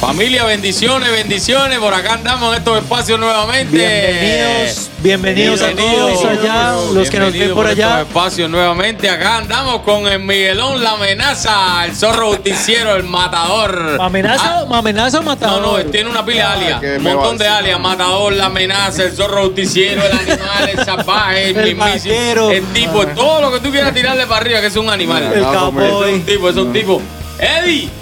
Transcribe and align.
Familia, 0.00 0.44
bendiciones, 0.44 1.10
bendiciones. 1.12 1.78
Por 1.78 1.92
acá 1.92 2.14
andamos 2.14 2.52
en 2.54 2.58
estos 2.60 2.78
espacios 2.78 3.20
nuevamente. 3.20 3.76
Bienvenidos, 3.76 4.90
bienvenidos, 5.02 5.60
Bienvenidos. 5.60 6.10
a 6.10 6.22
todos 6.22 6.38
allá, 6.38 6.72
los 6.94 7.10
que 7.10 7.18
nos 7.18 7.26
ven 7.26 7.32
Bienvenidos 7.34 7.54
por 7.54 7.66
allá. 7.66 7.86
estos 7.88 8.08
espacios 8.08 8.50
nuevamente. 8.50 9.10
Acá 9.10 9.36
andamos 9.36 9.82
con 9.82 10.08
el 10.08 10.20
Miguelón, 10.20 10.82
la 10.82 10.92
amenaza, 10.92 11.84
el 11.84 11.94
zorro 11.94 12.28
justiciero, 12.28 12.96
el 12.96 13.02
matador. 13.04 13.98
¿Amenaza, 14.00 14.60
Ah, 14.70 14.78
amenaza 14.78 15.18
o 15.18 15.22
no, 15.22 15.26
matador? 15.26 15.84
no, 15.84 15.90
tiene 15.90 16.08
una 16.08 16.24
pila 16.24 16.36
de 16.36 16.42
Ah, 16.72 16.78
alias. 16.78 16.96
Un 16.96 17.02
montón 17.02 17.36
de 17.36 17.46
alias. 17.48 17.78
no. 17.78 17.88
Matador, 17.90 18.32
la 18.32 18.46
amenaza, 18.46 19.02
el 19.02 19.12
zorro 19.12 19.44
justiciero, 19.48 20.02
el 20.02 20.12
animal, 20.12 20.68
el 20.78 20.84
salvaje, 20.84 21.50
el, 21.50 21.56
El 21.58 21.76
mismísimo. 21.76 22.50
El 22.50 22.64
tipo, 22.72 23.06
todo 23.08 23.42
lo 23.42 23.52
que 23.52 23.60
tú 23.60 23.70
quieras 23.70 23.92
tirarle 23.92 24.26
para 24.26 24.40
arriba, 24.40 24.60
que 24.62 24.68
es 24.68 24.76
un 24.76 24.88
animal. 24.88 25.30
El 25.34 25.44
Ah, 25.44 25.52
como 25.66 25.82
Es 25.82 25.92
un 26.14 26.22
tipo, 26.22 26.48
es 26.48 26.56
un 26.56 26.72
tipo. 26.72 27.02
Eddie. 27.38 27.99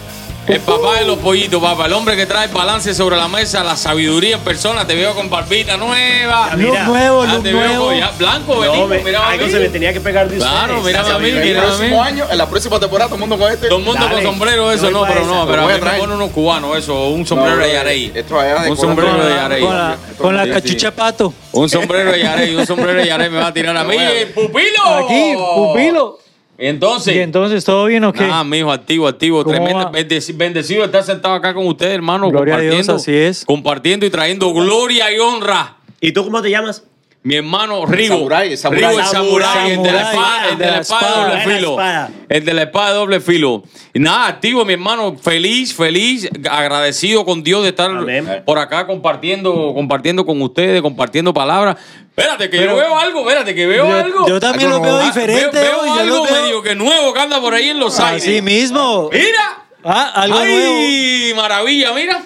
El 0.48 0.60
papá 0.60 0.94
de 0.98 1.04
los 1.04 1.18
pollitos, 1.18 1.60
papá. 1.62 1.84
El 1.86 1.92
hombre 1.92 2.16
que 2.16 2.24
trae 2.24 2.46
balance 2.48 2.94
sobre 2.94 3.16
la 3.18 3.28
mesa, 3.28 3.62
la 3.62 3.76
sabiduría 3.76 4.36
en 4.36 4.40
persona. 4.42 4.86
Te 4.86 4.94
veo 4.94 5.14
con 5.14 5.28
barbita 5.28 5.76
nueva. 5.76 6.48
Look 6.56 6.70
Mira. 6.70 6.84
nuevo, 6.84 7.22
Ah, 7.22 7.34
look 7.34 7.42
te 7.42 7.52
veo 7.52 7.66
nuevo. 7.68 7.92
ya, 7.92 8.10
blanco, 8.18 8.64
No, 8.64 8.86
me- 8.86 9.00
mira 9.00 9.20
a 9.20 9.30
algo 9.32 9.44
mí. 9.44 9.52
se 9.52 9.58
me 9.58 9.68
tenía 9.68 9.92
que 9.92 10.00
pegar 10.00 10.26
de 10.26 10.38
ustedes. 10.38 10.50
Claro, 10.50 10.80
mira 10.80 11.00
a 11.00 11.18
mí, 11.18 11.28
El 11.28 11.44
mira 11.44 11.60
a 11.60 11.64
mí. 11.66 11.68
próximo 11.76 12.02
año, 12.02 12.24
en 12.30 12.38
la 12.38 12.48
próxima 12.48 12.80
temporada, 12.80 13.08
todo 13.08 13.16
el 13.16 13.20
mundo 13.20 13.38
con 13.38 13.52
este. 13.52 13.68
Todo 13.68 13.78
el 13.78 13.84
mundo 13.84 14.00
Dale. 14.00 14.14
con 14.14 14.24
sombrero, 14.24 14.72
eso 14.72 14.90
no, 14.90 15.02
pero 15.06 15.24
no, 15.26 15.34
esa. 15.42 15.46
pero 15.50 15.60
a 15.60 15.64
voy 15.64 15.66
mí 15.66 15.72
a 15.72 15.74
me 15.74 15.80
traer. 15.82 16.00
ponen 16.00 16.16
unos 16.16 16.30
cubanos, 16.30 16.78
eso, 16.78 17.08
un 17.08 17.26
sombrero 17.26 17.56
No, 17.56 17.62
de 17.62 17.72
Yarey. 17.74 18.12
Esto 18.14 18.40
allá 18.40 18.62
de 18.62 18.70
Un 18.70 18.76
sombrero 18.78 19.22
de 19.24 19.34
Yarey. 19.34 19.62
con 19.62 19.76
la, 19.76 19.96
con 20.16 20.36
la 20.36 20.48
cachucha 20.48 20.90
pato. 20.92 21.34
Un 21.52 21.68
sombrero 21.68 22.10
de 22.10 22.22
Yarey, 22.22 22.54
un 22.54 22.66
sombrero 22.66 22.98
de 23.00 23.06
Yarey 23.06 23.28
me 23.28 23.38
va 23.38 23.48
a 23.48 23.52
tirar 23.52 23.76
a 23.76 23.84
mí. 23.84 23.94
Bueno. 23.96 24.10
¡Eh, 24.12 24.26
¡Pupilo! 24.34 25.04
Aquí, 25.04 25.34
pupilo. 25.36 26.18
Entonces. 26.58 27.14
Y 27.14 27.20
entonces, 27.20 27.64
¿todo 27.64 27.86
bien 27.86 28.02
o 28.04 28.12
qué? 28.12 28.24
Ah, 28.30 28.42
mijo, 28.42 28.72
activo, 28.72 29.06
activo. 29.06 29.44
¿Cómo 29.44 29.54
Tremendo, 29.56 29.84
va? 29.84 29.92
bendeci- 29.92 30.36
bendecido 30.36 30.84
estar 30.84 31.04
sentado 31.04 31.34
acá 31.34 31.54
con 31.54 31.64
ustedes, 31.68 31.94
hermano. 31.94 32.28
Gloria 32.30 32.56
a 32.56 32.60
Dios, 32.60 32.74
compartiendo, 32.74 32.94
así 32.96 33.14
es. 33.14 33.44
Compartiendo 33.44 34.04
y 34.06 34.10
trayendo 34.10 34.52
gloria 34.52 35.12
y 35.14 35.18
honra. 35.20 35.76
¿Y 36.00 36.10
tú 36.12 36.24
cómo 36.24 36.42
te 36.42 36.50
llamas? 36.50 36.82
Mi 37.24 37.34
hermano 37.34 37.84
Rigo. 37.84 38.14
Samurái, 38.16 38.52
el 38.52 38.58
samurái. 38.58 38.88
Rigo 38.90 39.00
el 39.00 39.06
samurái, 39.06 39.70
el 39.72 39.82
de 39.82 39.92
la 39.92 40.00
espada, 40.10 40.48
el 40.50 40.58
de 40.58 40.66
la 40.66 40.78
espada 40.80 41.10
de 41.10 41.24
doble 41.30 41.40
filo. 41.56 41.70
espada. 41.72 42.10
El 42.28 42.44
de 42.44 42.54
la 42.54 42.62
espada 42.62 42.88
de 42.88 42.94
doble 42.94 43.20
filo. 43.20 43.62
Y 43.92 43.98
nada, 43.98 44.26
activo, 44.28 44.64
mi 44.64 44.74
hermano, 44.74 45.16
feliz, 45.20 45.74
feliz, 45.74 46.30
agradecido 46.48 47.24
con 47.24 47.42
Dios 47.42 47.64
de 47.64 47.70
estar 47.70 47.90
Amén. 47.90 48.42
por 48.46 48.58
acá 48.58 48.86
compartiendo, 48.86 49.72
compartiendo 49.74 50.24
con 50.24 50.40
ustedes, 50.40 50.80
compartiendo 50.80 51.34
palabras. 51.34 51.76
Espérate, 52.16 52.48
que 52.48 52.58
Pero- 52.58 52.72
yo 52.72 52.76
veo 52.78 52.98
algo, 52.98 53.20
espérate, 53.20 53.54
que 53.54 53.66
veo 53.66 53.88
Yo- 53.88 53.96
algo. 53.96 54.28
yo 54.28 54.40
también 54.40 54.70
lo 54.70 54.80
veo 54.80 55.00
diferente. 55.00 55.58
Veo, 55.58 55.82
veo 55.82 55.94
algo 55.94 56.22
veo 56.24 56.42
medio 56.42 56.62
que 56.62 56.74
nuevo 56.76 57.12
que 57.12 57.20
anda 57.20 57.40
por 57.40 57.52
ahí 57.52 57.68
en 57.68 57.80
los 57.80 57.98
aires. 58.00 58.22
Así 58.22 58.40
mismo. 58.42 59.10
Mira. 59.12 59.64
Ah, 59.84 60.12
algo 60.22 60.38
nuevo. 60.38 60.72
¡Ay, 60.76 61.32
maravilla! 61.36 61.92
Mira. 61.92 62.22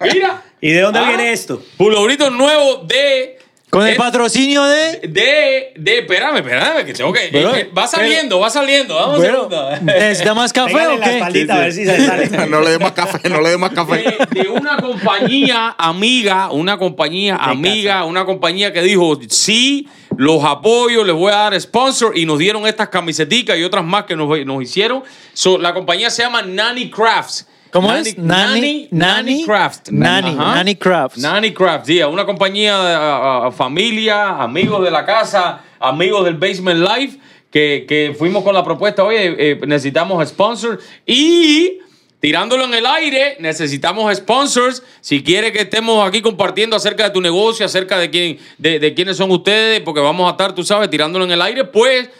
Mira. 0.00 0.42
¿Y 0.60 0.70
de 0.70 0.80
dónde 0.80 0.98
Ah, 1.00 1.08
viene 1.08 1.32
esto? 1.32 1.60
Pulobrito 1.76 2.30
nuevo 2.30 2.78
de. 2.86 3.38
Con 3.70 3.86
el 3.86 3.94
patrocinio 3.96 4.64
de... 4.64 5.00
De, 5.08 5.72
de, 5.76 5.98
espérame, 6.00 6.38
espérame, 6.38 6.84
que 6.84 6.92
tengo 6.92 7.12
que. 7.12 7.28
Pero- 7.30 7.54
eh, 7.54 7.70
va 7.76 7.86
saliendo, 7.86 8.40
va 8.40 8.50
saliendo. 8.50 8.96
Vamos 8.96 9.18
Bueno, 9.18 9.48
a 9.48 9.76
segundo. 9.76 9.92
¿necesita 9.92 10.34
más 10.34 10.52
café 10.52 10.72
Pégale 10.72 10.94
o 10.94 10.98
la 10.98 11.04
qué? 11.06 11.14
espaldita 11.14 11.54
a 11.54 11.58
ver 11.60 11.72
si 11.72 11.84
se 11.86 12.06
sale. 12.06 12.28
No 12.48 12.60
le 12.60 12.70
dé 12.70 12.78
más 12.80 12.92
café, 12.92 13.28
no 13.28 13.40
le 13.40 13.50
dé 13.50 13.58
más 13.58 13.70
café. 13.70 13.98
De, 14.32 14.42
de 14.42 14.48
una 14.48 14.76
compañía 14.78 15.74
amiga, 15.78 16.50
una 16.50 16.78
compañía 16.78 17.36
amiga, 17.36 18.04
una 18.04 18.24
compañía 18.24 18.72
que 18.72 18.82
dijo, 18.82 19.18
sí, 19.28 19.88
los 20.16 20.42
apoyo, 20.44 21.04
les 21.04 21.14
voy 21.14 21.32
a 21.32 21.36
dar 21.36 21.60
sponsor 21.60 22.18
y 22.18 22.26
nos 22.26 22.38
dieron 22.40 22.66
estas 22.66 22.88
camiseticas 22.88 23.56
y 23.56 23.62
otras 23.62 23.84
más 23.84 24.04
que 24.04 24.16
nos, 24.16 24.28
nos 24.44 24.62
hicieron. 24.62 25.04
So, 25.32 25.58
la 25.58 25.72
compañía 25.74 26.10
se 26.10 26.22
llama 26.22 26.42
Nanny 26.42 26.90
Crafts. 26.90 27.46
¿Cómo 27.72 27.92
es? 27.92 28.18
Nani, 28.18 28.88
Nani. 28.90 29.44
Nani, 29.90 30.30
Ajá. 30.30 30.54
Nani 30.56 30.74
Crafts. 30.76 31.18
Nani 31.18 31.52
Crafts, 31.52 31.88
yeah, 31.88 32.08
una 32.08 32.24
compañía, 32.26 32.76
a- 32.76 33.46
a- 33.46 33.52
familia, 33.52 34.30
amigos 34.42 34.82
de 34.84 34.90
la 34.90 35.04
casa, 35.04 35.62
amigos 35.78 36.24
del 36.24 36.34
Basement 36.34 36.80
Life, 36.80 37.18
que, 37.50 37.84
que 37.88 38.14
fuimos 38.18 38.42
con 38.44 38.54
la 38.54 38.64
propuesta, 38.64 39.04
oye, 39.04 39.34
eh, 39.38 39.60
necesitamos 39.66 40.26
sponsors 40.28 40.82
y 41.06 41.78
tirándolo 42.20 42.64
en 42.64 42.74
el 42.74 42.86
aire, 42.86 43.36
necesitamos 43.40 44.14
sponsors. 44.16 44.82
Si 45.00 45.22
quiere 45.22 45.52
que 45.52 45.60
estemos 45.62 46.06
aquí 46.06 46.20
compartiendo 46.22 46.76
acerca 46.76 47.04
de 47.04 47.10
tu 47.10 47.20
negocio, 47.20 47.64
acerca 47.66 47.98
de 47.98 48.10
quién, 48.10 48.38
de, 48.58 48.78
de 48.78 48.94
quiénes 48.94 49.16
son 49.16 49.30
ustedes, 49.30 49.80
porque 49.80 50.00
vamos 50.00 50.26
a 50.28 50.32
estar, 50.32 50.54
tú 50.54 50.62
sabes, 50.64 50.90
tirándolo 50.90 51.24
en 51.24 51.30
el 51.32 51.42
aire, 51.42 51.64
pues 51.64 52.10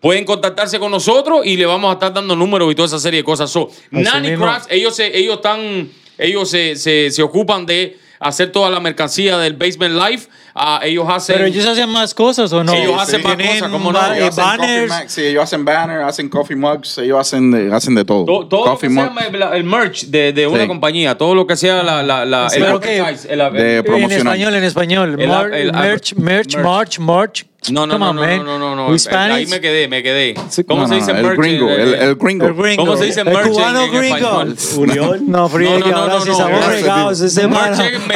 pueden 0.00 0.24
contactarse 0.24 0.78
con 0.78 0.90
nosotros 0.90 1.42
y 1.44 1.56
le 1.56 1.66
vamos 1.66 1.90
a 1.90 1.94
estar 1.94 2.12
dando 2.12 2.34
números 2.34 2.70
y 2.72 2.74
toda 2.74 2.86
esa 2.86 2.98
serie 2.98 3.20
de 3.20 3.24
cosas. 3.24 3.50
So, 3.50 3.70
Nanny 3.90 4.30
mismo. 4.30 4.44
Crafts, 4.46 4.68
ellos 4.70 4.96
se, 4.96 5.16
ellos 5.16 5.36
están, 5.36 5.88
ellos 6.18 6.48
se, 6.50 6.76
se, 6.76 7.10
se 7.10 7.22
ocupan 7.22 7.66
de 7.66 7.98
hacer 8.18 8.52
toda 8.52 8.68
la 8.68 8.80
mercancía 8.80 9.38
del 9.38 9.54
Basement 9.54 9.94
Life. 9.94 10.28
Ah, 10.54 10.80
ellos 10.82 11.06
hacen. 11.08 11.36
Pero 11.36 11.46
ellos 11.46 11.64
hacen 11.64 11.88
más 11.88 12.12
cosas 12.12 12.52
o 12.52 12.62
no? 12.62 12.72
Sí, 12.72 12.78
ellos 12.78 13.00
hacen 13.00 13.22
más 13.22 13.36
cosas, 13.36 13.70
¿cómo 13.70 13.92
no? 13.92 13.98
Ellos 14.12 14.36
eh, 14.36 14.42
hacen 14.42 14.44
banners. 14.44 14.94
sí, 15.06 15.22
ellos 15.22 15.42
hacen 15.44 15.64
banners, 15.64 16.04
hacen 16.04 16.28
coffee 16.28 16.56
mugs, 16.56 16.98
ellos 16.98 17.18
hacen 17.18 17.50
de, 17.50 17.74
hacen 17.74 17.94
de 17.94 18.04
todo. 18.04 18.24
to- 18.26 18.46
todo 18.48 18.64
lo 18.66 18.70
coffee 18.72 18.88
que 18.88 18.94
sea 18.94 19.10
mugs. 19.10 19.24
el, 19.32 19.42
el 19.42 19.64
merch 19.64 20.04
de, 20.06 20.32
de 20.34 20.46
una 20.46 20.62
Sí. 20.62 20.68
compañía, 20.68 21.16
todo 21.16 21.34
lo 21.34 21.46
que 21.46 21.56
sea 21.56 21.82
la, 21.82 22.02
la, 22.02 22.24
la, 22.26 22.48
el 22.48 22.52
que- 22.80 23.00
advertise, 23.00 23.32
el- 23.32 23.38
de 23.54 23.78
el-. 23.78 23.86
En 24.02 24.10
español, 24.12 24.54
en 24.54 24.64
español. 24.64 25.16
El- 25.20 25.28
Mar- 25.28 25.54
el- 25.54 25.72
merch, 25.72 26.14
merch, 26.14 26.56
merch. 26.56 26.58
march, 26.64 26.98
march. 26.98 27.46
No, 27.70 27.86
no, 27.86 27.94
Come 27.94 28.04
no, 28.04 28.10
on, 28.10 28.16
no, 28.16 28.22
man. 28.22 28.44
no, 28.44 28.58
no, 28.58 28.74
no, 28.74 28.96
Ahí 29.18 29.46
me 29.46 29.60
quedé, 29.60 29.86
me 29.86 30.02
quedé. 30.02 30.34
¿Cómo 30.66 30.82
No, 30.82 30.88
se 30.88 30.94
dice? 30.94 31.10
El 31.10 31.36
gringo, 31.36 31.68
el, 31.68 31.94
el 31.94 32.14
gringo. 32.16 32.46
El 32.46 32.54
gringo. 32.54 32.84
¿Cómo 32.86 32.96
se 32.96 33.04
dice 33.04 33.20
El 33.20 33.26
merch 33.26 33.46
en- 33.46 33.52
cubano 33.52 33.82
en 33.82 33.92
gringo. 33.92 34.44
Unión. 34.78 35.24
No, 35.30 35.48
friegue, 35.48 35.78
No, 35.80 35.86
no, 35.86 35.90
no, 35.90 35.96
ahora 35.98 36.14
no, 36.14 36.20
sí 36.22 36.28
no, 36.28 36.32
estamos 36.32 36.60
no, 36.60 36.68
regados 36.68 37.20
ese 37.20 37.42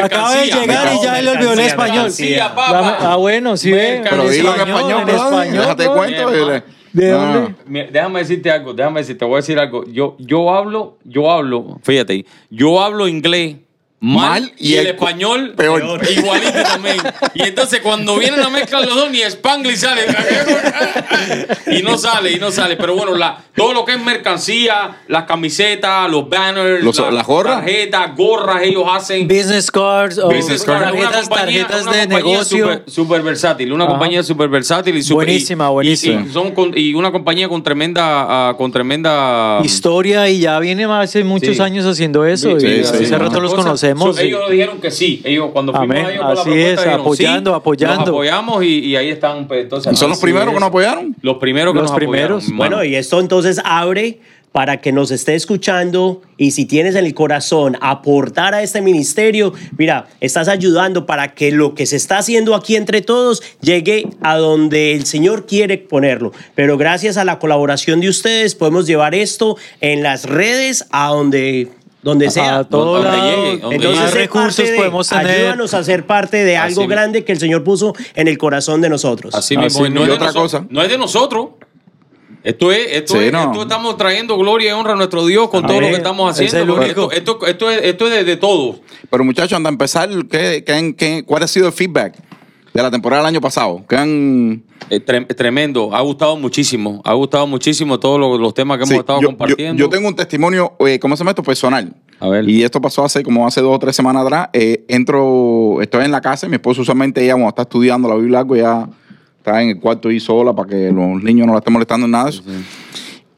Acaba 0.03 0.35
de 0.35 0.47
llegar 0.47 0.95
y 0.95 1.05
ya 1.05 1.21
le 1.21 1.31
olvidó 1.31 1.53
el 1.53 1.61
español. 1.61 2.11
Ah, 2.57 3.17
bueno, 3.19 3.57
sí 3.59 3.71
ve. 3.71 4.03
Pero 4.09 4.29
dilo 4.29 4.55
en 4.55 4.61
español, 4.61 5.03
en 5.03 5.09
español, 5.15 5.59
Déjate 5.59 5.87
cuento. 5.89 6.31
¿De 6.95 7.11
No, 7.11 7.19
dónde? 7.19 7.41
no. 7.41 7.55
Mira, 7.67 7.89
déjame 7.91 8.21
decirte 8.21 8.51
algo, 8.53 8.73
déjame 8.73 9.01
decirte, 9.01 9.19
te 9.19 9.25
voy 9.25 9.35
a 9.35 9.37
decir 9.39 9.59
algo. 9.59 9.85
Yo, 9.89 10.15
yo 10.21 10.55
hablo, 10.55 10.97
yo 11.03 11.29
hablo, 11.29 11.81
fíjate, 11.83 12.25
yo 12.51 12.81
hablo 12.81 13.09
inglés 13.09 13.57
mal, 14.01 14.43
Mal 14.43 14.53
y, 14.59 14.73
y 14.73 14.75
el, 14.75 14.81
el- 14.81 14.95
español 14.95 15.55
peor. 15.57 15.83
igualito 16.11 16.63
también. 16.63 16.97
Y 17.35 17.43
entonces 17.43 17.81
cuando 17.81 18.17
vienen 18.19 18.41
a 18.41 18.51
mezclar 18.51 18.85
los 18.85 18.95
dos, 18.95 19.11
ni 19.11 19.23
Spanglish 19.23 19.77
sale. 19.79 20.03
y 21.67 21.83
no 21.83 21.97
sale, 21.99 22.33
y 22.33 22.39
no 22.39 22.51
sale. 22.51 22.77
Pero 22.77 22.95
bueno, 22.95 23.15
la, 23.15 23.39
todo 23.55 23.73
lo 23.73 23.85
que 23.85 23.93
es 23.93 24.01
mercancía, 24.03 24.99
las 25.09 25.25
camisetas, 25.25 26.11
los 26.11 26.29
banners, 26.29 26.83
Los- 26.85 26.99
la- 26.99 27.11
las 27.11 27.27
gorras. 27.27 27.57
tarjetas, 27.61 28.15
gorras, 28.17 28.63
ellos 28.63 28.85
hacen. 28.91 29.27
Business 29.27 29.71
cards 29.71 30.19
o 30.19 30.29
Business 30.29 30.65
card. 30.65 30.83
Una 30.83 30.91
tarjetas, 30.91 31.29
compañía- 31.29 31.67
tarjetas 31.67 31.83
una 31.87 31.93
de 31.93 31.99
compañía 32.03 32.33
negocio. 32.33 32.65
Super, 32.65 32.83
super 32.91 33.23
versátil, 33.23 33.73
una 33.73 33.85
Ajá. 33.85 33.93
compañía 33.93 34.23
super 34.23 34.49
versátil 34.49 34.97
y 34.97 35.03
super, 35.03 35.27
Buenísima, 35.27 35.69
buenísima. 35.71 36.21
Y, 36.23 36.27
y 36.29 36.33
son 36.33 36.51
con- 36.53 36.77
y 36.77 36.95
una 36.95 37.11
compañía 37.11 37.49
con 37.49 37.63
tremenda, 37.63 38.49
ah, 38.51 38.55
con 38.57 38.71
tremenda 38.71 39.61
Historia 39.65 40.29
y 40.29 40.41
ya 40.41 40.59
viene 40.59 40.85
hace 40.85 41.25
muchos 41.25 41.57
Sí. 41.57 41.63
años 41.63 41.87
haciendo 41.87 42.25
eso 42.27 42.59
Sí, 42.61 42.67
y 42.67 42.85
sí, 42.85 42.85
sí. 42.85 43.05
hace 43.05 43.19
rato 43.19 43.41
los 43.41 43.55
Cosa- 43.55 43.71
so, 44.15 44.23
y- 44.23 44.27
ellos 44.27 44.51
dijeron 44.51 44.81
que 44.81 44.91
sí. 44.91 45.21
Ellos 45.25 45.51
cuando 45.53 45.73
fuimos 45.73 45.97
Amén. 45.97 46.07
a 46.07 46.11
ellos 46.11 46.25
con 46.25 46.35
la 46.35 46.41
Así 46.41 46.51
propuesta, 46.51 46.71
es, 46.73 46.79
dijeron, 46.85 47.01
apoyando, 47.01 47.51
sí, 47.51 47.57
apoyando. 47.57 48.01
Los 48.01 48.09
apoyamos 48.09 48.65
y, 48.65 48.79
y 48.81 48.97
ahí 48.97 49.11
están. 49.11 49.47
pues, 49.49 49.63
entonces, 49.63 49.93
¿Y 49.93 49.97
son 49.97 50.09
los 50.11 50.19
así 50.19 50.23
primeros 50.25 50.49
es. 50.49 50.55
que 50.55 50.61
nos 50.61 50.69
apoyaron? 50.69 51.17
Los 51.23 51.37
primeros 51.39 51.73
que 51.75 51.81
Los 51.81 51.91
nos 51.91 51.97
primeros. 51.97 52.45
apoyaron, 52.45 52.57
Bueno, 52.59 52.85
y 52.85 52.95
esto 52.97 53.21
entonces 53.21 53.61
abre 53.65 54.19
para 54.53 54.81
que 54.81 54.93
nos 54.93 55.11
esté 55.11 55.35
escuchando 55.35 56.23
y 56.37 56.53
si 56.53 56.65
tienes 56.65 56.95
en 56.95 57.05
el 57.07 57.13
corazón 57.13 57.77
aportar 57.81 58.55
a 58.55 58.63
este 58.63 58.81
ministerio, 58.83 59.53
mira, 59.77 60.07
estás 60.21 60.47
ayudando 60.47 61.07
para 61.07 61.35
que 61.35 61.51
lo 61.51 61.75
que 61.75 61.87
se 61.87 61.97
está 61.97 62.19
haciendo 62.19 62.55
aquí 62.55 62.77
entre 62.77 63.03
todos 63.03 63.43
llegue 63.61 64.07
a 64.21 64.37
donde 64.37 64.93
el 64.95 65.07
Señor 65.07 65.47
quiere 65.47 65.79
ponerlo. 65.79 66.31
Pero 66.55 66.79
gracias 66.79 67.17
a 67.17 67.25
la 67.25 67.41
colaboración 67.41 68.01
de 68.01 68.09
ustedes 68.09 68.55
podemos 68.55 68.87
llevar 68.87 69.17
esto 69.17 69.57
en 69.81 70.05
las 70.05 70.25
redes 70.25 70.87
a 70.93 71.09
donde 71.09 71.71
donde 72.05 72.31
sea. 72.31 72.59
a 72.59 72.65
todo 72.65 73.03
Donde 73.03 73.09
lado, 73.11 73.25
llegue, 73.45 73.57
donde 73.59 73.77
entonces 73.77 74.05
llegue. 74.07 74.19
recursos 74.21 74.69
de- 74.69 74.77
podemos 74.77 75.09
tener. 75.09 75.27
Ayúdanos 75.27 75.75
a 75.75 75.83
ser 75.83 76.07
parte 76.07 76.45
de 76.45 76.57
algo 76.57 76.83
Así- 76.83 76.89
grande 76.91 77.25
que 77.25 77.33
el 77.33 77.41
Señor 77.41 77.65
puso 77.65 77.95
en 78.15 78.29
el 78.29 78.39
corazón 78.39 78.81
de 78.81 78.89
nosotros. 78.91 79.35
Así 79.35 79.57
Así 79.57 79.65
mismo. 79.65 79.87
y 79.87 79.91
no, 79.91 80.05
es 80.05 80.11
otra 80.11 80.27
nosotros- 80.27 80.53
cosa. 80.53 80.67
no 80.71 80.83
es 80.83 80.89
de 80.89 80.99
nosotros. 80.99 81.49
Esto 82.45 82.71
es, 82.73 82.89
esto 82.93 83.15
Sí, 83.15 83.25
es, 83.25 83.33
no. 83.33 83.45
esto 83.45 83.63
estamos 83.63 83.97
trayendo 83.97 84.37
gloria 84.37 84.69
y 84.69 84.73
honra 84.73 84.93
a 84.93 84.97
nuestro 84.97 85.25
Dios 85.25 85.49
con 85.49 85.67
todo 85.67 85.81
lo 85.81 85.87
que 85.89 85.95
estamos 85.95 86.39
Es 86.39 86.47
haciendo. 86.53 86.83
Esto, 86.83 87.11
esto, 87.11 87.47
esto 87.47 87.71
es, 87.71 87.81
esto 87.85 88.07
es 88.07 88.13
de, 88.13 88.25
de 88.25 88.37
todos. 88.37 88.77
Pero 89.11 89.25
muchachos, 89.25 89.57
anda 89.57 89.71
a 89.71 89.73
empezar, 89.73 90.11
¿qué, 90.31 90.63
qué, 90.63 90.95
qué- 90.97 91.25
cuál 91.25 91.43
ha 91.43 91.47
sido 91.49 91.69
el 91.69 91.73
feedback 91.73 92.15
de 92.75 92.83
la 92.83 92.91
temporada 92.91 93.23
del 93.23 93.29
año 93.29 93.41
pasado? 93.41 93.85
¿Qué 93.89 93.97
han, 93.97 94.65
Eh, 94.91 95.01
tre- 95.03 95.27
tremendo. 95.35 95.95
Ha 95.95 96.01
gustado 96.03 96.37
muchísimo. 96.37 97.01
Ha 97.05 97.15
gustado 97.15 97.47
muchísimo 97.47 97.99
todos 98.01 98.19
los, 98.21 98.39
los 98.41 98.53
temas 98.53 98.79
que 98.79 98.85
Sí, 98.85 98.93
hemos 98.93 99.03
estado 99.03 99.21
yo, 99.23 99.29
compartiendo. 99.29 99.79
yo- 99.79 99.87
yo 99.87 99.89
tengo 99.89 100.09
un 100.09 100.17
testimonio, 100.17 100.73
eh, 100.81 100.99
¿cómo 100.99 101.17
se 101.17 101.21
llama 101.21 101.31
esto? 101.31 101.43
Personal. 101.43 101.95
A 102.21 102.29
ver. 102.29 102.49
Y 102.49 102.63
esto 102.65 102.81
pasó 102.81 103.05
hace 103.05 103.23
como 103.23 103.47
hace 103.47 103.61
dos 103.61 103.75
o 103.75 103.79
tres 103.79 103.95
semanas 103.97 104.25
atrás. 104.25 104.49
Eh, 104.53 104.85
entro, 104.89 105.81
estoy 105.81 106.05
en 106.05 106.11
la 106.11 106.21
casa, 106.21 106.49
mi 106.49 106.55
esposo 106.57 106.83
usualmente 106.83 107.23
ella 107.23 107.33
cuando 107.35 107.49
está 107.51 107.63
estudiando 107.63 108.09
la 108.09 108.17
Biblia 108.17 108.41
algo, 108.41 108.57
ya 108.57 108.89
está 109.39 109.63
en 109.63 109.71
el 109.71 109.81
cuarto 109.81 110.11
y 110.11 110.19
sola 110.21 110.53
para 110.53 110.69
que 110.69 110.91
los 110.91 111.23
niños 111.23 111.47
no 111.47 111.53
la 111.53 111.61
estén 111.61 111.73
molestando 111.73 112.07
en 112.07 112.11
nada 112.11 112.25
de 112.25 112.31
eso. 112.31 112.43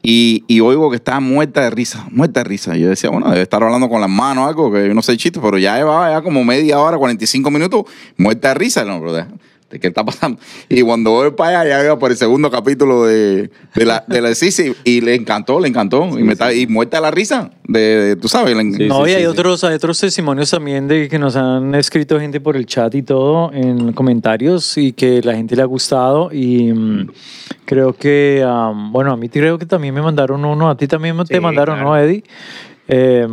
Y, 0.09 0.45
y 0.47 0.61
oigo 0.61 0.89
que 0.89 0.95
está 0.95 1.19
muerta 1.19 1.63
de 1.63 1.69
risa, 1.69 2.07
muerta 2.11 2.39
de 2.39 2.45
risa. 2.45 2.77
Y 2.77 2.79
yo 2.79 2.87
decía, 2.87 3.09
bueno, 3.09 3.29
debe 3.29 3.41
estar 3.41 3.61
hablando 3.61 3.89
con 3.89 3.99
las 3.99 4.09
manos 4.09 4.45
o 4.45 4.47
algo, 4.47 4.71
que 4.71 4.87
yo 4.87 4.93
no 4.93 5.01
sé 5.01 5.17
chiste, 5.17 5.41
pero 5.41 5.57
ya 5.57 5.75
llevaba 5.75 6.09
ya 6.09 6.21
como 6.21 6.45
media 6.45 6.79
hora, 6.79 6.97
45 6.97 7.51
minutos, 7.51 7.83
muerta 8.15 8.47
de 8.47 8.53
risa. 8.53 8.85
No, 8.85 9.01
pero 9.01 9.27
¿de 9.69 9.79
qué 9.79 9.87
está 9.87 10.03
pasando? 10.05 10.39
Y 10.69 10.81
cuando 10.81 11.11
voy 11.11 11.31
para 11.31 11.61
allá, 11.61 11.69
ya 11.79 11.85
iba 11.85 11.99
por 11.99 12.11
el 12.11 12.17
segundo 12.17 12.49
capítulo 12.51 13.05
de, 13.05 13.49
de 13.75 13.85
la 13.85 14.03
de 14.07 14.21
la 14.21 14.33
Sisi 14.35 14.73
y 14.83 15.01
le 15.01 15.15
encantó, 15.15 15.59
le 15.59 15.67
encantó. 15.67 16.07
y, 16.17 16.23
me 16.23 16.33
está, 16.33 16.53
y 16.53 16.67
muerta 16.67 16.99
la 17.01 17.11
risa, 17.11 17.51
de, 17.67 17.79
de- 17.79 18.15
tú 18.15 18.27
sabes. 18.27 18.55
Sí, 18.57 18.87
no, 18.87 19.05
sí, 19.05 19.11
y 19.11 19.13
hay 19.15 19.21
sí. 19.21 19.25
otros, 19.27 19.63
hay 19.63 19.75
otros 19.75 19.99
testimonios 19.99 20.49
también 20.51 20.87
de 20.87 21.07
que 21.09 21.19
nos 21.19 21.35
han 21.35 21.73
escrito 21.75 22.19
gente 22.19 22.39
por 22.39 22.55
el 22.55 22.65
chat 22.65 22.93
y 22.95 23.01
todo 23.03 23.51
en 23.53 23.93
comentarios 23.93 24.77
y 24.77 24.93
que 24.93 25.21
la 25.21 25.35
gente 25.35 25.55
le 25.55 25.61
ha 25.61 25.65
gustado 25.65 26.29
y 26.31 26.71
mm, 26.73 27.09
creo 27.65 27.93
que, 27.93 28.43
am, 28.47 28.91
bueno, 28.91 29.11
a 29.11 29.17
mí 29.17 29.29
creo 29.29 29.57
que 29.57 29.65
también 29.65 29.93
me 29.93 30.01
mandaron 30.01 30.43
uno, 30.45 30.69
a 30.69 30.77
ti 30.77 30.87
también 30.87 31.17
te 31.25 31.35
Sí, 31.35 31.39
mandaron, 31.39 31.75
claro. 31.75 31.89
¿no, 31.91 31.97
Eddie? 31.97 32.23
Eh, 32.87 33.27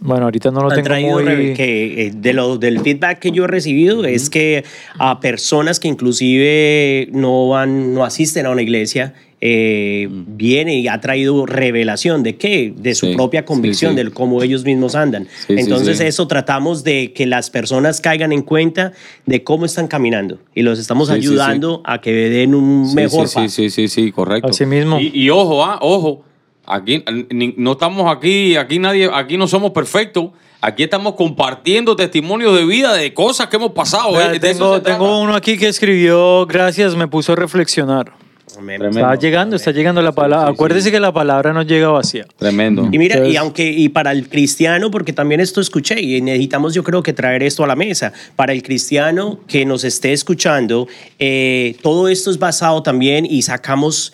bueno, 0.00 0.24
ahorita 0.24 0.50
no 0.50 0.62
lo 0.62 0.68
tengo 0.70 0.82
traído 0.84 1.18
muy... 1.20 1.54
que 1.54 2.06
eh, 2.06 2.12
de 2.14 2.32
lo, 2.32 2.56
del 2.58 2.80
feedback 2.80 3.18
que 3.18 3.32
yo 3.32 3.44
he 3.44 3.48
recibido 3.48 4.04
es 4.04 4.30
que 4.30 4.64
a 4.98 5.20
personas 5.20 5.80
que 5.80 5.88
inclusive 5.88 7.08
no 7.12 7.48
van 7.48 7.92
no 7.94 8.04
asisten 8.04 8.46
a 8.46 8.50
una 8.50 8.62
iglesia 8.62 9.14
eh, 9.42 10.06
viene 10.10 10.78
y 10.78 10.86
ha 10.88 11.00
traído 11.00 11.46
revelación 11.46 12.22
de 12.22 12.36
qué 12.36 12.72
de 12.76 12.94
su 12.94 13.06
Sí, 13.06 13.14
propia 13.14 13.44
convicción 13.46 13.92
sí, 13.94 13.98
sí. 13.98 14.04
de 14.04 14.10
cómo 14.10 14.42
ellos 14.42 14.64
mismos 14.64 14.94
andan 14.94 15.24
Sí, 15.46 15.54
sí, 15.54 15.60
entonces 15.60 15.98
sí. 15.98 16.04
eso 16.04 16.26
tratamos 16.28 16.84
de 16.84 17.12
que 17.14 17.26
las 17.26 17.48
personas 17.50 18.00
caigan 18.02 18.32
en 18.32 18.42
cuenta 18.42 18.92
de 19.26 19.42
cómo 19.42 19.64
están 19.64 19.88
caminando 19.88 20.38
y 20.54 20.62
los 20.62 20.78
estamos 20.78 21.08
Sí, 21.08 21.14
sí, 21.14 21.20
sí. 21.22 21.26
ayudando 21.28 21.80
a 21.84 22.00
que 22.02 22.12
den 22.12 22.54
un 22.54 22.86
Sí, 22.88 22.94
mejor 22.94 23.28
sí, 23.28 23.34
paso. 23.36 23.48
sí, 23.48 23.70
sí, 23.70 23.88
sí, 23.88 23.88
sí, 24.04 24.12
correcto. 24.12 24.48
Así 24.50 24.66
mismo. 24.66 25.00
Y, 25.00 25.10
y 25.14 25.30
ojo, 25.30 25.64
ah, 25.64 25.78
ojo, 25.80 26.22
aquí 26.70 27.04
ni- 27.30 27.54
no 27.56 27.72
estamos 27.72 28.10
aquí, 28.14 28.56
aquí 28.56 28.78
nadie, 28.78 29.10
aquí 29.12 29.36
no 29.36 29.46
somos 29.48 29.70
perfectos. 29.72 30.26
Aquí 30.62 30.82
estamos 30.82 31.14
compartiendo 31.14 31.96
testimonios 31.96 32.54
de 32.54 32.66
vida 32.66 32.92
de 32.92 33.14
cosas 33.14 33.46
que 33.48 33.56
hemos 33.56 33.72
pasado. 33.72 34.12
Vea, 34.12 34.34
eh, 34.34 34.40
tengo, 34.40 34.82
tengo 34.82 35.18
uno 35.22 35.34
aquí 35.34 35.56
que 35.56 35.68
escribió, 35.68 36.44
gracias, 36.46 36.94
me 36.96 37.08
puso 37.08 37.32
a 37.32 37.36
reflexionar. 37.36 38.12
Tremendo. 38.52 38.88
Está 38.90 39.14
llegando, 39.14 39.56
está 39.56 39.70
llegando 39.70 40.02
la 40.02 40.12
palabra. 40.12 40.48
sí, 40.48 40.50
sí. 40.52 40.54
Acuérdese 40.56 40.90
que 40.90 41.00
la 41.00 41.12
palabra 41.14 41.54
no 41.54 41.62
llega 41.62 41.88
vacía. 41.88 42.26
Tremendo. 42.36 42.88
Y 42.92 42.98
mira, 42.98 43.14
y 43.14 43.18
Entonces- 43.18 43.38
aunque, 43.38 43.70
y 43.70 43.88
para 43.88 44.12
el 44.12 44.28
cristiano, 44.28 44.90
porque 44.90 45.14
también 45.14 45.40
esto 45.40 45.62
escuché, 45.62 45.98
y 46.00 46.20
necesitamos 46.20 46.74
yo 46.74 46.82
creo 46.82 47.02
que 47.02 47.14
traer 47.14 47.42
esto 47.42 47.64
a 47.64 47.66
la 47.66 47.76
mesa, 47.76 48.12
para 48.36 48.52
el 48.52 48.62
cristiano 48.62 49.38
que 49.46 49.64
nos 49.64 49.84
esté 49.84 50.12
escuchando, 50.12 50.88
eh, 51.18 51.76
todo 51.80 52.08
esto 52.08 52.30
es 52.30 52.38
basado 52.38 52.82
también 52.82 53.24
y 53.24 53.40
sacamos 53.42 54.12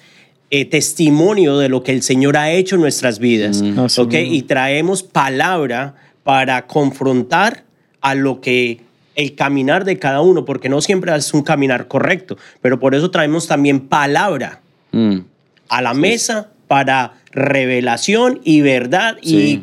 eh, 0.51 0.65
testimonio 0.65 1.59
de 1.59 1.69
lo 1.69 1.83
que 1.83 1.93
el 1.93 2.03
Señor 2.03 2.37
ha 2.37 2.51
hecho 2.53 2.77
en 2.77 2.81
nuestras 2.83 3.19
vidas, 3.19 3.63
mismo. 3.63 3.89
Y 4.25 4.43
traemos 4.43 5.03
palabra 5.03 5.95
para 6.23 6.67
confrontar 6.67 7.65
a 8.01 8.15
lo 8.15 8.41
que 8.41 8.81
el 9.17 9.35
caminar 9.35 9.85
de 9.85 9.99
cada 9.99 10.21
uno, 10.21 10.45
porque 10.45 10.69
no 10.69 10.81
siempre 10.81 11.15
es 11.17 11.33
un 11.35 11.43
caminar 11.43 11.89
correcto, 11.89 12.37
pero 12.61 12.79
por 12.79 12.95
eso 12.95 13.11
traemos 13.11 13.47
también 13.47 13.81
palabra 13.81 14.61
Mm. 14.93 15.19
a 15.69 15.83
la 15.83 15.95
mesa 15.95 16.49
para 16.69 17.15
revelación 17.33 18.41
y 18.45 18.61
verdad 18.61 19.17
Sí. 19.23 19.63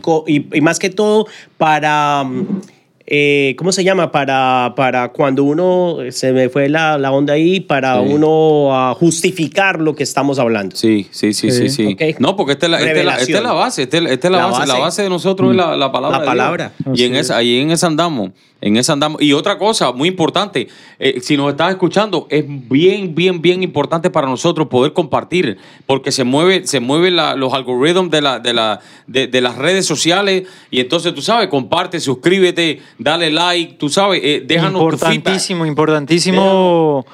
y 0.53 0.61
más 0.61 0.79
que 0.79 0.89
todo 0.89 1.27
para, 1.57 2.23
mm, 2.23 2.61
eh, 3.05 3.55
¿cómo 3.57 3.71
se 3.71 3.83
llama? 3.83 4.11
Para, 4.11 4.73
para 4.77 5.09
cuando 5.09 5.43
uno, 5.43 5.97
se 6.09 6.31
me 6.31 6.49
fue 6.49 6.69
la, 6.69 6.97
la 6.97 7.11
onda 7.11 7.33
ahí, 7.33 7.59
para 7.59 8.01
Sí. 8.01 8.07
uno 8.13 8.95
justificar 8.99 9.79
lo 9.81 9.93
que 9.95 10.03
estamos 10.03 10.39
hablando. 10.39 10.75
Sí, 10.75 11.07
sí, 11.11 11.33
sí, 11.33 11.51
sí, 11.51 11.69
Sí. 11.69 11.97
No, 12.19 12.35
porque 12.35 12.53
esta 12.53 12.67
es 12.67 12.71
la, 12.71 12.79
esta 12.79 12.91
es 12.91 12.95
la- 13.05 13.11
esta 13.11 13.21
es 13.23 13.27
Revelación. 13.27 13.43
la 13.43 13.53
base, 13.53 13.83
esta 13.83 13.97
es, 13.97 14.03
esta 14.05 14.27
es 14.27 14.31
la, 14.31 14.37
La 14.37 14.45
base, 14.47 14.59
la 14.67 14.73
base. 14.73 14.81
base 14.81 15.01
de 15.03 15.09
nosotros 15.09 15.51
es 15.51 15.57
la, 15.57 15.75
la 15.75 15.91
palabra. 15.91 16.17
La 16.19 16.23
de 16.23 16.25
Dios. 16.25 16.31
palabra. 16.35 16.71
Y 16.93 17.03
en 17.03 17.15
esa, 17.15 17.37
ahí 17.37 17.59
en 17.59 17.71
esa 17.71 17.87
andamos, 17.87 18.31
en 18.61 18.77
esa 18.77 18.93
andamos. 18.93 19.21
Y 19.21 19.33
otra 19.33 19.57
cosa 19.57 19.91
muy 19.91 20.07
importante, 20.07 20.67
eh, 20.99 21.19
si 21.21 21.35
nos 21.35 21.51
estás 21.51 21.71
escuchando, 21.71 22.27
es 22.29 22.45
bien, 22.47 23.13
bien, 23.13 23.41
bien 23.41 23.61
importante 23.63 24.09
para 24.09 24.27
nosotros 24.27 24.67
poder 24.67 24.93
compartir, 24.93 25.57
porque 25.85 26.11
se 26.11 26.23
mueve, 26.23 26.65
se 26.65 26.79
mueven 26.79 27.15
los 27.37 27.53
algoritmos 27.53 28.09
de, 28.09 28.21
la, 28.21 28.39
de, 28.39 28.53
la, 28.53 28.79
de, 29.07 29.27
de 29.27 29.41
las 29.41 29.57
redes 29.57 29.85
sociales 29.85 30.43
y 30.71 30.79
entonces 30.79 31.13
tú 31.13 31.21
sabes, 31.21 31.49
comparte, 31.49 31.99
suscríbete, 31.99 32.79
dale 32.97 33.31
like, 33.31 33.73
tú 33.75 33.89
sabes, 33.89 34.21
eh, 34.23 34.43
déjanos 34.45 34.79
tu 34.79 34.85
importantísimo, 34.85 35.65
importantísimo 35.65 37.05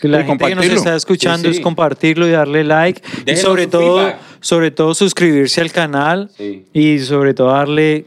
que 0.00 0.08
la 0.08 0.24
gente 0.24 0.44
que 0.46 0.54
nos 0.54 0.64
está 0.66 0.94
escuchando 0.96 1.48
Sí, 1.48 1.54
sí. 1.54 1.58
es 1.60 1.64
compartirlo 1.64 2.28
y 2.28 2.30
darle 2.32 2.64
like 2.64 3.00
y 3.26 3.36
sobre 3.36 3.66
todo, 3.66 3.98
feedback. 3.98 4.18
sobre 4.40 4.70
todo 4.70 4.94
suscribirse 4.94 5.60
al 5.60 5.72
canal 5.72 6.30
Sí. 6.36 6.64
y 6.74 6.98
sobre 6.98 7.32
todo 7.32 7.48
darle 7.52 8.04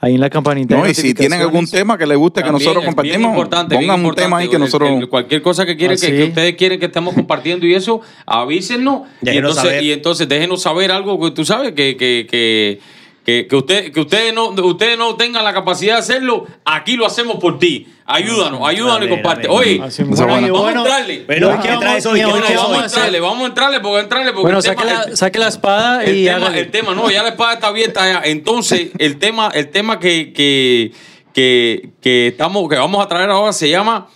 ahí 0.00 0.16
en 0.16 0.20
la 0.20 0.28
campanita. 0.28 0.76
No, 0.76 0.84
de 0.84 0.90
y 0.90 0.94
si 0.94 1.14
tienen 1.14 1.40
algún 1.40 1.66
tema 1.66 1.96
que 1.96 2.04
les 2.06 2.18
guste 2.18 2.42
que 2.42 2.50
nosotros 2.50 2.84
compartimos, 2.84 3.30
importante, 3.30 3.74
pongan 3.76 4.04
un 4.04 4.14
tema 4.14 4.38
ahí 4.38 4.48
que 4.48 4.58
nosotros... 4.58 4.90
El- 4.90 4.98
el- 4.98 5.08
cualquier 5.08 5.40
cosa 5.40 5.64
que 5.64 5.76
quieren 5.76 5.96
que, 5.98 6.08
que 6.08 6.24
ustedes 6.24 6.54
quieren 6.56 6.78
que 6.80 6.86
estemos 6.86 7.14
compartiendo 7.14 7.64
y 7.66 7.74
eso, 7.74 8.00
avísenos. 8.26 9.02
Y 9.22 9.30
entonces, 9.30 9.62
saber. 9.62 9.82
y 9.82 9.92
entonces 9.92 10.28
déjenos 10.28 10.60
saber 10.62 10.90
algo 10.92 11.18
que 11.20 11.30
tú 11.30 11.44
sabes 11.44 11.72
que, 11.72 11.96
que, 11.96 12.26
que, 12.30 12.80
que, 13.24 13.46
que 13.46 13.56
usted, 13.56 13.90
que 13.92 14.00
ustedes 14.00 14.34
no, 14.34 14.50
ustedes 14.50 14.98
no 14.98 15.16
tengan 15.16 15.44
la 15.44 15.52
capacidad 15.54 15.94
de 15.94 16.00
hacerlo, 16.00 16.46
aquí 16.64 16.96
lo 16.96 17.06
hacemos 17.06 17.36
por 17.36 17.58
ti. 17.58 17.88
Ayúdanos, 18.06 18.60
ayúdanos 18.68 19.06
y 19.06 19.08
comparte. 19.10 19.48
Oye, 19.48 19.78
vamos, 19.78 20.50
bueno. 20.50 20.66
a 20.66 20.72
entrarle. 20.84 21.24
Bueno, 21.26 21.48
Hoy 21.48 21.58
¿qué 21.62 21.68
vamos- 21.70 22.78
a 22.78 22.84
entrarle, 22.84 23.20
vamos 23.20 23.42
a 23.44 23.46
entrarle 23.46 23.80
porque 23.80 24.00
entrarle 24.02 24.32
porque 24.32 24.42
Bueno, 24.42 24.58
el 24.58 24.62
saque 24.64 24.82
tema- 24.84 24.92
la, 24.92 25.02
el- 25.04 25.16
saque 25.16 25.38
la 25.38 25.48
espada 25.48 26.04
el 26.04 26.16
y 26.18 26.24
tema, 26.26 26.36
hágale. 26.36 26.60
el 26.60 26.70
tema, 26.70 26.94
no, 26.94 27.10
ya 27.10 27.22
la 27.22 27.30
espada 27.30 27.54
está 27.54 27.68
abierta 27.68 28.06
ya. 28.12 28.20
Entonces, 28.28 28.90
el 28.98 29.18
tema, 29.18 29.50
el 29.54 29.70
tema 29.70 29.98
que, 29.98 30.34
que, 30.34 30.92
que, 31.32 31.90
que 32.02 32.26
estamos, 32.26 32.68
que 32.68 32.76
vamos 32.76 33.02
a 33.02 33.08
traer 33.08 33.30
ahora 33.30 33.54
se 33.54 33.70
llama 33.70 34.08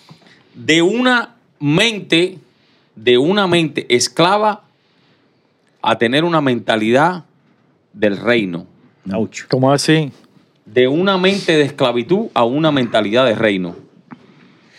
de 0.54 0.82
una 0.82 1.36
mente, 1.58 2.36
de 2.94 3.16
una 3.16 3.46
mente 3.46 3.86
esclava 3.88 4.64
a 5.80 5.96
tener 5.96 6.24
una 6.24 6.42
mentalidad 6.42 7.24
del 7.94 8.18
reino. 8.18 8.66
Ouch. 9.14 9.44
¿Cómo 9.48 9.72
así? 9.72 10.12
De 10.66 10.86
una 10.88 11.16
mente 11.18 11.56
de 11.56 11.62
esclavitud 11.62 12.26
a 12.34 12.44
una 12.44 12.70
mentalidad 12.72 13.24
de 13.26 13.34
reino. 13.34 13.76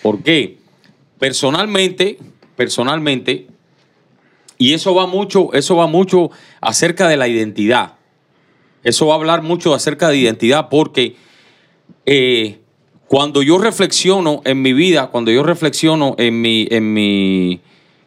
¿Por 0.03 0.21
qué? 0.23 0.57
Personalmente, 1.17 2.17
personalmente, 2.55 3.47
y 4.57 4.73
eso 4.73 4.93
va 4.93 5.07
mucho, 5.07 5.53
eso 5.53 5.75
va 5.75 5.87
mucho 5.87 6.31
acerca 6.61 7.07
de 7.07 7.17
la 7.17 7.27
identidad. 7.27 7.93
Eso 8.83 9.07
va 9.07 9.13
a 9.13 9.17
hablar 9.17 9.41
mucho 9.41 9.73
acerca 9.73 10.09
de 10.09 10.17
identidad 10.17 10.69
porque 10.69 11.15
eh, 12.05 12.59
cuando 13.07 13.41
yo 13.41 13.57
reflexiono 13.57 14.41
en 14.45 14.61
mi 14.61 14.73
vida, 14.73 15.07
cuando 15.07 15.31
yo 15.31 15.43
reflexiono 15.43 16.15
en 16.17 16.41
mi, 16.41 16.67
en 16.71 16.93
mi, 16.93 17.61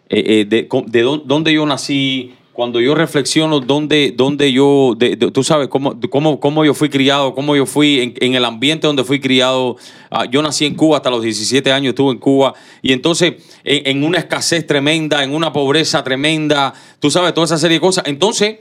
eh, 0.09 0.25
eh, 0.41 0.45
de, 0.49 0.69
de 0.87 1.05
dó- 1.05 1.23
dónde 1.25 1.53
yo 1.53 1.67
nací, 1.67 2.35
cuando 2.53 2.81
yo 2.81 2.95
reflexiono 2.95 3.61
dónde, 3.61 4.13
dónde 4.15 4.53
yo, 4.53 4.95
tú 5.33 5.43
sabes, 5.43 5.69
cómo, 5.69 5.99
cómo, 6.11 6.39
cómo 6.39 6.65
yo 6.65 6.75
fui 6.75 6.91
criado, 6.91 7.35
cómo 7.35 7.57
yo 7.57 7.65
fui 7.65 8.15
en, 8.21 8.35
el 8.35 8.45
ambiente 8.45 8.87
donde 8.87 9.05
fui 9.05 9.21
criado. 9.21 9.77
Ah, 10.11 10.27
yo 10.27 10.43
nací 10.43 10.67
en 10.67 10.75
Cuba 10.75 10.99
hasta 10.99 11.09
los 11.09 11.23
17 11.23 11.73
años, 11.73 11.91
estuve 11.93 12.13
en 12.13 12.19
Cuba. 12.19 12.53
Y 12.83 12.93
entonces, 12.93 13.35
en, 13.65 13.97
en 13.97 14.05
una 14.05 14.19
escasez 14.19 14.67
tremenda, 14.67 15.25
en 15.25 15.35
una 15.35 15.51
pobreza 15.51 16.05
tremenda, 16.05 16.75
tú 17.01 17.11
sabes, 17.11 17.33
toda 17.33 17.47
esa 17.47 17.57
serie 17.57 17.79
de 17.79 17.81
cosas. 17.81 18.05
Entonces, 18.07 18.59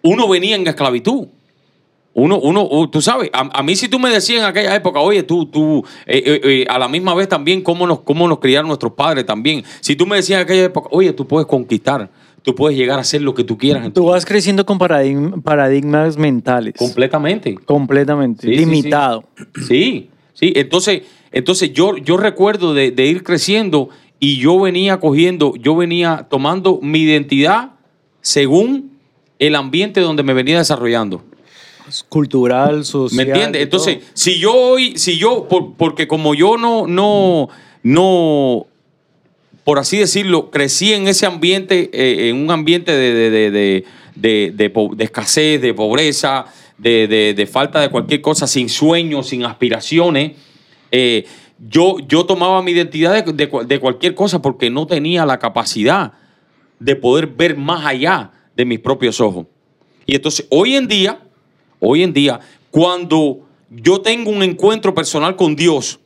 uno 0.00 0.26
venía 0.26 0.56
en 0.56 0.66
esclavitud. 0.66 1.28
Uno, 2.18 2.38
uno, 2.38 2.66
uh, 2.70 2.86
tú 2.88 3.02
sabes, 3.02 3.28
a, 3.34 3.58
a 3.58 3.62
mí 3.62 3.76
si 3.76 3.88
tú 3.88 3.98
me 3.98 4.08
decías 4.08 4.38
en 4.40 4.46
aquella 4.46 4.74
época, 4.74 5.00
oye, 5.00 5.22
tú, 5.22 5.44
tú, 5.44 5.84
eh, 6.06 6.22
eh, 6.24 6.40
eh, 6.44 6.66
a 6.66 6.78
la 6.78 6.88
misma 6.88 7.14
vez 7.14 7.28
también 7.28 7.60
cómo 7.60 7.86
nos, 7.86 8.00
cómo 8.00 8.26
nos 8.26 8.38
criaron 8.38 8.68
nuestros 8.68 8.92
padres 8.94 9.26
también. 9.26 9.62
Si 9.80 9.96
tú 9.96 10.06
me 10.06 10.16
decías 10.16 10.38
en 10.40 10.44
aquella 10.44 10.64
época, 10.64 10.88
oye, 10.92 11.12
tú 11.12 11.26
puedes 11.26 11.46
conquistar, 11.46 12.10
tú 12.40 12.54
puedes 12.54 12.78
llegar 12.78 12.96
a 12.98 13.02
hacer 13.02 13.20
lo 13.20 13.34
que 13.34 13.44
tú 13.44 13.58
quieras. 13.58 13.92
Tú 13.92 14.06
vas 14.06 14.24
creciendo 14.24 14.64
con 14.64 14.78
paradigm- 14.78 15.42
paradigmas 15.42 16.16
mentales. 16.16 16.72
Completamente. 16.78 17.54
completamente. 17.56 18.46
Sí, 18.46 18.54
sí, 18.54 18.58
limitado. 18.60 19.24
Sí, 19.68 20.08
sí. 20.32 20.54
Entonces, 20.56 21.02
entonces 21.32 21.74
yo, 21.74 21.98
yo 21.98 22.16
recuerdo 22.16 22.72
de, 22.72 22.92
de 22.92 23.04
ir 23.08 23.24
creciendo 23.24 23.90
y 24.18 24.38
yo 24.38 24.58
venía 24.58 25.00
cogiendo, 25.00 25.52
yo 25.56 25.76
venía 25.76 26.28
tomando 26.30 26.78
mi 26.80 27.00
identidad 27.00 27.72
según 28.22 28.92
el 29.38 29.54
ambiente 29.54 30.00
donde 30.00 30.22
me 30.22 30.32
venía 30.32 30.56
desarrollando. 30.56 31.22
Cultural, 32.08 32.84
social. 32.84 33.16
¿Me 33.16 33.22
entiendes? 33.32 33.52
de 33.60 33.62
Entonces, 33.62 33.98
todo. 33.98 34.06
si 34.14 34.38
yo 34.38 34.54
hoy, 34.54 34.98
si 34.98 35.18
yo, 35.18 35.46
por- 35.48 35.74
porque 35.74 36.06
como 36.08 36.34
yo 36.34 36.56
no, 36.56 36.86
no, 36.86 37.48
no, 37.82 38.66
por 39.64 39.78
así 39.78 39.98
decirlo, 39.98 40.50
crecí 40.50 40.92
en 40.92 41.08
ese 41.08 41.26
ambiente, 41.26 41.90
eh, 41.92 42.28
en 42.28 42.36
un 42.36 42.50
ambiente 42.50 42.92
de, 42.92 43.30
de, 43.30 43.84
de, 44.14 44.52
de, 44.52 45.04
escasez, 45.04 45.60
de 45.60 45.74
pobreza, 45.74 46.46
de, 46.78 47.48
falta 47.50 47.80
de 47.80 47.88
cualquier 47.88 48.20
cosa, 48.20 48.46
sin 48.46 48.68
sueños, 48.68 49.28
sin 49.28 49.44
aspiraciones, 49.44 50.32
eh, 50.92 51.24
yo, 51.58 51.96
yo 52.06 52.26
tomaba 52.26 52.62
mi 52.62 52.72
identidad 52.72 53.24
de 53.24 53.80
cualquier 53.80 54.14
cosa 54.14 54.42
porque 54.42 54.68
no 54.70 54.86
tenía 54.86 55.24
la 55.24 55.38
capacidad 55.38 56.12
de 56.78 56.96
poder 56.96 57.26
ver 57.28 57.56
más 57.56 57.84
allá 57.86 58.30
de 58.54 58.64
mis 58.66 58.78
propios 58.78 59.20
ojos. 59.20 59.46
Y 60.04 60.14
entonces, 60.14 60.46
hoy 60.50 60.76
en 60.76 60.86
día, 60.86 61.18
hoy 61.80 62.02
en 62.02 62.12
día, 62.12 62.40
cuando 62.70 63.40
yo 63.70 64.00
tengo 64.00 64.30
un 64.30 64.42
encuentro 64.42 64.94
personal 64.94 65.36
con 65.36 65.56
Dios 65.56 66.00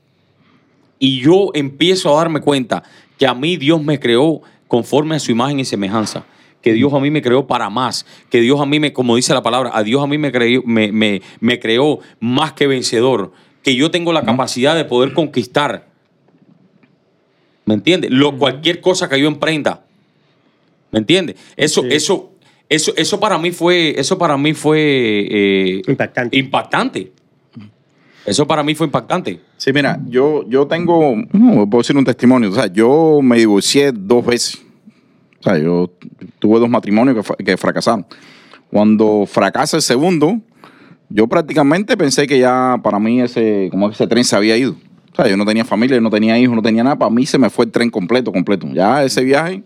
y 0.99 1.21
yo 1.21 1.51
empiezo 1.55 2.13
a 2.13 2.17
darme 2.19 2.41
cuenta 2.41 2.83
que 3.19 3.27
a 3.27 3.35
mí 3.35 3.57
Dios 3.57 3.83
me 3.83 3.99
creó 4.01 4.41
conforme 4.69 5.17
a 5.17 5.19
su 5.19 5.31
imagen 5.33 5.61
y 5.61 5.65
semejanza, 5.65 6.25
que 6.63 6.73
Dios 6.73 6.93
a 6.93 7.01
mí 7.01 7.11
me 7.11 7.23
creó 7.23 7.47
para 7.47 7.71
más, 7.71 8.07
que 8.31 8.41
Dios 8.41 8.61
a 8.61 8.67
mí 8.67 8.79
me, 8.81 8.93
como 8.93 9.17
dice 9.17 9.33
la 9.35 9.43
palabra, 9.43 9.71
a 9.75 9.83
Dios 9.83 10.03
a 10.03 10.07
mí 10.07 10.19
me 10.19 10.31
creó, 10.31 10.63
me, 10.65 10.93
me- 10.93 11.23
me 11.41 11.59
creó 11.59 12.01
más 12.21 12.53
que 12.53 12.67
vencedor, 12.67 13.33
que 13.63 13.75
yo 13.75 13.91
tengo 13.91 14.13
la 14.13 14.23
capacidad 14.25 14.75
de 14.77 14.85
poder 14.85 15.13
conquistar. 15.13 15.87
¿Me 17.65 17.75
entiendes? 17.75 18.11
Lo, 18.11 18.37
cualquier 18.39 18.81
cosa 18.81 19.09
que 19.09 19.21
yo 19.21 19.29
emprenda. 19.29 19.85
¿Me 20.91 20.99
entiendes? 20.99 21.37
Eso, 21.57 21.83
Sí. 21.83 21.89
eso, 21.93 22.30
eso, 22.71 22.93
eso 22.97 23.21
para 23.21 23.37
mí 23.37 23.51
fue, 23.51 23.99
eso 24.01 24.17
para 24.17 24.37
mí 24.39 24.55
fue 24.55 24.79
eh, 25.31 25.83
Impactante. 25.87 26.39
impactante. 26.39 27.13
Eso 28.25 28.47
para 28.47 28.63
mí 28.63 28.75
fue 28.75 28.87
impactante. 28.87 29.41
Sí, 29.57 29.73
mira, 29.73 30.01
yo, 30.07 30.49
yo 30.49 30.67
tengo, 30.67 31.17
no, 31.33 31.69
puedo 31.69 31.83
decir 31.83 31.97
un 31.97 32.05
testimonio. 32.05 32.51
O 32.51 32.55
sea, 32.55 32.67
yo 32.69 33.21
me 33.23 33.39
divorcié 33.39 33.93
dos 33.93 34.25
veces. 34.25 34.63
O 35.41 35.43
sea, 35.43 35.59
yo 35.59 35.91
tuve 36.39 36.61
dos 36.61 36.69
matrimonios 36.69 37.27
que, 37.37 37.45
que 37.45 37.57
fracasaron. 37.57 38.07
Cuando 38.71 39.25
fracasa 39.27 39.77
el 39.77 39.83
segundo, 39.83 40.39
yo 41.09 41.27
prácticamente 41.27 41.97
pensé 41.97 42.27
que 42.29 42.39
ya 42.39 42.79
para 42.85 43.01
mí 43.01 43.21
ese, 43.21 43.69
como 43.71 43.91
ese 43.91 44.07
tren 44.07 44.23
se 44.23 44.37
había 44.37 44.57
ido. 44.57 44.77
O 45.13 45.17
sea, 45.17 45.27
yo 45.27 45.37
no 45.37 45.45
tenía 45.45 45.65
familia, 45.65 45.97
yo 45.97 46.01
no 46.03 46.11
tenía 46.11 46.39
hijos, 46.39 46.55
no 46.55 46.63
tenía 46.63 46.85
nada. 46.85 46.97
Para 46.97 47.11
mí 47.11 47.27
se 47.27 47.37
me 47.37 47.51
fue 47.51 47.65
el 47.65 47.73
tren 47.73 47.91
completo, 47.91 48.31
completo. 48.31 48.69
Ya 48.73 49.03
ese 49.03 49.25
viaje, 49.25 49.65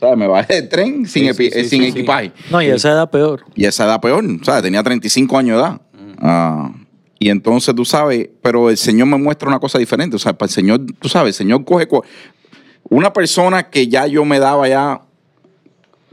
o 0.00 0.06
sea, 0.06 0.16
me 0.16 0.26
bajé 0.26 0.54
del 0.54 0.68
tren 0.68 1.06
sin, 1.06 1.24
Sí, 1.34 1.42
epi- 1.44 1.52
sí, 1.52 1.62
sí, 1.64 1.68
sin 1.68 1.82
sí, 1.82 1.92
sí. 1.92 1.98
equipaje. 1.98 2.32
No, 2.50 2.62
y 2.62 2.66
esa 2.66 2.90
edad 2.92 3.10
peor. 3.10 3.44
Y 3.54 3.64
esa 3.66 3.84
edad 3.84 4.00
peor, 4.00 4.24
o 4.24 4.44
sea, 4.44 4.62
tenía 4.62 4.82
35 4.82 5.36
años 5.38 5.56
de 5.58 5.62
edad. 5.62 5.80
Ah, 6.18 6.72
y 7.18 7.28
entonces, 7.28 7.74
tú 7.74 7.84
sabes, 7.84 8.28
pero 8.42 8.70
el 8.70 8.76
Señor 8.78 9.06
me 9.06 9.18
muestra 9.18 9.48
una 9.48 9.58
cosa 9.58 9.78
diferente. 9.78 10.16
O 10.16 10.18
sea, 10.18 10.32
para 10.32 10.48
el 10.48 10.54
Señor, 10.54 10.80
tú 10.98 11.08
sabes, 11.08 11.34
el 11.34 11.46
Señor 11.46 11.64
coge 11.64 11.86
una 12.88 13.12
persona 13.12 13.68
que 13.68 13.88
ya 13.88 14.06
yo 14.06 14.24
me 14.24 14.38
daba 14.38 14.66
ya. 14.68 15.02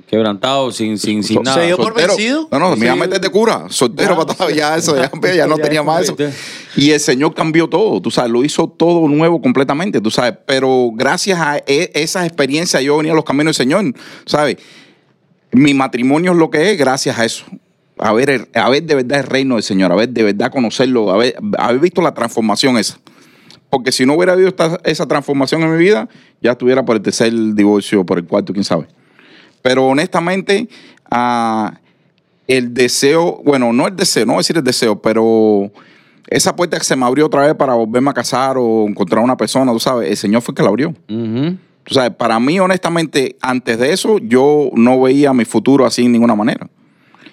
Quebrantado, 0.07 0.71
sin, 0.71 0.97
sin, 0.97 1.21
sin 1.21 1.35
so- 1.37 1.43
nada. 1.43 1.57
¿Se 1.59 1.65
dio 1.67 1.75
por 1.75 1.87
soltero. 1.87 2.07
vencido? 2.15 2.47
No, 2.51 2.59
no, 2.59 2.75
me 2.77 2.85
iba 2.85 2.93
a 2.93 2.95
meter 2.95 3.19
de 3.19 3.29
cura, 3.29 3.65
soltero 3.69 4.11
Ya, 4.11 4.15
para 4.25 4.33
todo, 4.37 4.49
ya 4.49 4.75
eso, 4.77 4.95
ya, 4.95 5.11
ya 5.35 5.47
no 5.47 5.57
tenía 5.57 5.83
más 5.83 6.03
eso. 6.03 6.15
Y 6.77 6.91
el 6.91 6.99
Señor 7.01 7.33
cambió 7.33 7.67
todo, 7.67 8.01
tú 8.01 8.09
sabes, 8.09 8.31
lo 8.31 8.43
hizo 8.45 8.67
todo 8.69 9.05
nuevo 9.09 9.41
completamente, 9.41 9.99
tú 9.99 10.09
sabes. 10.09 10.33
Pero 10.45 10.91
gracias 10.93 11.39
a 11.39 11.57
e- 11.67 11.91
esas 11.93 12.25
experiencias 12.25 12.81
yo 12.83 12.95
venía 12.97 13.11
a 13.11 13.15
los 13.15 13.25
caminos 13.25 13.57
del 13.57 13.65
Señor, 13.67 13.83
¿sabes? 14.25 14.57
Mi 15.51 15.73
matrimonio 15.73 16.31
es 16.31 16.37
lo 16.37 16.49
que 16.49 16.71
es 16.71 16.77
gracias 16.77 17.19
a 17.19 17.25
eso. 17.25 17.43
A 17.97 18.13
ver, 18.13 18.29
el- 18.29 18.47
a 18.53 18.69
ver 18.69 18.83
de 18.83 18.95
verdad 18.95 19.19
el 19.19 19.25
reino 19.25 19.55
del 19.55 19.63
Señor, 19.63 19.91
a 19.91 19.95
ver 19.95 20.07
de 20.09 20.23
verdad 20.23 20.51
conocerlo, 20.51 21.11
a 21.11 21.17
ver, 21.17 21.35
haber 21.57 21.79
visto 21.81 22.01
la 22.01 22.13
transformación 22.13 22.77
esa. 22.77 22.97
Porque 23.69 23.91
si 23.91 24.05
no 24.05 24.13
hubiera 24.13 24.31
habido 24.33 24.47
esta- 24.47 24.79
esa 24.85 25.05
transformación 25.05 25.63
en 25.63 25.71
mi 25.73 25.77
vida, 25.83 26.07
ya 26.41 26.51
estuviera 26.51 26.85
por 26.85 26.95
el 26.95 27.01
tercer 27.01 27.33
divorcio, 27.53 28.05
por 28.05 28.19
el 28.19 28.25
cuarto, 28.25 28.53
quién 28.53 28.63
sabe. 28.63 28.87
Pero 29.61 29.87
honestamente, 29.87 30.67
ah, 31.09 31.79
el 32.47 32.73
deseo, 32.73 33.41
bueno, 33.43 33.73
no 33.73 33.87
el 33.87 33.95
deseo, 33.95 34.25
no 34.25 34.33
voy 34.33 34.39
a 34.39 34.41
decir 34.41 34.57
el 34.57 34.63
deseo, 34.63 35.01
pero 35.01 35.71
esa 36.27 36.55
puerta 36.55 36.77
que 36.77 36.83
se 36.83 36.95
me 36.95 37.05
abrió 37.05 37.25
otra 37.25 37.45
vez 37.45 37.55
para 37.55 37.73
volverme 37.73 38.09
a 38.09 38.13
casar 38.13 38.57
o 38.57 38.87
encontrar 38.87 39.23
una 39.23 39.37
persona, 39.37 39.71
tú 39.71 39.79
sabes, 39.79 40.09
el 40.09 40.17
Señor 40.17 40.41
fue 40.41 40.53
el 40.53 40.55
que 40.55 40.63
la 40.63 40.69
abrió. 40.69 40.89
Ujú. 40.89 41.57
Tú 41.83 41.93
sabes, 41.93 42.11
para 42.11 42.39
mí, 42.39 42.59
honestamente, 42.59 43.37
antes 43.41 43.79
de 43.79 43.93
eso, 43.93 44.17
yo 44.19 44.69
no 44.73 45.01
veía 45.01 45.33
mi 45.33 45.45
futuro 45.45 45.85
así 45.85 46.03
en 46.03 46.11
ninguna 46.11 46.35
manera. 46.35 46.67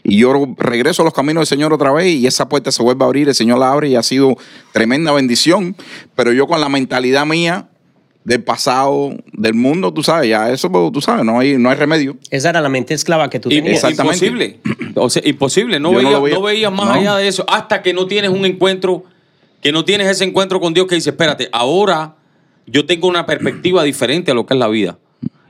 Y 0.04 0.18
yo 0.18 0.54
regreso 0.58 1.02
a 1.02 1.04
los 1.06 1.14
caminos 1.14 1.40
del 1.40 1.46
Señor 1.46 1.72
otra 1.72 1.90
vez 1.90 2.14
y 2.14 2.26
esa 2.26 2.48
puerta 2.48 2.70
se 2.70 2.82
vuelve 2.82 3.02
a 3.04 3.06
abrir, 3.06 3.28
el 3.28 3.34
Señor 3.34 3.58
la 3.58 3.72
abre 3.72 3.88
y 3.88 3.96
ha 3.96 4.02
sido 4.02 4.36
tremenda 4.72 5.12
bendición. 5.12 5.74
Pero 6.14 6.32
yo 6.32 6.46
con 6.46 6.60
la 6.60 6.68
mentalidad 6.68 7.24
mía 7.26 7.68
del 8.24 8.42
pasado, 8.42 9.14
del 9.32 9.54
mundo, 9.54 9.92
tú 9.92 10.02
sabes, 10.02 10.30
ya 10.30 10.50
eso, 10.50 10.72
pues, 10.72 10.90
tú 10.92 11.00
sabes, 11.02 11.24
no 11.24 11.38
hay, 11.38 11.58
no 11.58 11.68
hay 11.70 11.76
remedio. 11.76 12.16
Esa 12.30 12.50
era 12.50 12.60
la 12.62 12.68
mente 12.70 12.94
esclava 12.94 13.28
que 13.28 13.38
tú 13.38 13.50
tenías. 13.50 13.74
Exactamente. 13.74 14.26
Imposible. 14.26 14.60
O 14.96 15.10
sea, 15.10 15.22
imposible. 15.26 15.80
No 15.80 15.90
no 15.90 15.98
veías 15.98 16.12
lo 16.12 16.22
veía. 16.22 16.34
no 16.36 16.42
veías 16.42 16.72
más 16.72 16.86
No. 16.86 16.92
allá 16.92 17.16
de 17.16 17.26
eso 17.28 17.44
hasta 17.48 17.82
que 17.82 17.92
no 17.92 18.06
tienes 18.06 18.30
un 18.30 18.44
encuentro, 18.46 19.02
que 19.60 19.72
no 19.72 19.84
tienes 19.84 20.06
ese 20.08 20.24
encuentro 20.24 20.60
con 20.60 20.72
Dios 20.72 20.86
que 20.86 20.94
dice, 20.94 21.10
espérate, 21.10 21.48
ahora 21.52 22.14
yo 22.66 22.86
tengo 22.86 23.08
una 23.08 23.26
perspectiva 23.26 23.82
diferente 23.84 24.30
a 24.30 24.34
lo 24.34 24.46
que 24.46 24.54
es 24.54 24.60
la 24.60 24.68
vida. 24.68 24.98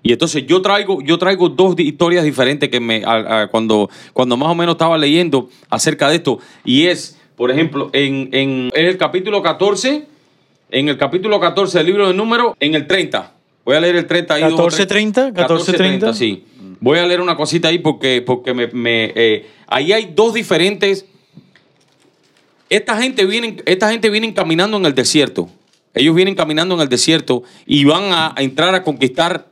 Y 0.02 0.12
entonces 0.12 0.44
yo 0.46 0.60
traigo, 0.62 1.00
yo 1.02 1.16
traigo 1.18 1.48
dos 1.50 1.74
historias 1.78 2.24
diferentes 2.24 2.68
que 2.70 2.80
me 2.80 3.02
a- 3.04 3.42
a- 3.42 3.46
cuando, 3.48 3.88
cuando 4.12 4.36
más 4.36 4.48
o 4.48 4.54
menos 4.54 4.74
estaba 4.74 4.98
leyendo 4.98 5.48
acerca 5.70 6.08
de 6.08 6.16
esto. 6.16 6.38
Y 6.64 6.86
es, 6.86 7.18
por 7.36 7.50
ejemplo, 7.50 7.90
en, 7.92 8.28
en, 8.32 8.70
en 8.74 8.86
el 8.86 8.96
capítulo 8.98 9.42
14, 9.42 10.06
en 10.74 10.88
el 10.88 10.98
capítulo 10.98 11.38
14 11.38 11.78
del 11.78 11.86
libro 11.86 12.08
de 12.08 12.14
números, 12.14 12.54
en 12.58 12.74
el 12.74 12.86
30. 12.86 13.32
Voy 13.64 13.76
a 13.76 13.80
leer 13.80 13.96
el 13.96 14.06
30 14.06 14.34
ahí. 14.34 14.42
dos 14.42 14.60
o 14.60 14.66
tres. 14.66 14.88
14:30, 14.88 15.32
14:30. 15.32 16.12
sí. 16.12 16.44
Voy 16.80 16.98
a 16.98 17.06
leer 17.06 17.20
una 17.20 17.36
cosita 17.36 17.68
ahí 17.68 17.78
porque, 17.78 18.20
porque 18.20 18.52
me, 18.52 18.66
me, 18.66 19.12
eh, 19.14 19.46
ahí 19.68 19.92
hay 19.92 20.12
dos 20.14 20.34
diferentes. 20.34 21.06
Esta 22.68 23.00
gente, 23.00 23.24
viene, 23.24 23.56
esta 23.64 23.90
gente 23.90 24.10
viene 24.10 24.34
caminando 24.34 24.76
en 24.76 24.84
el 24.84 24.94
desierto. 24.94 25.48
Ellos 25.94 26.14
vienen 26.14 26.34
caminando 26.34 26.74
en 26.74 26.80
el 26.80 26.88
desierto 26.88 27.44
y 27.64 27.84
van 27.84 28.12
a, 28.12 28.34
a 28.36 28.42
entrar 28.42 28.74
a 28.74 28.82
conquistar 28.82 29.46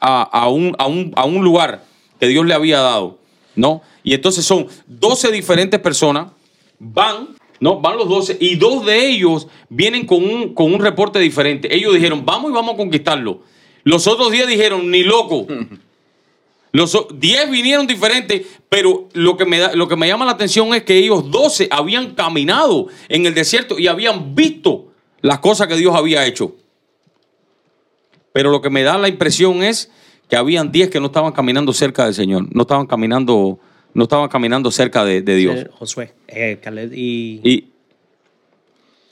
a, 0.00 0.22
a 0.22 0.48
un, 0.48 0.74
a, 0.78 0.86
un, 0.86 1.12
a 1.14 1.26
un 1.26 1.44
lugar 1.44 1.84
que 2.18 2.26
Dios 2.26 2.46
le 2.46 2.54
había 2.54 2.80
dado. 2.80 3.18
¿no? 3.54 3.82
Y 4.02 4.14
entonces 4.14 4.44
son 4.44 4.66
12 4.86 5.30
diferentes 5.30 5.78
personas, 5.78 6.28
van, 6.78 7.28
¿no? 7.60 7.80
Van 7.80 7.96
los 7.96 8.08
12 8.08 8.38
y 8.40 8.56
dos 8.56 8.84
de 8.84 9.06
ellos 9.08 9.48
vienen 9.68 10.06
con 10.06 10.24
un, 10.24 10.54
con 10.54 10.72
un 10.72 10.80
reporte 10.80 11.18
diferente. 11.18 11.74
Ellos 11.74 11.94
dijeron, 11.94 12.24
vamos 12.24 12.50
y 12.50 12.54
vamos 12.54 12.74
a 12.74 12.76
conquistarlo. 12.76 13.40
Los 13.84 14.06
otros 14.06 14.30
10 14.32 14.46
dijeron, 14.46 14.90
ni 14.90 15.02
loco. 15.02 15.46
Los 16.72 16.92
o- 16.96 17.06
10 17.14 17.50
vinieron 17.52 17.86
diferentes, 17.86 18.42
pero 18.68 19.08
lo 19.12 19.36
que, 19.36 19.44
me 19.44 19.58
da, 19.60 19.74
lo 19.76 19.86
que 19.86 19.94
me 19.94 20.08
llama 20.08 20.24
la 20.24 20.32
atención 20.32 20.74
es 20.74 20.82
que 20.82 20.98
ellos 20.98 21.30
12 21.30 21.68
habían 21.70 22.14
caminado 22.16 22.88
en 23.08 23.26
el 23.26 23.34
desierto 23.34 23.78
y 23.78 23.86
habían 23.86 24.34
visto 24.34 24.88
las 25.20 25.38
cosas 25.38 25.68
que 25.68 25.76
Dios 25.76 25.94
había 25.94 26.26
hecho. 26.26 26.56
Pero 28.32 28.50
lo 28.50 28.60
que 28.60 28.70
me 28.70 28.82
da 28.82 28.98
la 28.98 29.08
impresión 29.08 29.62
es 29.62 29.90
que 30.28 30.34
habían 30.36 30.72
10 30.72 30.90
que 30.90 30.98
no 30.98 31.06
estaban 31.06 31.32
caminando 31.32 31.72
cerca 31.72 32.06
del 32.06 32.14
Señor, 32.14 32.48
no 32.52 32.62
estaban 32.62 32.86
caminando, 32.86 33.60
no 33.94 34.04
estaban 34.04 34.28
caminando 34.28 34.70
cerca 34.70 35.04
de, 35.04 35.22
de 35.22 35.36
Dios. 35.36 35.56
Eh, 35.60 35.68
Josué, 35.72 36.12
eh, 36.28 36.58
Caleb 36.62 36.92
y, 36.92 37.40
Y 37.44 37.70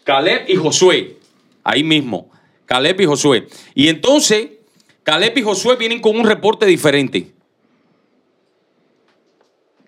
Caleb 0.05 0.45
y 0.49 0.57
Josué, 0.57 1.17
ahí 1.63 1.83
mismo, 1.85 2.29
Caleb 2.67 3.01
y 3.01 3.07
Josué. 3.07 3.47
Y 3.75 3.89
entonces, 3.89 4.49
Caleb 5.05 5.39
y 5.39 5.43
Josué 5.43 5.77
vienen 5.77 6.01
con 6.01 6.17
un 6.19 6.27
reporte 6.27 6.67
diferente. 6.67 7.33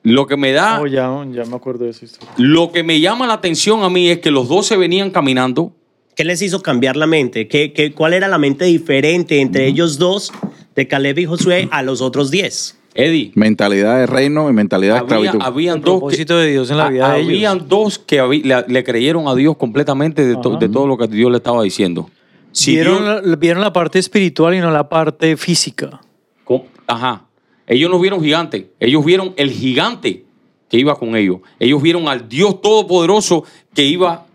Lo 0.02 0.26
que 0.26 0.36
me 0.36 0.52
da, 0.52 0.80
Oh, 0.82 0.86
ya, 0.86 1.10
ya 1.32 1.44
me 1.46 1.56
acuerdo 1.56 1.84
de 1.84 1.90
esa 1.90 2.04
historia. 2.04 2.30
lo 2.36 2.72
que 2.72 2.82
me 2.82 3.00
llama 3.00 3.26
la 3.26 3.32
atención 3.34 3.82
a 3.84 3.88
mí 3.88 4.10
es 4.10 4.18
que 4.18 4.30
los 4.30 4.48
12 4.48 4.76
venían 4.76 5.10
caminando. 5.10 5.72
¿Qué 6.14 6.24
les 6.24 6.42
hizo 6.42 6.60
cambiar 6.62 6.96
la 6.96 7.06
mente? 7.06 7.48
¿Qué, 7.48 7.72
qué, 7.72 7.92
cuál 7.92 8.12
era 8.14 8.28
la 8.28 8.38
mente 8.38 8.66
diferente 8.66 9.40
entre 9.40 9.66
ellos 9.66 9.98
dos, 9.98 10.30
de 10.76 10.86
Caleb 10.86 11.18
y 11.20 11.24
Josué, 11.24 11.68
a 11.72 11.82
los 11.82 12.00
otros 12.02 12.30
diez? 12.30 12.78
Eddie, 12.94 13.32
Mentalidad 13.34 13.98
de 13.98 14.06
reino 14.06 14.48
y 14.48 14.52
mentalidad 14.52 14.94
de 14.94 15.00
esclavitud. 15.00 15.38
habían 15.42 15.80
dos 15.80 16.02
que, 16.14 16.24
de 16.24 16.46
Dios 16.52 16.70
en 16.70 16.76
la 16.78 16.88
vida 16.88 17.12
de 17.12 17.20
ellos. 17.20 17.28
habían 17.28 17.68
dos 17.68 17.98
que 17.98 18.20
habí- 18.20 18.42
le, 18.44 18.64
le 18.68 18.84
creyeron 18.84 19.26
a 19.26 19.34
Dios 19.34 19.56
completamente 19.56 20.24
de, 20.24 20.36
to- 20.36 20.50
Ajá. 20.50 20.58
de 20.60 20.68
todo 20.68 20.86
lo 20.86 20.96
que 20.96 21.08
Dios 21.08 21.30
le 21.30 21.38
estaba 21.38 21.62
diciendo. 21.64 22.08
Si 22.52 22.70
vieron, 22.72 23.02
Dios- 23.02 23.26
la, 23.26 23.36
vieron 23.36 23.62
la 23.62 23.72
parte 23.72 23.98
espiritual 23.98 24.54
y 24.54 24.60
no 24.60 24.70
la 24.70 24.88
parte 24.88 25.36
física. 25.36 26.00
Con- 26.44 26.62
Ajá. 26.86 27.24
Ellos 27.66 27.90
no 27.90 27.98
vieron 27.98 28.22
gigante, 28.22 28.70
ellos 28.78 29.04
vieron 29.04 29.32
el 29.36 29.50
gigante 29.50 30.24
que 30.68 30.78
iba 30.78 30.96
con 30.96 31.16
ellos. 31.16 31.38
Ellos 31.58 31.82
vieron 31.82 32.06
al 32.08 32.28
Dios 32.28 32.60
Todopoderoso 32.60 33.44
que 33.74 33.84
iba 33.84 34.26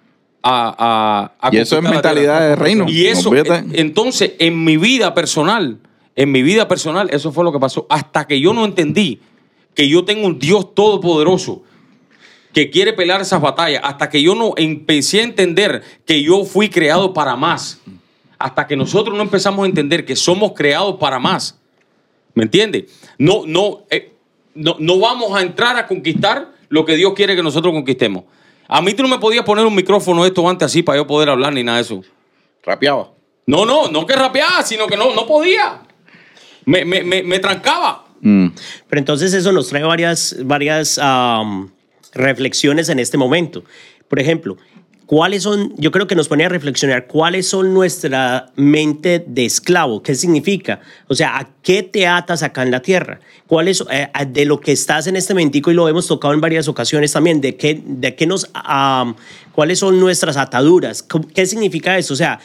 a... 0.44 1.32
a- 1.42 1.48
a 1.48 1.56
Y 1.56 1.58
eso 1.60 1.78
es 1.78 1.84
mentalidad 1.84 2.42
de 2.42 2.56
reino. 2.56 2.86
Y 2.90 3.06
eso, 3.06 3.32
entonces, 3.74 4.34
en 4.40 4.64
mi 4.64 4.78
vida 4.78 5.14
personal, 5.14 5.78
en 6.20 6.34
mi 6.34 6.44
vida 6.44 6.68
personal, 6.68 7.10
eso 7.14 7.32
fue 7.32 7.46
lo 7.46 7.54
que 7.54 7.60
pasó. 7.60 7.88
Hasta 7.90 8.28
que 8.28 8.42
yo 8.42 8.54
no 8.54 8.66
entendí 8.66 9.22
que 9.74 9.88
yo 9.88 10.04
tengo 10.04 10.28
un 10.28 10.38
Dios 10.38 10.76
Todopoderoso 10.76 11.64
que 12.52 12.70
quiere 12.70 12.92
pelear 12.92 13.22
esas 13.22 13.40
batallas, 13.40 13.82
hasta 13.86 14.10
que 14.10 14.22
yo 14.22 14.36
no 14.36 14.52
empecé 14.58 15.22
a 15.22 15.24
entender 15.24 15.82
que 16.06 16.22
yo 16.22 16.44
fui 16.44 16.68
creado 16.68 17.14
para 17.14 17.38
más, 17.38 17.80
hasta 18.38 18.68
que 18.68 18.76
nosotros 18.76 19.16
no 19.16 19.24
empezamos 19.24 19.64
a 19.64 19.68
entender 19.68 20.04
que 20.04 20.18
somos 20.18 20.52
creados 20.52 20.98
para 20.98 21.20
más, 21.20 21.58
¿me 22.34 22.44
entiendes? 22.44 22.92
No, 23.18 23.44
no, 23.46 23.84
eh, 23.90 24.12
no, 24.56 24.76
no 24.78 25.00
vamos 25.00 25.34
a 25.38 25.42
entrar 25.42 25.78
a 25.78 25.88
conquistar 25.88 26.52
lo 26.68 26.84
que 26.84 26.98
Dios 26.98 27.14
quiere 27.14 27.34
que 27.38 27.44
nosotros 27.44 27.74
conquistemos. 27.74 28.26
A 28.68 28.82
mí 28.82 28.94
tú 28.94 29.04
no 29.04 29.10
me 29.10 29.20
podías 29.20 29.46
poner 29.46 29.66
un 29.66 29.74
micrófono 29.74 30.26
esto 30.26 30.50
antes 30.50 30.66
así 30.66 30.84
para 30.84 30.98
yo 30.98 31.08
poder 31.08 31.30
hablar 31.30 31.54
ni 31.54 31.64
nada 31.64 31.78
de 31.78 31.84
eso. 31.84 32.02
Rapeaba. 32.62 33.12
No, 33.46 33.66
no, 33.66 33.88
no 33.88 34.06
que 34.06 34.16
rapeaba, 34.18 34.64
sino 34.64 34.86
que 34.86 34.98
no, 34.98 35.16
no 35.16 35.26
podía. 35.26 35.84
Me, 36.70 36.86
me, 36.86 37.04
me, 37.04 37.24
me 37.24 37.40
trancaba. 37.40 38.06
Mm. 38.22 38.48
Pero 38.90 39.00
entonces 39.00 39.34
eso 39.34 39.52
nos 39.52 39.70
trae 39.70 39.84
varias, 39.84 40.36
varias 40.44 41.00
reflexiones 42.14 42.90
en 42.90 43.00
este 43.00 43.18
momento. 43.18 43.64
Por 44.08 44.20
ejemplo, 44.20 44.58
¿cuáles 45.06 45.44
son, 45.44 45.74
yo 45.78 45.92
creo 45.92 46.06
que 46.06 46.16
nos 46.16 46.28
pone 46.28 46.46
a 46.46 46.50
reflexionar, 46.50 47.08
cuáles 47.08 47.48
son 47.48 47.74
nuestra 47.74 48.52
mente 48.56 49.24
de 49.26 49.46
esclavo? 49.46 50.04
¿Qué 50.04 50.14
significa? 50.14 50.82
O 51.08 51.16
sea, 51.16 51.40
¿a 51.40 51.50
qué 51.64 51.82
te 51.82 52.06
atas 52.06 52.44
acá 52.44 52.62
en 52.62 52.70
la 52.70 52.82
tierra? 52.82 53.20
¿Cuál 53.48 53.68
es 53.68 53.84
eh, 53.90 54.08
de 54.28 54.46
lo 54.46 54.60
que 54.60 54.72
estás 54.72 55.08
en 55.08 55.16
este 55.16 55.34
momentico 55.34 55.72
y 55.72 55.74
lo 55.74 55.90
hemos 55.90 56.08
tocado 56.08 56.36
en 56.36 56.42
varias 56.42 56.68
ocasiones 56.68 57.14
también? 57.14 57.42
¿De 57.42 57.56
qué, 57.56 57.82
de 57.84 58.16
qué 58.16 58.28
nos, 58.28 58.48
am, 58.54 59.16
cuáles 59.54 59.80
son 59.80 60.00
nuestras 60.00 60.38
ataduras? 60.38 61.04
¿Qué 61.34 61.48
significa 61.48 61.98
eso? 61.98 62.14
O 62.14 62.18
sea, 62.18 62.40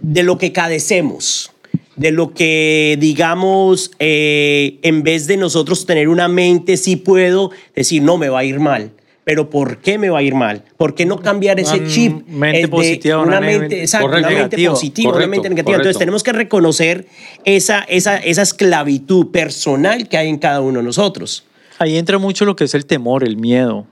de 0.00 0.22
lo 0.22 0.38
que 0.38 0.52
cadecemos, 0.52 1.51
de 1.96 2.10
lo 2.10 2.32
que 2.34 2.96
digamos, 3.00 3.90
eh, 3.98 4.78
en 4.82 5.02
vez 5.02 5.26
de 5.26 5.36
nosotros 5.36 5.84
tener 5.86 6.08
una 6.08 6.28
mente, 6.28 6.76
sí 6.76 6.96
puedo 6.96 7.50
decir, 7.74 8.02
no, 8.02 8.16
me 8.18 8.28
va 8.28 8.40
a 8.40 8.44
ir 8.44 8.60
mal. 8.60 8.92
Pero 9.24 9.50
¿por 9.50 9.78
qué 9.78 9.98
me 9.98 10.10
va 10.10 10.18
a 10.18 10.22
ir 10.22 10.34
mal? 10.34 10.64
¿Por 10.76 10.96
qué 10.96 11.06
no 11.06 11.20
cambiar 11.20 11.60
ese 11.60 11.76
Una 11.78 11.86
chip? 11.88 12.26
mente 12.26 12.62
de 12.62 12.68
positiva, 12.68 13.18
una 13.18 13.26
una 13.28 13.40
mente, 13.40 13.58
mente- 13.60 13.80
exacto, 13.82 14.06
Correcto. 14.08 14.26
una 14.28 14.36
mente 14.36 14.56
Negativo. 14.56 14.72
positiva, 14.72 15.08
una 15.08 15.12
Correcto, 15.12 15.30
mente 15.30 15.48
negativa. 15.50 15.64
correcto. 15.64 15.82
Entonces 15.88 15.98
tenemos 16.00 16.22
que 16.24 16.32
reconocer 16.32 17.06
esa, 17.44 17.80
esa, 17.82 18.16
esa 18.16 18.42
esclavitud 18.42 19.28
personal 19.28 20.08
que 20.08 20.16
hay 20.16 20.28
en 20.28 20.38
cada 20.38 20.60
uno 20.60 20.80
de 20.80 20.84
nosotros. 20.86 21.44
Ahí 21.78 21.96
entra 21.98 22.18
mucho 22.18 22.44
lo 22.44 22.56
que 22.56 22.64
es 22.64 22.74
el 22.74 22.84
temor, 22.84 23.22
el 23.22 23.36
miedo. 23.36 23.86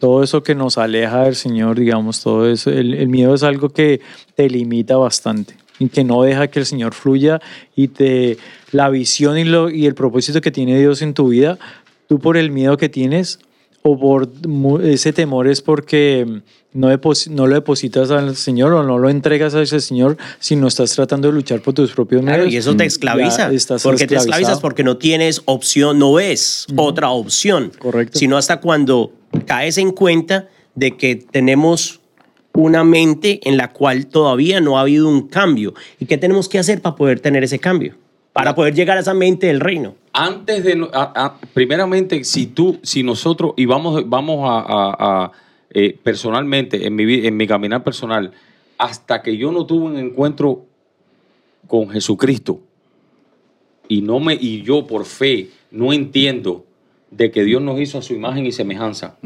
Todo 0.00 0.22
eso 0.24 0.42
que 0.42 0.56
nos 0.56 0.78
aleja 0.78 1.24
del 1.24 1.36
Señor, 1.36 1.78
digamos, 1.78 2.20
todo 2.20 2.50
eso. 2.50 2.70
El, 2.70 2.94
el 2.94 3.08
miedo 3.08 3.34
es 3.34 3.44
algo 3.44 3.68
que 3.68 4.00
te 4.34 4.48
limita 4.50 4.96
bastante 4.96 5.54
y 5.78 5.88
que 5.88 6.04
no 6.04 6.22
deja 6.22 6.48
que 6.48 6.60
el 6.60 6.66
Señor 6.66 6.94
fluya 6.94 7.40
y 7.74 7.88
te 7.88 8.38
la 8.70 8.88
visión 8.88 9.38
y, 9.38 9.44
lo, 9.44 9.70
y 9.70 9.86
el 9.86 9.94
propósito 9.94 10.40
que 10.40 10.50
tiene 10.50 10.78
Dios 10.78 11.02
en 11.02 11.14
tu 11.14 11.28
vida, 11.28 11.58
tú 12.08 12.18
por 12.18 12.36
el 12.36 12.50
miedo 12.50 12.76
que 12.76 12.88
tienes 12.88 13.38
o 13.82 13.98
por 13.98 14.30
ese 14.84 15.12
temor 15.12 15.48
es 15.48 15.60
porque 15.60 16.42
no, 16.72 16.88
no 16.88 17.46
lo 17.46 17.54
depositas 17.54 18.10
al 18.10 18.36
Señor 18.36 18.72
o 18.72 18.82
no 18.82 18.98
lo 18.98 19.10
entregas 19.10 19.54
a 19.54 19.62
ese 19.62 19.80
Señor 19.80 20.16
si 20.38 20.56
no 20.56 20.68
estás 20.68 20.92
tratando 20.94 21.28
de 21.28 21.34
luchar 21.34 21.60
por 21.60 21.74
tus 21.74 21.92
propios 21.92 22.22
medios. 22.22 22.38
Claro, 22.38 22.50
y 22.50 22.56
eso 22.56 22.76
te 22.76 22.84
esclaviza. 22.84 23.50
Porque 23.82 24.06
te 24.06 24.16
esclavizas 24.16 24.60
porque 24.60 24.84
no 24.84 24.96
tienes 24.96 25.42
opción, 25.46 25.98
no 25.98 26.14
ves 26.14 26.66
otra 26.76 27.10
opción. 27.10 27.72
Correcto. 27.78 28.18
Sino 28.18 28.36
hasta 28.36 28.60
cuando 28.60 29.12
caes 29.46 29.78
en 29.78 29.90
cuenta 29.90 30.48
de 30.74 30.96
que 30.96 31.16
tenemos 31.16 32.01
una 32.54 32.84
mente 32.84 33.40
en 33.48 33.56
la 33.56 33.72
cual 33.72 34.06
todavía 34.06 34.60
no 34.60 34.76
ha 34.78 34.82
habido 34.82 35.08
un 35.08 35.28
cambio. 35.28 35.74
¿Y 35.98 36.06
qué 36.06 36.18
tenemos 36.18 36.48
que 36.48 36.58
hacer 36.58 36.82
para 36.82 36.96
poder 36.96 37.20
tener 37.20 37.42
ese 37.44 37.58
cambio? 37.58 37.94
Para 38.32 38.54
poder 38.54 38.74
llegar 38.74 38.96
a 38.96 39.00
esa 39.00 39.14
mente 39.14 39.46
del 39.46 39.60
reino. 39.60 39.94
antes 40.14 40.62
de 40.64 40.76
no- 40.76 40.90
a- 40.92 41.12
a- 41.16 41.40
primeramente 41.54 42.22
si 42.24 42.46
tú 42.46 42.78
si 42.82 43.02
nosotros 43.02 43.54
y 43.56 43.64
vamos 43.64 44.02
vamos 44.10 44.40
a, 44.46 44.58
a- 44.60 44.96
a, 45.24 45.32
eh, 45.70 45.98
personalmente 46.02 46.86
en 46.86 46.94
mi 46.94 47.26
en 47.26 47.34
mi 47.34 47.46
caminar 47.46 47.82
personal 47.82 48.30
hasta 48.76 49.22
que 49.22 49.38
yo 49.38 49.50
no 49.52 49.64
tuve 49.64 49.86
un 49.86 49.96
encuentro 49.96 50.66
con 51.66 51.88
Jesucristo 51.88 52.60
y 53.88 54.02
no 54.02 54.20
me 54.20 54.34
y 54.34 54.60
yo 54.62 54.86
por 54.86 55.06
fe 55.06 55.48
no 55.70 55.94
entiendo 55.94 56.66
de 57.10 57.30
que 57.30 57.42
Dios 57.44 57.62
nos 57.62 57.80
hizo 57.80 57.96
a 57.98 58.02
su 58.02 58.12
imagen 58.12 58.44
y 58.44 58.52
semejanza 58.52 59.16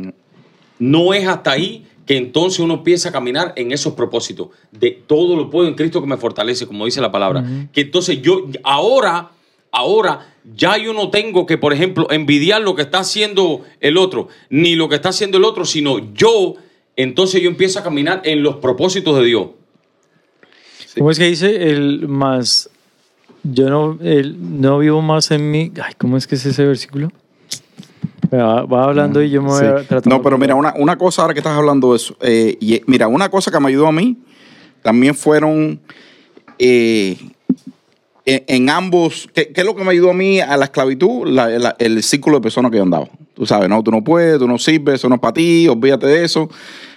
no 0.78 1.14
es 1.14 1.26
hasta 1.26 1.50
ahí 1.50 1.84
que 2.06 2.16
entonces 2.16 2.60
uno 2.60 2.74
empieza 2.74 3.08
a 3.08 3.12
caminar 3.12 3.52
en 3.56 3.72
esos 3.72 3.94
propósitos 3.94 4.48
de 4.70 4.92
todo 5.06 5.34
lo 5.36 5.50
puedo 5.50 5.68
en 5.68 5.74
Cristo 5.74 6.00
que 6.00 6.06
me 6.06 6.16
fortalece, 6.16 6.66
como 6.66 6.84
dice 6.84 7.00
la 7.00 7.10
palabra. 7.10 7.44
Que 7.72 7.82
entonces 7.82 8.22
yo 8.22 8.46
ahora, 8.62 9.32
ahora 9.72 10.34
ya 10.54 10.78
yo 10.78 10.92
no 10.92 11.10
tengo 11.10 11.46
que, 11.46 11.58
por 11.58 11.72
ejemplo, 11.72 12.06
envidiar 12.10 12.62
lo 12.62 12.76
que 12.76 12.82
está 12.82 13.00
haciendo 13.00 13.62
el 13.80 13.96
otro, 13.96 14.28
ni 14.48 14.76
lo 14.76 14.88
que 14.88 14.94
está 14.94 15.08
haciendo 15.08 15.38
el 15.38 15.44
otro, 15.44 15.64
sino 15.64 16.14
yo, 16.14 16.54
entonces 16.94 17.42
yo 17.42 17.48
empiezo 17.48 17.80
a 17.80 17.82
caminar 17.82 18.22
en 18.24 18.44
los 18.44 18.56
propósitos 18.56 19.18
de 19.18 19.24
Dios. 19.24 19.48
¿Cómo 20.96 21.10
es 21.10 21.18
que 21.18 21.26
dice 21.26 21.70
el 21.70 22.06
más? 22.06 22.70
Yo 23.42 23.68
no, 23.68 23.98
el, 24.00 24.60
no 24.60 24.78
vivo 24.78 25.02
más 25.02 25.30
en 25.32 25.50
mí. 25.50 25.72
Ay, 25.82 25.94
¿cómo 25.98 26.16
es 26.16 26.26
que 26.26 26.36
es 26.36 26.46
ese 26.46 26.64
versículo? 26.64 27.12
Va, 28.32 28.62
va 28.64 28.84
hablando 28.84 29.22
y 29.22 29.30
yo 29.30 29.42
me 29.42 29.48
voy 29.48 29.60
Sí. 29.60 29.64
No, 30.08 30.22
pero 30.22 30.38
mira, 30.38 30.54
una, 30.54 30.74
una 30.76 30.96
cosa 30.96 31.22
ahora 31.22 31.34
que 31.34 31.40
estás 31.40 31.56
hablando 31.56 31.90
de 31.92 31.96
eso. 31.96 32.16
eh, 32.20 32.56
y, 32.60 32.74
eh, 32.74 32.82
mira, 32.86 33.08
una 33.08 33.28
cosa 33.28 33.50
que 33.50 33.60
me 33.60 33.68
ayudó 33.68 33.86
a 33.86 33.92
mí 33.92 34.16
también 34.82 35.14
fueron 35.14 35.80
eh, 36.58 37.16
en, 38.24 38.44
en 38.46 38.70
ambos. 38.70 39.28
¿qué, 39.34 39.48
qué 39.52 39.60
es 39.60 39.66
lo 39.66 39.74
que 39.76 39.84
me 39.84 39.90
ayudó 39.90 40.10
a 40.10 40.14
mí 40.14 40.40
a 40.40 40.56
la 40.56 40.64
esclavitud? 40.66 41.26
La- 41.28 41.48
la- 41.48 41.76
el 41.78 42.02
círculo 42.02 42.36
de 42.38 42.42
personas 42.42 42.70
que 42.70 42.76
yo 42.78 42.82
andaba. 42.82 43.08
Tú 43.34 43.46
sabes, 43.46 43.68
no, 43.68 43.82
tú 43.82 43.90
no 43.90 44.02
puedes, 44.02 44.38
tú 44.38 44.48
no 44.48 44.58
sirves, 44.58 44.94
eso 44.96 45.08
no 45.08 45.16
es 45.16 45.20
para 45.20 45.34
ti, 45.34 45.68
olvídate 45.68 46.06
de 46.06 46.24
eso. 46.24 46.48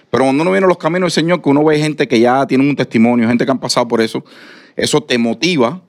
Pero 0.09 0.23
cuando 0.23 0.41
uno 0.41 0.51
viene 0.51 0.65
a 0.65 0.67
los 0.69 0.77
caminos 0.77 1.13
del 1.13 1.23
Señor, 1.23 1.41
que 1.41 1.49
uno 1.49 1.63
ve 1.63 1.77
gente 1.77 2.07
que 2.07 2.19
ya 2.19 2.47
tiene 2.47 2.67
un 2.67 2.75
testimonio, 2.75 3.27
gente 3.27 3.45
que 3.45 3.51
han 3.51 3.59
pasado 3.59 3.87
por 3.87 4.01
eso, 4.01 4.23
eso 4.75 5.01
te 5.01 5.17
motiva 5.17 5.81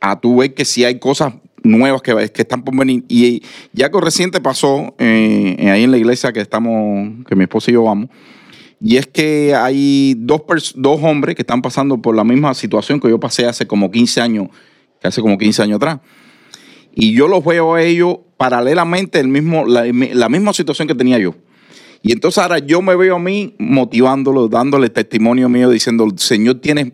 a 0.00 0.18
tú 0.18 0.38
ver 0.38 0.54
que 0.54 0.64
sí 0.64 0.84
hay 0.84 0.98
cosas 0.98 1.34
nuevas 1.64 2.02
que, 2.02 2.12
están 2.36 2.62
por 2.62 2.76
venir. 2.76 3.04
Y 3.08 3.42
ya 3.72 3.90
que 3.90 4.00
reciente 4.00 4.40
pasó 4.40 4.94
eh, 4.98 5.56
ahí 5.70 5.82
en 5.82 5.90
la 5.90 5.98
iglesia 5.98 6.32
que 6.32 6.40
estamos, 6.40 7.24
que 7.26 7.34
mi 7.34 7.42
esposo 7.44 7.70
y 7.70 7.74
yo 7.74 7.82
vamos, 7.82 8.10
y 8.80 8.98
es 8.98 9.06
que 9.06 9.54
hay 9.54 10.14
dos, 10.18 10.42
dos 10.76 11.00
hombres 11.02 11.34
que 11.34 11.42
están 11.42 11.62
pasando 11.62 12.00
por 12.00 12.14
la 12.14 12.22
misma 12.22 12.54
situación 12.54 13.00
que 13.00 13.08
yo 13.08 13.18
pasé 13.18 13.46
hace 13.46 13.66
como 13.66 13.90
15 13.90 14.20
años, 14.20 14.48
que 15.00 15.08
hace 15.08 15.22
como 15.22 15.38
15 15.38 15.62
años 15.62 15.76
atrás. 15.76 16.00
Y 16.94 17.12
yo 17.14 17.26
los 17.26 17.44
veo 17.44 17.74
a 17.74 17.82
ellos 17.82 18.18
paralelamente 18.36 19.18
el 19.18 19.28
mismo, 19.28 19.66
la, 19.66 19.84
la 19.84 20.28
misma 20.28 20.52
situación 20.52 20.86
que 20.86 20.94
tenía 20.94 21.18
yo. 21.18 21.34
Y 22.02 22.12
entonces 22.12 22.42
ahora 22.42 22.58
yo 22.58 22.82
me 22.82 22.94
veo 22.94 23.16
a 23.16 23.18
mí 23.18 23.54
motivándolo, 23.58 24.48
dándole 24.48 24.90
testimonio 24.90 25.48
mío, 25.48 25.70
diciendo, 25.70 26.06
Señor 26.16 26.56
tiene 26.56 26.92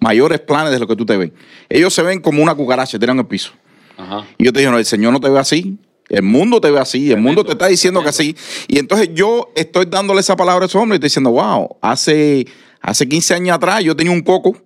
mayores 0.00 0.40
planes 0.40 0.72
de 0.72 0.80
lo 0.80 0.88
que 0.88 0.96
tú 0.96 1.06
te 1.06 1.16
ves. 1.16 1.30
Ellos 1.68 1.94
se 1.94 2.02
ven 2.02 2.20
como 2.20 2.42
una 2.42 2.56
cucaracha, 2.56 2.98
tiran 2.98 3.18
el 3.18 3.26
piso. 3.26 3.52
Ajá. 3.96 4.26
Y 4.38 4.44
yo 4.44 4.52
te 4.52 4.60
digo, 4.60 4.72
no, 4.72 4.78
el 4.78 4.84
Señor 4.84 5.12
no 5.12 5.20
te 5.20 5.28
ve 5.28 5.38
así. 5.38 5.78
El 6.08 6.22
mundo 6.24 6.60
te 6.60 6.70
ve 6.72 6.80
así, 6.80 7.12
el 7.12 7.20
mundo 7.20 7.44
te 7.44 7.52
está 7.52 7.68
diciendo 7.68 8.02
que 8.02 8.08
así. 8.08 8.34
Y 8.66 8.78
entonces 8.80 9.10
yo 9.14 9.52
estoy 9.54 9.86
dándole 9.86 10.20
esa 10.20 10.34
palabra 10.34 10.64
a 10.64 10.66
ese 10.66 10.76
hombre 10.76 10.96
y 10.96 10.98
estoy 10.98 11.06
diciendo, 11.06 11.30
wow, 11.30 11.76
hace, 11.80 12.46
hace 12.80 13.08
15 13.08 13.34
años 13.34 13.54
atrás 13.56 13.84
yo 13.84 13.94
tenía 13.94 14.12
un 14.12 14.22
coco, 14.22 14.56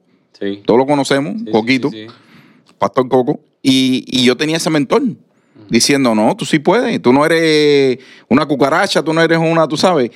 Sí. 0.40 0.62
todos 0.64 0.78
lo 0.78 0.86
conocemos, 0.86 1.34
Sí, 1.44 1.50
Coquito, 1.52 1.90
sí. 1.90 2.06
Pastor 2.78 3.08
Coco, 3.08 3.40
y, 3.62 4.04
y 4.08 4.24
yo 4.24 4.36
tenía 4.36 4.56
ese 4.56 4.70
mentor 4.70 5.02
diciendo, 5.68 6.14
no, 6.14 6.34
tú 6.36 6.44
sí 6.46 6.58
puedes, 6.58 7.00
tú 7.02 7.12
no 7.12 7.24
eres 7.26 7.98
una 8.28 8.46
cucaracha, 8.46 9.02
tú 9.02 9.12
no 9.12 9.20
eres 9.22 9.38
una, 9.38 9.68
tú 9.68 9.76
sabes, 9.76 10.10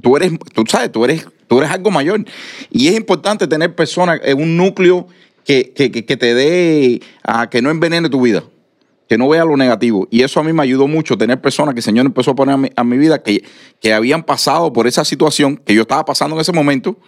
tú 0.00 0.16
eres, 0.16 0.32
tú 0.54 0.62
sabes, 0.68 0.90
tú 0.92 1.04
eres, 1.04 1.26
tú 1.48 1.58
eres 1.58 1.70
algo 1.70 1.90
mayor. 1.90 2.24
Y 2.70 2.86
es 2.88 2.96
importante 2.96 3.46
tener 3.48 3.74
personas 3.74 4.20
en 4.24 4.40
un 4.40 4.56
núcleo 4.56 5.06
que, 5.48 5.72
que, 5.74 5.90
que- 5.90 6.16
te 6.18 6.34
dé, 6.34 7.00
a 7.24 7.48
que 7.48 7.62
no 7.62 7.70
envenene 7.70 8.10
tu 8.10 8.20
vida, 8.20 8.44
que 9.08 9.16
no 9.16 9.30
vea 9.30 9.46
lo 9.46 9.56
negativo. 9.56 10.06
Y 10.10 10.20
eso 10.22 10.40
a 10.40 10.42
mí 10.42 10.52
me 10.52 10.62
ayudó 10.62 10.86
mucho, 10.86 11.16
tener 11.16 11.40
personas 11.40 11.72
que 11.72 11.78
el 11.78 11.84
Señor 11.84 12.04
empezó 12.04 12.32
a 12.32 12.34
poner 12.34 12.54
a 12.54 12.58
mi, 12.58 12.70
a 12.76 12.84
mi 12.84 12.98
vida, 12.98 13.22
que, 13.22 13.42
que 13.80 13.94
habían 13.94 14.24
pasado 14.24 14.70
por 14.74 14.86
esa 14.86 15.06
situación 15.06 15.56
que 15.56 15.74
yo 15.74 15.82
estaba 15.82 16.04
pasando 16.04 16.36
en 16.36 16.42
ese 16.42 16.52
momento 16.52 16.98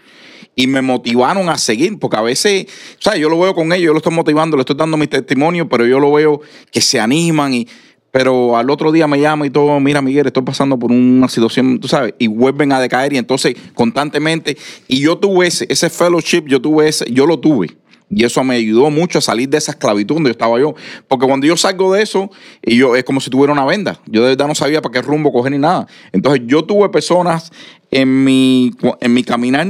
y 0.56 0.66
me 0.68 0.80
motivaron 0.80 1.50
a 1.50 1.58
seguir, 1.58 1.98
porque 1.98 2.16
a 2.16 2.22
veces, 2.22 2.64
¿sabes? 2.98 3.20
Yo 3.20 3.28
lo 3.28 3.38
veo 3.38 3.54
con 3.54 3.74
ellos, 3.74 3.84
yo 3.88 3.92
lo 3.92 3.98
estoy 3.98 4.14
motivando, 4.14 4.56
le 4.56 4.62
estoy 4.62 4.76
dando 4.76 4.96
mi 4.96 5.06
testimonio, 5.06 5.68
pero 5.68 5.84
yo 5.84 6.00
lo 6.00 6.10
veo 6.10 6.40
que 6.72 6.80
se 6.80 6.98
animan 6.98 7.52
y... 7.52 7.68
Pero 8.10 8.56
al 8.56 8.70
otro 8.70 8.90
día 8.90 9.06
me 9.06 9.20
llama 9.20 9.46
y 9.46 9.50
todo, 9.50 9.78
mira 9.78 10.02
Miguel, 10.02 10.26
estoy 10.26 10.42
pasando 10.42 10.76
por 10.76 10.90
una 10.90 11.28
situación, 11.28 11.78
tú 11.78 11.86
sabes, 11.86 12.14
y 12.18 12.26
vuelven 12.26 12.72
a 12.72 12.80
decaer 12.80 13.12
y 13.12 13.18
entonces 13.18 13.54
constantemente, 13.74 14.56
y 14.88 14.98
yo 15.00 15.16
tuve 15.18 15.46
ese, 15.46 15.66
ese 15.68 15.88
fellowship, 15.90 16.42
yo 16.46 16.60
tuve 16.60 16.88
ese, 16.88 17.04
yo 17.12 17.24
lo 17.26 17.38
tuve. 17.38 17.68
Y 18.10 18.24
eso 18.24 18.42
me 18.42 18.56
ayudó 18.56 18.90
mucho 18.90 19.18
a 19.18 19.22
salir 19.22 19.48
de 19.48 19.58
esa 19.58 19.70
esclavitud 19.70 20.16
donde 20.16 20.28
yo 20.28 20.32
estaba 20.32 20.58
yo. 20.58 20.74
Porque 21.06 21.26
cuando 21.26 21.46
yo 21.46 21.56
salgo 21.56 21.94
de 21.94 22.02
eso, 22.02 22.28
y 22.62 22.76
yo 22.76 22.96
es 22.96 23.04
como 23.04 23.20
si 23.20 23.30
tuviera 23.30 23.52
una 23.52 23.64
venda. 23.64 24.00
Yo 24.06 24.22
de 24.22 24.30
verdad 24.30 24.48
no 24.48 24.54
sabía 24.56 24.82
para 24.82 24.92
qué 24.92 25.02
rumbo 25.02 25.32
coger 25.32 25.52
ni 25.52 25.58
nada. 25.58 25.86
Entonces 26.12 26.42
yo 26.46 26.64
tuve 26.64 26.88
personas 26.88 27.52
en 27.90 28.24
mi, 28.24 28.72
en 29.00 29.14
mi 29.14 29.22
caminar 29.22 29.68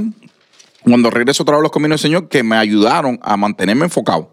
cuando 0.83 1.11
regreso 1.11 1.43
otra 1.43 1.57
vez 1.57 1.61
a 1.61 1.63
los 1.65 1.73
caminos 1.73 2.01
del 2.01 2.11
Señor, 2.11 2.29
que 2.29 2.43
me 2.43 2.57
ayudaron 2.57 3.19
a 3.23 3.37
mantenerme 3.37 3.85
enfocado. 3.85 4.33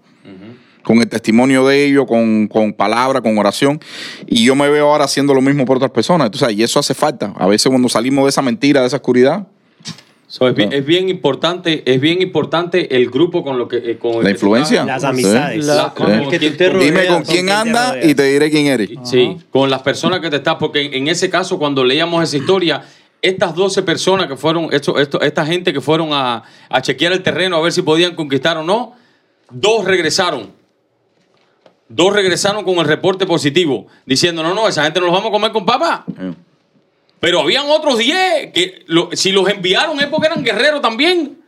Con 0.84 1.00
el 1.00 1.10
testimonio 1.10 1.68
de 1.68 1.84
ellos, 1.84 2.06
con, 2.08 2.48
con 2.48 2.72
palabra, 2.72 3.20
con 3.20 3.38
oración. 3.38 3.78
Y 4.26 4.46
yo 4.46 4.56
me 4.56 4.70
veo 4.70 4.90
ahora 4.90 5.04
haciendo 5.04 5.34
lo 5.34 5.42
mismo 5.42 5.66
por 5.66 5.76
otras 5.76 5.92
personas. 5.92 6.28
Entonces, 6.28 6.58
y 6.58 6.64
eso 6.64 6.80
hace 6.80 6.94
falta. 6.94 7.34
A 7.38 7.46
veces 7.46 7.70
cuando 7.70 7.90
salimos 7.90 8.24
de 8.24 8.30
esa 8.30 8.42
mentira, 8.42 8.80
de 8.80 8.88
esa 8.88 8.96
oscuridad, 8.96 9.48
So, 10.30 10.46
es, 10.50 10.56
bien, 10.56 10.74
es 10.74 10.86
bien 10.86 11.08
importante, 11.08 11.84
es 11.86 12.02
bien 12.02 12.22
importante 12.22 12.98
el 12.98 13.10
grupo 13.10 13.46
con 13.46 13.58
lo 13.58 13.70
que 13.70 13.78
eh, 13.78 13.98
con 13.98 14.22
La 14.24 14.30
influencia. 14.32 14.84
Las 14.84 15.06
amistades. 15.06 15.66
La- 15.66 15.94
con 15.94 16.12
el 16.12 16.24
el 16.24 16.28
que 16.30 16.38
te 16.52 16.70
dime 16.78 17.08
con 17.08 17.24
quién 17.24 17.50
anda 17.50 17.96
y 18.04 18.14
te 18.14 18.24
diré 18.24 18.52
quién 18.52 18.66
eres. 18.68 18.90
Sí, 19.04 19.38
con 19.52 19.70
las 19.70 19.82
personas 19.84 20.20
que 20.20 20.30
te 20.30 20.36
estás, 20.36 20.56
porque 20.60 20.82
en, 20.82 20.94
en 20.94 21.08
ese 21.08 21.30
caso, 21.30 21.58
cuando 21.58 21.84
leíamos 21.86 22.22
esa 22.24 22.36
historia, 22.36 22.84
estas 23.22 23.56
12 23.56 23.84
personas 23.84 24.28
que 24.28 24.36
fueron, 24.36 24.68
esto, 24.74 25.00
esto, 25.00 25.22
esta 25.22 25.46
gente 25.46 25.72
que 25.72 25.80
fueron 25.80 26.10
a, 26.12 26.44
a 26.70 26.82
chequear 26.82 27.14
el 27.14 27.24
terreno 27.24 27.56
a 27.56 27.62
ver 27.62 27.72
si 27.72 27.82
podían 27.82 28.14
conquistar 28.14 28.58
o 28.58 28.64
no, 28.64 28.96
dos 29.50 29.86
regresaron. 29.86 30.52
dos 31.88 32.14
regresaron 32.14 32.66
con 32.66 32.76
el 32.80 32.86
reporte 32.86 33.26
positivo, 33.26 33.88
diciendo, 34.06 34.44
no, 34.44 34.54
no, 34.54 34.68
esa 34.68 34.84
gente 34.84 35.00
no 35.00 35.06
los 35.06 35.16
vamos 35.16 35.30
a 35.30 35.32
comer 35.32 35.52
con 35.54 35.66
papa. 35.66 36.04
Eh, 36.20 36.34
Pero 37.20 37.40
habían 37.42 37.66
otros 37.70 37.98
10 37.98 38.52
que 38.54 38.84
lo- 38.88 39.10
si 39.14 39.32
los 39.32 39.50
enviaron 39.50 40.00
es 40.00 40.08
porque 40.08 40.28
eran 40.28 40.44
guerreros 40.44 40.82
también. 40.82 41.40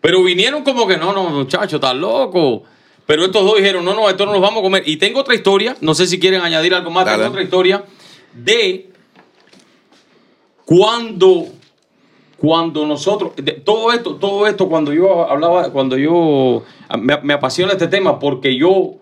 Pero 0.00 0.22
vinieron 0.22 0.62
como 0.62 0.86
que, 0.86 0.96
no, 0.96 1.12
no, 1.12 1.24
muchacho, 1.30 1.76
estás 1.76 1.94
loco. 1.94 2.62
Pero 3.06 3.24
estos 3.24 3.44
dos 3.44 3.56
dijeron, 3.56 3.84
no, 3.84 3.92
no, 3.94 4.08
esto 4.08 4.24
no 4.24 4.32
los 4.32 4.40
vamos 4.40 4.60
a 4.60 4.62
comer. 4.62 4.84
Y 4.86 4.96
tengo 4.96 5.20
otra 5.20 5.34
historia, 5.34 5.76
no 5.80 5.94
sé 5.94 6.06
si 6.06 6.18
quieren 6.20 6.42
añadir 6.42 6.74
algo 6.74 6.90
más, 6.90 7.04
Dale. 7.04 7.18
tengo 7.18 7.30
otra 7.30 7.42
historia 7.42 7.84
de 8.32 8.88
cuando, 10.64 11.46
cuando 12.38 12.86
nosotros, 12.86 13.32
de- 13.36 13.52
todo 13.52 13.92
esto, 13.92 14.14
todo 14.16 14.46
esto, 14.46 14.68
cuando 14.68 14.92
yo 14.92 15.28
hablaba, 15.28 15.70
cuando 15.70 15.96
yo, 15.98 16.62
me, 16.98 17.16
me 17.22 17.34
apasiona 17.34 17.72
este 17.72 17.88
tema 17.88 18.18
porque 18.18 18.56
yo, 18.56 18.94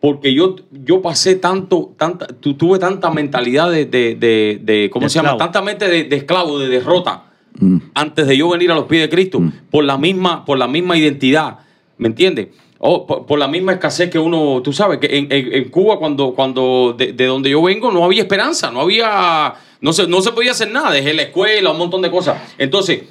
porque 0.00 0.32
yo, 0.32 0.56
yo 0.72 1.02
pasé 1.02 1.36
tanto, 1.36 1.92
tanta, 1.98 2.26
tu- 2.26 2.54
tuve 2.54 2.78
tanta 2.78 3.10
mentalidad 3.10 3.70
de, 3.70 3.84
de, 3.84 4.14
de, 4.14 4.58
de- 4.62 4.90
¿cómo 4.90 5.04
De 5.04 5.10
se 5.10 5.18
llama? 5.18 5.36
Tanta 5.36 5.60
mente 5.62 5.88
de, 5.88 6.04
de 6.04 6.16
esclavo, 6.16 6.58
de 6.58 6.68
derrota, 6.68 7.24
mm, 7.58 7.76
antes 7.94 8.26
de 8.26 8.36
yo 8.36 8.48
venir 8.48 8.70
a 8.70 8.74
los 8.74 8.84
pies 8.86 9.02
de 9.02 9.08
Cristo, 9.10 9.42
por 9.70 9.84
la 9.84 9.98
misma, 9.98 10.44
por 10.44 10.56
la 10.58 10.66
misma 10.68 10.96
identidad, 10.96 11.58
¿me 11.98 12.08
entiendes? 12.08 12.48
O 12.78 13.06
por, 13.06 13.26
por 13.26 13.38
la 13.38 13.46
misma 13.46 13.72
escasez 13.74 14.08
que 14.08 14.18
uno, 14.18 14.62
tú 14.62 14.72
sabes, 14.72 14.98
que 15.00 15.18
en, 15.18 15.30
en- 15.30 15.52
en 15.52 15.68
Cuba, 15.68 15.98
cuando, 15.98 16.32
cuando 16.34 16.94
de, 16.96 17.12
de 17.12 17.26
donde 17.26 17.50
yo 17.50 17.60
vengo, 17.62 17.90
no 17.90 18.02
había 18.02 18.22
esperanza, 18.22 18.70
no 18.70 18.80
había, 18.80 19.52
no 19.82 19.92
se, 19.92 20.06
no 20.08 20.22
se 20.22 20.32
podía 20.32 20.52
hacer 20.52 20.70
nada, 20.72 20.90
dejé 20.92 21.12
la 21.12 21.22
escuela, 21.22 21.72
un 21.72 21.78
montón 21.78 22.00
de 22.00 22.10
cosas. 22.10 22.40
Entonces, 22.56 23.02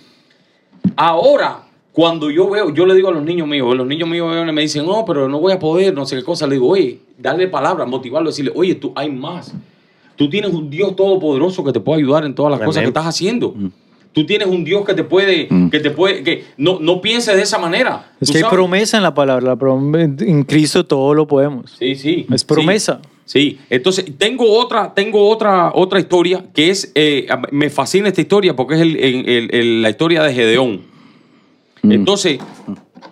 ahora, 0.95 1.67
cuando 1.99 2.31
yo 2.31 2.49
veo, 2.49 2.73
yo 2.73 2.85
le 2.85 2.95
digo 2.95 3.09
a 3.09 3.12
los 3.12 3.23
niños 3.23 3.45
míos, 3.45 3.75
los 3.75 3.85
niños 3.85 4.07
míos 4.07 4.33
me 4.53 4.62
dicen, 4.62 4.85
no, 4.85 5.03
pero 5.05 5.27
no 5.27 5.38
voy 5.41 5.51
a 5.51 5.59
poder, 5.59 5.93
no 5.93 6.05
sé 6.05 6.15
qué 6.15 6.23
cosa, 6.23 6.47
le 6.47 6.53
digo, 6.55 6.69
oye, 6.69 6.99
darle 7.17 7.49
palabras, 7.49 7.89
motivarlo, 7.89 8.29
decirle, 8.29 8.53
oye, 8.55 8.75
tú 8.75 8.93
hay 8.95 9.09
más. 9.12 9.53
Tú 10.15 10.29
tienes 10.29 10.53
un 10.53 10.69
Dios 10.69 10.95
todopoderoso 10.95 11.62
que 11.62 11.73
te 11.73 11.81
puede 11.81 11.99
ayudar 11.99 12.23
en 12.23 12.33
todas 12.33 12.51
las 12.51 12.59
Amén. 12.59 12.67
cosas 12.67 12.83
que 12.83 12.88
estás 12.88 13.05
haciendo. 13.05 13.53
Tú 14.13 14.25
tienes 14.25 14.47
un 14.47 14.63
Dios 14.63 14.85
que 14.85 14.93
te 14.93 15.03
puede, 15.03 15.47
Mm. 15.49 15.69
que 15.69 15.79
te 15.81 15.91
puede, 15.91 16.23
que 16.23 16.45
no, 16.55 16.79
no 16.79 17.01
pienses 17.01 17.35
de 17.35 17.41
esa 17.41 17.57
manera. 17.59 18.13
Es 18.21 18.31
que 18.31 18.38
hay 18.38 18.43
promesa 18.49 18.95
en 18.95 19.03
la 19.03 19.13
palabra. 19.13 19.45
la 19.45 19.57
prom- 19.57 20.21
en 20.25 20.43
Cristo 20.45 20.85
todo 20.85 21.13
lo 21.13 21.27
podemos. 21.27 21.75
Sí, 21.77 21.95
sí. 21.95 22.25
Es 22.31 22.45
promesa. 22.45 23.01
Sí, 23.25 23.59
entonces 23.69 24.05
tengo 24.17 24.49
otra, 24.57 24.93
tengo 24.93 25.27
otra, 25.27 25.73
otra 25.75 25.99
historia 25.99 26.45
que 26.53 26.69
es, 26.69 26.93
eh, 26.95 27.27
me 27.51 27.69
fascina 27.69 28.07
esta 28.07 28.21
historia 28.21 28.55
porque 28.55 28.75
es 28.75 28.81
el- 28.81 28.95
el- 28.95 29.29
el- 29.29 29.53
el- 29.53 29.81
la 29.81 29.89
historia 29.89 30.23
de 30.23 30.33
Gedeón. 30.33 30.81
Entonces, 31.83 32.39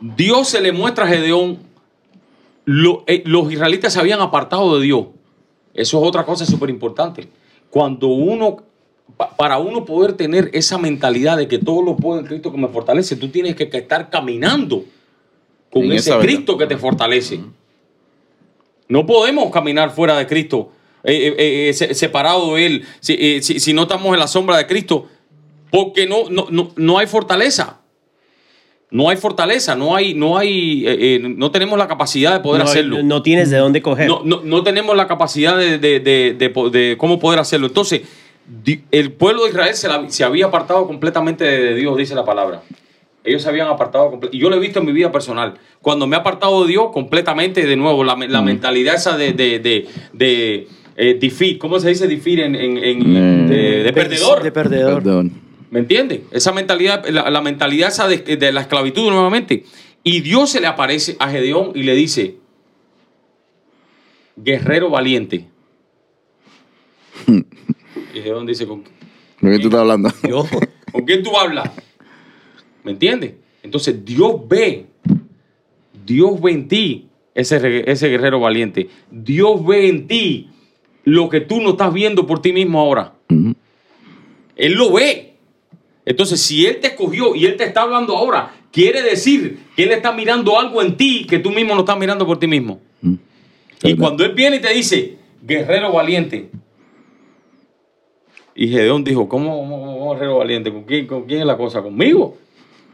Dios 0.01 0.49
se 0.49 0.62
le 0.62 0.71
muestra 0.71 1.06
a 1.06 1.08
Gedeón, 1.08 1.60
lo- 2.65 3.03
eh, 3.08 3.23
los 3.25 3.51
israelitas 3.51 3.93
se 3.93 3.99
habían 3.99 4.19
apartado 4.21 4.77
de 4.77 4.84
Dios. 4.86 5.06
Eso 5.73 6.01
es 6.01 6.08
otra 6.08 6.25
cosa 6.25 6.45
súper 6.45 6.69
importante. 6.69 7.27
Cuando 7.69 8.08
uno, 8.08 8.58
pa- 9.15 9.36
para 9.38 9.58
uno 9.58 9.86
poder 9.86 10.13
tener 10.13 10.49
esa 10.53 10.77
mentalidad 10.77 11.38
de 11.38 11.47
que 11.47 11.60
todo 11.60 11.82
lo 11.82 11.95
puedo 11.95 12.19
en 12.19 12.25
Cristo 12.25 12.51
que 12.51 12.58
me 12.58 12.67
fortalece, 12.67 13.15
tú 13.15 13.30
tienes 13.30 13.56
que, 13.56 13.69
que 13.69 13.77
estar 13.77 14.10
caminando 14.10 14.84
con 15.71 15.84
En 15.84 15.93
ese 15.93 16.10
verdad. 16.12 16.23
Cristo 16.25 16.58
que 16.58 16.65
te 16.67 16.77
fortalece. 16.77 17.39
No 18.89 19.06
podemos 19.06 19.51
caminar 19.51 19.91
fuera 19.91 20.17
de 20.17 20.25
Cristo, 20.27 20.71
eh, 21.03 21.36
eh, 21.69 21.73
se- 21.73 21.93
separado 21.93 22.56
de 22.56 22.65
Él, 22.65 22.86
si, 22.99 23.41
si- 23.41 23.60
si 23.60 23.73
no 23.73 23.84
estamos 23.84 24.13
en 24.13 24.19
la 24.19 24.27
sombra 24.27 24.58
de 24.58 24.65
Cristo, 24.67 25.08
porque 25.71 26.08
no, 26.08 26.30
no, 26.30 26.47
no, 26.49 26.71
no 26.75 26.97
hay 26.97 27.08
fortaleza. 27.08 27.82
No 28.89 29.10
hay 29.10 29.17
fortaleza, 29.17 29.76
no 29.76 29.95
hay, 29.95 30.13
no 30.13 30.38
hay, 30.38 30.88
eh, 30.88 31.15
eh, 31.15 31.19
no 31.21 31.52
tenemos 31.52 31.78
la 31.78 31.88
capacidad 31.89 32.34
de 32.34 32.39
poder 32.39 32.63
no, 32.63 32.69
hacerlo. 32.69 33.04
no 33.04 33.21
tienes 33.21 33.50
de 33.50 33.58
dónde 33.58 33.82
coger. 33.82 34.08
No, 34.08 34.21
no, 34.23 34.41
no 34.43 34.63
tenemos 34.63 34.95
la 34.95 35.08
capacidad 35.08 35.58
de, 35.58 35.78
de- 35.78 36.00
de- 36.00 36.34
de 36.71 36.95
cómo 36.97 37.19
poder 37.19 37.39
hacerlo. 37.39 37.67
Entonces, 37.67 38.04
di- 38.63 38.82
el 38.91 39.12
pueblo 39.12 39.43
de 39.43 39.50
Israel 39.50 39.73
se, 39.76 39.89
la- 39.89 40.10
se 40.10 40.23
había 40.23 40.45
apartado 40.45 40.88
completamente 40.88 41.43
de 41.43 41.76
Dios, 41.76 41.97
dice 41.97 42.15
la 42.15 42.23
palabra. 42.23 42.62
Ellos 43.26 43.41
se 43.41 43.50
habían 43.50 43.67
apartado 43.67 44.06
completamente. 44.10 44.38
Y 44.38 44.39
yo 44.39 44.50
lo 44.50 44.56
he 44.56 44.60
visto 44.60 44.80
en 44.80 44.86
mi 44.86 44.93
vida 44.93 45.12
personal. 45.12 45.56
Cuando 45.82 46.08
me 46.08 46.15
he 46.15 46.19
apartado 46.19 46.62
de 46.63 46.69
Dios 46.69 46.86
completamente, 46.93 47.65
de 47.65 47.76
nuevo, 47.76 48.06
la, 48.06 48.15
me- 48.15 48.30
la 48.30 48.41
mentalidad 48.41 48.95
esa 48.95 49.17
de, 49.17 49.34
de, 49.34 49.60
de, 49.60 49.86
de, 50.13 50.67
eh, 50.95 51.17
defeat, 51.19 51.58
¿cómo 51.58 51.78
se 51.82 51.89
dice 51.89 52.08
defeat 52.08 52.39
en, 52.39 52.56
en- 52.56 52.78
en- 52.78 53.50
de, 53.50 53.84
de 53.84 53.91
perdedor? 53.91 54.43
De 54.43 54.52
perdedor. 54.54 55.04
perdón. 55.04 55.47
¿Me 55.69 55.80
entiendes? 55.80 56.21
Esa 56.32 56.51
mentalidad, 56.53 57.06
la, 57.08 57.30
la 57.30 57.41
mentalidad 57.41 57.89
esa 57.89 58.08
de, 58.08 58.17
de 58.17 58.51
la 58.51 58.62
esclavitud 58.62 59.10
nuevamente. 59.10 59.65
Y 60.03 60.21
Dios 60.21 60.51
se 60.51 60.62
le 60.62 60.67
aparece 60.67 61.17
a 61.19 61.30
Gedeón 61.30 61.71
y 61.75 61.84
le 61.84 61.93
dice, 61.95 62.38
guerrero 64.38 64.89
valiente. 64.89 65.47
y 67.27 67.43
Gedeón 68.13 68.45
dice, 68.45 68.65
¿con, 68.65 68.84
que 68.84 69.60
tú 69.60 69.67
estás 69.67 69.82
hablando. 69.82 70.10
¿con 70.91 71.06
quién 71.06 71.23
tú 71.23 71.38
hablas? 71.38 71.71
¿Me 72.84 72.91
entiendes? 72.91 73.34
Entonces 73.63 74.06
Dios 74.06 74.47
ve, 74.47 74.86
Dios 76.06 76.41
ve 76.41 76.51
en 76.51 76.67
ti 76.67 77.10
ese, 77.36 77.89
ese 77.91 78.08
guerrero 78.08 78.39
valiente. 78.39 78.89
Dios 79.12 79.65
ve 79.65 79.89
en 79.89 80.08
ti 80.08 80.49
lo 81.03 81.27
que 81.30 81.41
tú 81.41 81.60
no 81.62 81.71
estás 81.71 81.93
viendo 81.93 82.25
por 82.25 82.41
ti 82.41 82.53
mismo 82.53 82.80
ahora. 82.80 83.13
Él 84.56 84.73
lo 84.73 84.93
ve. 84.93 85.37
Entonces, 86.10 86.39
si 86.41 86.65
Él 86.65 86.80
te 86.80 86.88
escogió 86.88 87.36
y 87.36 87.46
Él 87.46 87.58
te 87.58 87.65
está 87.65 87.82
hablando 87.82 88.15
ahora, 88.15 88.54
quiere 88.72 89.02
decir 89.02 89.60
que 89.76 89.84
Él 89.84 89.91
está 89.91 90.13
mirando 90.13 90.58
algo 90.58 90.82
en 90.82 90.96
ti 90.96 91.28
que 91.30 91.38
tú 91.39 91.52
mismo 91.52 91.74
no 91.76 91.82
estás 91.82 91.98
mirando 92.00 92.26
por 92.26 92.39
ti 92.39 92.48
mismo. 92.48 92.80
Y 93.04 93.17
Verdad. 93.89 93.98
cuando 94.00 94.24
Él 94.26 94.32
viene 94.34 94.56
y 94.56 94.60
te 94.62 94.74
dice, 94.74 95.17
guerrero 95.43 95.91
valiente. 95.91 96.50
Y 98.56 98.70
Gedeón 98.70 99.04
dijo, 99.04 99.28
¿cómo, 99.30 99.58
cómo- 99.60 99.98
cómo 100.00 100.13
guerrero 100.13 100.38
valiente? 100.38 100.72
¿Con 100.72 100.84
quién, 100.84 101.06
¿Con 101.06 101.24
quién 101.26 101.41
es 101.41 101.46
la 101.46 101.58
cosa? 101.58 101.82
¿Conmigo? 101.82 102.38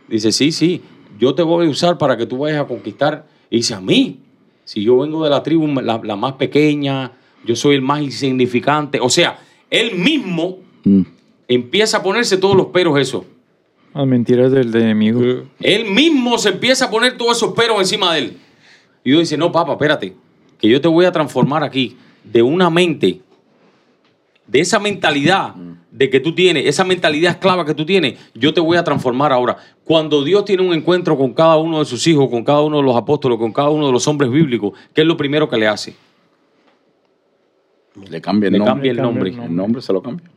Dice, 0.09 0.31
sí, 0.31 0.51
sí, 0.51 0.81
yo 1.19 1.33
te 1.35 1.41
voy 1.43 1.67
a 1.67 1.69
usar 1.69 1.97
para 1.97 2.17
que 2.17 2.25
tú 2.25 2.39
vayas 2.39 2.61
a 2.61 2.65
conquistar. 2.67 3.25
Y 3.49 3.57
dice, 3.57 3.73
a 3.75 3.79
mí, 3.79 4.19
si 4.65 4.83
yo 4.83 4.97
vengo 4.97 5.23
de 5.23 5.29
la 5.29 5.41
tribu 5.43 5.67
la, 5.81 6.01
la 6.03 6.15
más 6.15 6.33
pequeña, 6.33 7.11
yo 7.45 7.55
soy 7.55 7.75
el 7.75 7.81
más 7.81 8.01
insignificante. 8.01 8.99
O 8.99 9.09
sea, 9.09 9.39
Él 9.69 9.95
mismo 9.95 10.57
Mm. 10.85 11.03
Empieza 11.47 11.97
a 11.97 12.03
ponerse 12.03 12.37
todos 12.37 12.55
los 12.55 12.67
peros 12.67 12.99
eso. 12.99 13.25
Las 13.93 14.07
mentiras 14.07 14.51
del, 14.51 14.71
del 14.71 14.81
enemigo. 14.83 15.43
Él 15.59 15.85
mismo 15.91 16.37
se 16.37 16.49
empieza 16.49 16.85
a 16.85 16.89
poner 16.89 17.15
todos 17.17 17.37
esos 17.37 17.53
peros 17.53 17.79
encima 17.79 18.13
de 18.13 18.19
él. 18.19 18.37
Y 19.03 19.11
Dios 19.11 19.21
dice, 19.21 19.37
no, 19.37 19.51
papá, 19.51 19.73
espérate, 19.73 20.15
que 20.59 20.67
yo 20.69 20.81
te 20.81 20.87
voy 20.87 21.05
a 21.05 21.11
transformar 21.11 21.63
aquí 21.63 21.97
de 22.23 22.41
una 22.41 22.69
mente, 22.69 23.21
de 24.47 24.59
esa 24.59 24.79
mentalidad 24.79 25.53
de 25.91 26.09
que 26.09 26.19
tú 26.19 26.33
tienes, 26.33 26.65
esa 26.65 26.83
mentalidad 26.83 27.33
esclava 27.33 27.65
que 27.65 27.75
tú 27.75 27.85
tienes, 27.85 28.17
yo 28.33 28.51
te 28.53 28.59
voy 28.61 28.77
a 28.77 28.83
transformar 28.83 29.31
ahora. 29.31 29.57
Cuando 29.83 30.23
Dios 30.23 30.43
tiene 30.45 30.65
un 30.65 30.73
encuentro 30.73 31.15
con 31.17 31.33
cada 31.33 31.57
uno 31.57 31.79
de 31.79 31.85
sus 31.85 32.07
hijos, 32.07 32.29
con 32.29 32.43
cada 32.43 32.61
uno 32.61 32.77
de 32.77 32.83
los 32.83 32.95
apóstoles, 32.95 33.37
con 33.37 33.51
cada 33.53 33.69
uno 33.69 33.85
de 33.87 33.91
los 33.91 34.07
hombres 34.07 34.31
bíblicos, 34.31 34.71
¿qué 34.93 35.01
es 35.01 35.07
lo 35.07 35.15
primero 35.17 35.47
que 35.47 35.57
le 35.57 35.67
hace? 35.67 35.95
Le 38.09 38.19
cambia 38.21 38.47
el 38.47 38.53
Le 38.53 38.59
nombre. 38.59 38.73
cambia 38.73 38.91
el 38.91 38.97
Le 38.97 39.01
cambia 39.03 39.13
nombre. 39.21 39.29
el 39.29 39.39
El 39.51 39.55
nombre 39.55 39.81
se 39.81 39.93
lo 39.93 40.01
cambia. 40.01 40.27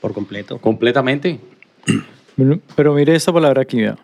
Por 0.00 0.12
completo. 0.12 0.58
Completamente. 0.58 1.40
Pero- 2.76 2.94
mire 2.94 3.14
esta 3.14 3.32
palabra 3.32 3.62
aquí, 3.62 3.78
vea. 3.80 3.96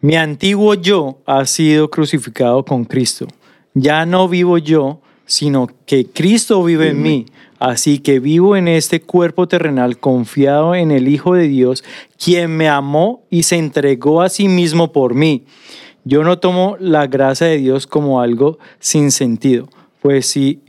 Mi 0.00 0.16
antiguo 0.16 0.74
yo 0.74 1.18
ha 1.26 1.44
sido 1.46 1.90
crucificado 1.90 2.64
con 2.64 2.84
Cristo. 2.84 3.26
Ya 3.74 4.06
no 4.06 4.28
vivo 4.28 4.58
yo, 4.58 5.00
sino 5.26 5.68
que 5.86 6.06
Cristo 6.06 6.62
vive 6.64 6.88
en 6.90 7.02
mí. 7.02 7.26
Así 7.58 7.98
que 7.98 8.18
vivo 8.18 8.56
en 8.56 8.68
este 8.68 9.02
cuerpo 9.02 9.46
terrenal 9.46 9.98
confiado 9.98 10.74
en 10.74 10.90
el 10.90 11.08
Hijo 11.08 11.34
de 11.34 11.46
Dios, 11.46 11.84
quien 12.22 12.56
me 12.56 12.68
amó 12.70 13.22
y 13.28 13.42
se 13.42 13.56
entregó 13.56 14.22
a 14.22 14.30
sí 14.30 14.48
mismo 14.48 14.92
por 14.92 15.14
mí. 15.14 15.44
Yo 16.04 16.24
no 16.24 16.38
tomo 16.38 16.76
la 16.80 17.06
gracia 17.06 17.46
de 17.46 17.58
Dios 17.58 17.86
como 17.86 18.22
algo 18.22 18.58
sin 18.78 19.10
sentido, 19.10 19.68
pues 20.00 20.24
si 20.24 20.60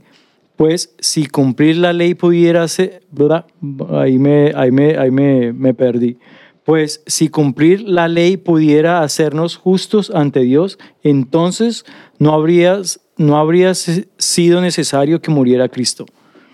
pues 0.62 0.94
si 1.00 1.26
cumplir 1.26 1.78
la 1.78 1.92
ley 1.92 2.14
pudiera 2.14 2.68
ser, 2.68 3.02
¿verdad? 3.10 3.46
ahí 3.94 4.20
me, 4.20 4.52
ahí 4.56 4.70
me, 4.72 4.96
ahí 4.96 5.10
me, 5.10 5.52
me 5.54 5.74
perdí. 5.74 6.18
Pues 6.64 7.02
si 7.08 7.30
cumplir 7.30 7.82
la 7.82 8.08
ley 8.08 8.38
pudiera 8.38 9.02
hacernos 9.02 9.56
justos 9.58 10.12
ante 10.14 10.42
Dios, 10.42 10.78
entonces 11.02 11.84
no 12.20 12.32
habría, 12.34 12.80
no 13.18 13.38
habría 13.38 13.74
si- 13.74 14.06
sido 14.20 14.62
necesario 14.62 15.20
que 15.20 15.32
muriera 15.32 15.68
Cristo, 15.68 16.06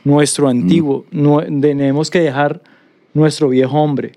nuestro 0.05 0.47
antiguo. 0.47 1.03
No, 1.11 1.41
tenemos 1.41 2.09
que 2.09 2.21
dejar 2.21 2.61
nuestro 3.13 3.49
viejo 3.49 3.77
hombre, 3.77 4.13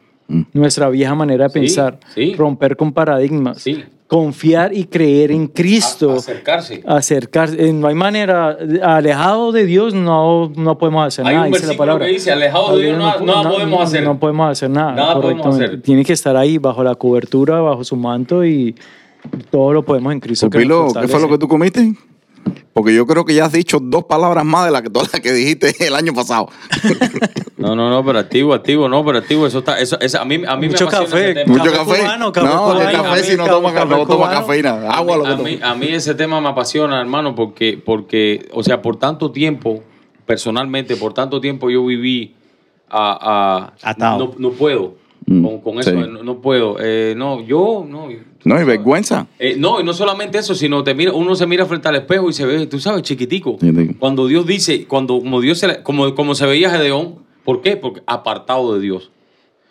nuestra 0.52 0.88
vieja 0.88 1.16
manera 1.16 1.46
de 1.48 1.50
Sí, 1.50 1.58
pensar, 1.58 1.98
sí. 2.14 2.34
romper 2.34 2.76
con 2.76 2.92
paradigmas, 2.92 3.60
Sí. 3.60 3.82
Confiar 4.10 4.74
y 4.74 4.86
creer 4.86 5.30
en 5.30 5.46
Cristo 5.46 6.10
A- 6.10 6.16
acercarse. 6.16 6.82
acercarse. 6.84 7.68
eh, 7.68 7.72
No 7.72 7.86
hay 7.86 7.94
manera, 7.94 8.58
alejado 8.82 9.52
de 9.52 9.64
Dios 9.66 9.94
no, 9.94 10.50
no 10.56 10.78
podemos 10.78 11.06
hacer 11.06 11.24
Hay 11.28 11.36
nada. 11.36 11.46
un 11.46 11.52
dice 11.52 11.66
la 11.68 11.76
palabra. 11.76 12.06
que 12.06 12.10
dice, 12.12 12.32
alejado 12.32 12.76
de 12.76 12.86
Dios 12.86 12.98
nada- 12.98 13.20
nada 13.20 13.48
podemos 13.50 13.80
hacer. 13.84 14.02
No 14.02 14.18
podemos 14.18 14.50
hacer 14.50 14.68
nada. 14.68 14.92
Nada 14.94 15.20
podemos 15.20 15.46
hacer. 15.46 15.80
Tiene 15.80 16.04
que 16.04 16.12
estar 16.12 16.36
ahí 16.36 16.58
bajo 16.58 16.82
la 16.82 16.96
cobertura, 16.96 17.60
bajo 17.60 17.84
su 17.84 17.94
manto 17.94 18.44
y, 18.44 18.74
todo 19.50 19.72
lo 19.72 19.84
podemos 19.84 20.12
en 20.12 20.18
Cristo. 20.18 20.50
Pupilo, 20.50 20.88
¿qué 21.00 21.06
fue 21.06 21.20
lo 21.20 21.28
que 21.28 21.38
tú 21.38 21.46
comiste? 21.46 21.92
Porque 22.72 22.94
yo 22.94 23.04
creo 23.04 23.24
que 23.24 23.34
ya 23.34 23.46
has 23.46 23.52
dicho 23.52 23.78
dos 23.82 24.04
palabras 24.04 24.44
más 24.44 24.64
de 24.64 24.70
las 24.70 24.82
que 24.82 24.90
todas 24.90 25.12
las 25.12 25.20
que 25.20 25.32
dijiste 25.32 25.74
el 25.86 25.94
año 25.96 26.14
pasado. 26.14 26.48
No, 27.56 27.74
no, 27.74 27.90
no, 27.90 28.04
pero 28.04 28.18
activo, 28.20 28.54
activo, 28.54 28.88
no, 28.88 29.04
pero 29.04 29.18
activo, 29.18 29.46
eso 29.46 29.58
está, 29.58 29.78
eso, 29.80 29.98
eso- 30.00 30.20
a 30.20 30.24
mí, 30.24 30.40
a 30.46 30.56
mí 30.56 30.68
Mucho 30.68 30.84
me 30.86 30.90
café. 30.92 31.04
ese 31.30 31.34
tema. 31.34 31.52
Mucho 31.58 31.72
Café 31.72 32.00
cubano, 32.00 32.32
café 32.32 32.46
no, 32.46 32.62
cubano. 32.62 32.80
el 32.80 32.92
café 32.96 33.08
A 33.08 33.14
mí, 33.16 33.20
si 33.22 33.36
no 33.36 33.46
toma, 33.46 33.72
café 33.74 33.88
no 33.88 34.06
toma 34.06 34.30
cafeína. 34.30 34.88
Agua 34.90 35.16
lo 35.16 35.24
que 35.24 35.30
a, 35.30 35.36
mí, 35.36 35.58
a 35.62 35.74
mí 35.74 35.88
ese 35.88 36.14
tema 36.14 36.40
me 36.40 36.48
apasiona, 36.48 37.00
hermano, 37.00 37.34
porque, 37.34 37.80
porque, 37.84 38.48
o 38.52 38.62
sea, 38.62 38.80
por 38.80 38.96
tanto 38.98 39.32
tiempo, 39.32 39.82
personalmente, 40.24 40.94
por 40.96 41.12
tanto 41.12 41.40
tiempo 41.40 41.70
yo 41.70 41.84
viví 41.84 42.36
a, 42.88 43.72
a- 43.82 43.90
Atado. 43.90 44.18
No, 44.38 44.50
no 44.50 44.50
puedo 44.56 44.94
con, 45.42 45.60
con 45.60 45.78
eso, 45.78 45.90
sí. 45.90 45.96
no, 45.96 46.22
no 46.24 46.40
puedo. 46.40 46.76
Eh, 46.80 47.14
no, 47.16 47.40
yo, 47.42 47.86
no. 47.88 48.08
No, 48.44 48.60
y 48.60 48.64
vergüenza. 48.64 49.28
Eh, 49.38 49.54
no, 49.56 49.80
y 49.80 49.84
no 49.84 49.92
solamente 49.92 50.38
eso, 50.38 50.54
sino 50.54 50.82
te 50.82 50.94
mira, 50.94 51.12
uno 51.12 51.34
se 51.36 51.46
mira 51.46 51.66
frente 51.66 51.86
al 51.88 51.96
espejo 51.96 52.28
y 52.28 52.32
se 52.32 52.44
ve, 52.46 52.66
tú 52.66 52.80
sabes, 52.80 53.02
chiquitico. 53.02 53.56
Cuando 53.98 54.26
Dios 54.26 54.46
dice, 54.46 54.86
cuando 54.86 55.20
como 55.20 55.40
Dios 55.40 55.58
se 55.58 55.68
le- 55.68 55.82
como, 55.82 56.14
como 56.14 56.34
se 56.34 56.46
veía 56.46 56.70
Gedeón, 56.70 57.16
¿por 57.44 57.60
qué? 57.62 57.76
Porque 57.76 58.02
apartado 58.06 58.74
de 58.74 58.80
Dios. 58.80 59.10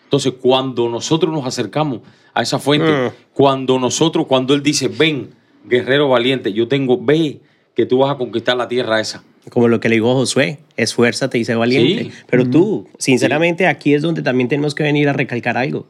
Entonces, 0.05 0.33
cuando 0.39 0.87
nosotros 0.89 1.31
nos 1.33 1.45
acercamos 1.45 1.99
a 2.33 2.41
esa 2.41 2.57
fuente, 2.59 3.11
cuando 3.33 3.77
nosotros, 3.79 4.25
cuando 4.27 4.53
Él 4.53 4.63
dice, 4.63 4.87
ven, 4.87 5.31
guerrero 5.65 6.07
valiente, 6.09 6.53
yo 6.53 6.67
tengo, 6.67 6.97
ve 6.99 7.41
que 7.75 7.85
tú 7.85 7.99
vas 7.99 8.11
a 8.11 8.17
conquistar 8.17 8.55
la 8.57 8.67
tierra 8.67 8.99
esa. 8.99 9.23
Como 9.49 9.67
lo 9.67 9.79
que 9.79 9.89
le 9.89 9.95
dijo 9.95 10.13
Josué, 10.13 10.59
esfuérzate 10.77 11.37
y 11.39 11.45
sé 11.45 11.55
valiente. 11.55 12.03
Sí. 12.05 12.11
Pero 12.29 12.49
tú, 12.49 12.87
sinceramente, 12.97 13.65
aquí 13.67 13.93
es 13.93 14.01
donde 14.01 14.21
también 14.21 14.47
tenemos 14.49 14.75
que 14.75 14.83
venir 14.83 15.09
a 15.09 15.13
recalcar 15.13 15.57
algo. 15.57 15.87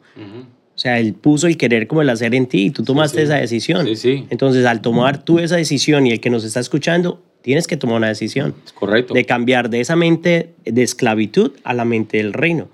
O 0.76 0.82
sea, 0.82 0.98
él 1.00 1.14
puso 1.14 1.48
el 1.48 1.58
querer 1.58 1.88
como 1.88 2.02
el 2.02 2.10
hacer 2.10 2.34
en 2.36 2.46
ti 2.46 2.68
y 2.68 2.70
tú 2.70 2.84
tomaste 2.84 3.18
sí. 3.18 3.24
esa 3.24 3.36
decisión. 3.36 3.86
Sí, 3.86 3.96
sí. 3.98 4.26
Entonces, 4.30 4.66
al 4.66 4.80
tomar 4.82 5.24
tú 5.26 5.40
esa 5.40 5.58
decisión 5.58 6.08
y 6.08 6.12
el 6.12 6.22
que 6.22 6.30
nos 6.30 6.46
está 6.46 6.62
escuchando, 6.62 7.22
tienes 7.42 7.68
que 7.68 7.76
tomar 7.76 7.98
una 7.98 8.08
decisión 8.08 8.56
Es 8.66 8.72
correcto. 8.72 9.14
de 9.14 9.26
cambiar 9.26 9.70
de 9.70 9.82
esa 9.82 9.98
mente 9.98 10.52
de 10.64 10.84
esclavitud 10.84 11.52
a 11.66 11.74
la 11.74 11.84
mente 11.84 12.18
del 12.18 12.32
reino. 12.32 12.70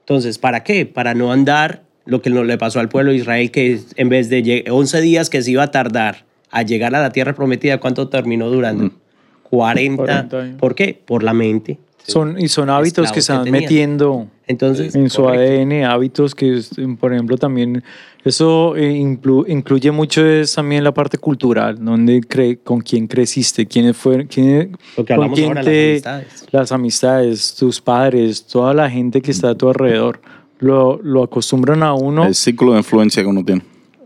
Entonces, 0.00 0.38
¿para 0.38 0.62
qué? 0.62 0.86
Para 0.86 1.14
no 1.14 1.32
andar 1.32 1.82
lo 2.04 2.22
que 2.22 2.30
no 2.30 2.44
le 2.44 2.58
pasó 2.58 2.78
al 2.80 2.88
pueblo 2.88 3.10
de 3.12 3.18
Israel, 3.18 3.50
que 3.50 3.80
en 3.96 4.08
vez 4.08 4.28
de 4.28 4.42
lle- 4.44 4.64
11 4.70 5.00
días 5.00 5.28
que 5.30 5.42
se 5.42 5.50
iba 5.52 5.62
a 5.64 5.70
tardar 5.72 6.24
a 6.50 6.62
llegar 6.62 6.94
a 6.94 7.00
la 7.00 7.10
tierra 7.10 7.34
prometida, 7.34 7.78
¿cuánto 7.80 8.08
terminó 8.08 8.50
durando? 8.50 8.92
40. 9.56 9.96
40 10.04 10.38
años. 10.40 10.56
¿Por 10.58 10.74
qué? 10.74 10.98
Por 11.04 11.22
la 11.22 11.34
mente. 11.34 11.78
Son, 12.04 12.36
y 12.40 12.48
son 12.48 12.68
hábitos 12.68 13.12
que 13.12 13.20
van 13.28 13.44
que 13.44 13.50
metiendo 13.52 14.26
Entonces, 14.48 14.92
en 14.96 15.08
su 15.08 15.22
correcto. 15.22 15.40
ADN, 15.62 15.84
hábitos 15.84 16.34
que, 16.34 16.60
por 16.98 17.12
ejemplo, 17.12 17.36
también, 17.36 17.84
eso 18.24 18.74
eh, 18.76 18.90
inclu- 18.92 19.44
incluye 19.46 19.92
mucho 19.92 20.26
es 20.26 20.52
también 20.54 20.82
la 20.82 20.92
parte 20.92 21.16
cultural, 21.18 21.76
donde 21.84 22.20
cre 22.22 22.56
con 22.58 22.80
quién 22.80 23.06
creciste, 23.06 23.66
quiénes 23.66 23.96
fueron, 23.96 24.26
quién, 24.26 24.76
con 24.96 25.04
quién 25.32 25.48
ahora, 25.50 25.62
las 25.62 25.64
te- 25.64 25.90
amistades. 25.92 26.46
las 26.50 26.72
amistades, 26.72 27.54
tus 27.54 27.80
padres, 27.80 28.44
toda 28.46 28.74
la 28.74 28.90
gente 28.90 29.20
que 29.22 29.30
está 29.30 29.50
a 29.50 29.54
tu 29.54 29.68
alrededor, 29.68 30.20
lo, 30.58 30.98
lo 31.04 31.22
acostumbran 31.22 31.84
a 31.84 31.94
uno. 31.94 32.26
El 32.26 32.34
círculo 32.34 32.72
de 32.72 32.78
influencia 32.78 33.22
que 33.22 33.28
uno 33.28 33.44
tiene. 33.44 33.62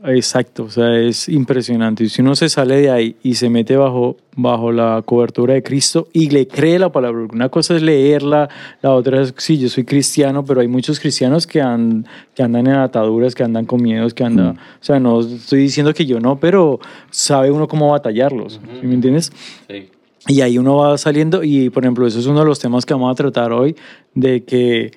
Exacto, 0.06 0.64
o 0.64 0.70
sea, 0.70 0.98
es 1.00 1.28
impresionante. 1.28 2.04
Y 2.04 2.08
si 2.08 2.22
uno 2.22 2.36
se 2.36 2.48
sale 2.48 2.80
de 2.80 2.90
ahí 2.90 3.16
y 3.22 3.34
se 3.34 3.50
mete 3.50 3.76
bajo, 3.76 4.16
bajo 4.36 4.70
la 4.70 5.02
cobertura 5.04 5.54
de 5.54 5.62
Cristo 5.62 6.06
y 6.12 6.30
le 6.30 6.46
cree 6.46 6.78
la 6.78 6.92
palabra, 6.92 7.26
una 7.32 7.48
cosa 7.48 7.74
es 7.74 7.82
leerla, 7.82 8.48
la 8.82 8.92
otra 8.92 9.20
es, 9.20 9.34
sí, 9.36 9.58
yo 9.58 9.68
soy 9.68 9.84
cristiano, 9.84 10.44
pero 10.44 10.60
hay 10.60 10.68
muchos 10.68 11.00
cristianos 11.00 11.46
que, 11.46 11.60
han, 11.60 12.06
que 12.34 12.42
andan 12.42 12.68
en 12.68 12.74
ataduras, 12.74 13.34
que 13.34 13.42
andan 13.42 13.66
con 13.66 13.82
miedos, 13.82 14.14
que 14.14 14.22
andan, 14.22 14.50
o 14.56 14.84
sea, 14.84 15.00
no 15.00 15.20
estoy 15.20 15.60
diciendo 15.60 15.92
que 15.92 16.06
yo 16.06 16.20
no, 16.20 16.38
pero 16.38 16.78
sabe 17.10 17.50
uno 17.50 17.66
cómo 17.66 17.90
batallarlos, 17.90 18.60
¿sí 18.80 18.86
me 18.86 18.94
entiendes? 18.94 19.32
Sí. 19.68 19.90
Y 20.28 20.40
ahí 20.40 20.58
uno 20.58 20.76
va 20.76 20.98
saliendo 20.98 21.42
y, 21.44 21.70
por 21.70 21.84
ejemplo, 21.84 22.06
eso 22.06 22.18
es 22.18 22.26
uno 22.26 22.40
de 22.40 22.46
los 22.46 22.58
temas 22.58 22.84
que 22.84 22.94
vamos 22.94 23.12
a 23.12 23.14
tratar 23.14 23.52
hoy, 23.52 23.76
de 24.14 24.44
que 24.44 24.92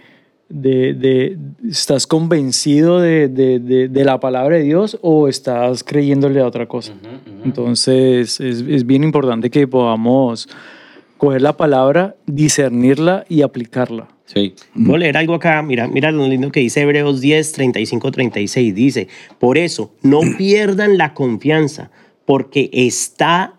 de, 0.49 0.93
de- 0.93 1.37
estás 1.69 2.07
convencido 2.07 2.99
de, 2.99 3.27
de- 3.27 3.59
de- 3.59 3.87
de 3.87 4.03
la 4.05 4.19
palabra 4.19 4.55
de 4.57 4.63
Dios 4.63 4.97
o 5.01 5.27
estás 5.27 5.83
creyéndole 5.83 6.41
a 6.41 6.47
otra 6.47 6.65
cosa. 6.67 6.93
Entonces, 7.45 8.39
es, 8.39 8.61
es 8.67 8.85
bien 8.85 9.03
importante 9.03 9.49
que 9.49 9.67
podamos 9.67 10.47
coger 11.17 11.41
la 11.41 11.55
palabra, 11.57 12.15
discernirla 12.25 13.25
y 13.29 13.41
aplicarla. 13.41 14.07
Sí. 14.25 14.53
Voy 14.75 14.95
a 14.95 14.99
leer 14.99 15.17
algo 15.17 15.33
acá. 15.33 15.61
Mira, 15.61 15.87
mira 15.87 16.11
lo 16.11 16.27
lindo 16.27 16.51
que 16.51 16.59
dice 16.59 16.81
Hebreos 16.81 17.19
10, 17.19 17.51
35, 17.51 18.11
36. 18.11 18.75
Dice, 18.75 19.07
por 19.39 19.57
eso, 19.57 19.91
no 20.03 20.21
pierdan 20.37 20.97
la 20.97 21.13
confianza, 21.13 21.89
porque 22.25 22.69
está, 22.73 23.55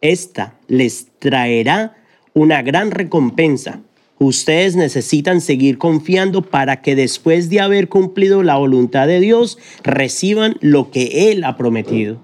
esta 0.00 0.54
les 0.68 1.08
traerá 1.18 1.96
una 2.34 2.62
gran 2.62 2.90
recompensa. 2.90 3.80
Ustedes 4.22 4.76
necesitan 4.76 5.40
seguir 5.40 5.78
confiando 5.78 6.42
para 6.42 6.82
que 6.82 6.94
después 6.94 7.48
de 7.48 7.60
haber 7.60 7.88
cumplido 7.88 8.42
la 8.42 8.56
voluntad 8.56 9.06
de 9.06 9.18
Dios, 9.18 9.56
reciban 9.82 10.56
lo 10.60 10.90
que 10.90 11.32
Él 11.32 11.42
ha 11.42 11.56
prometido. 11.56 12.20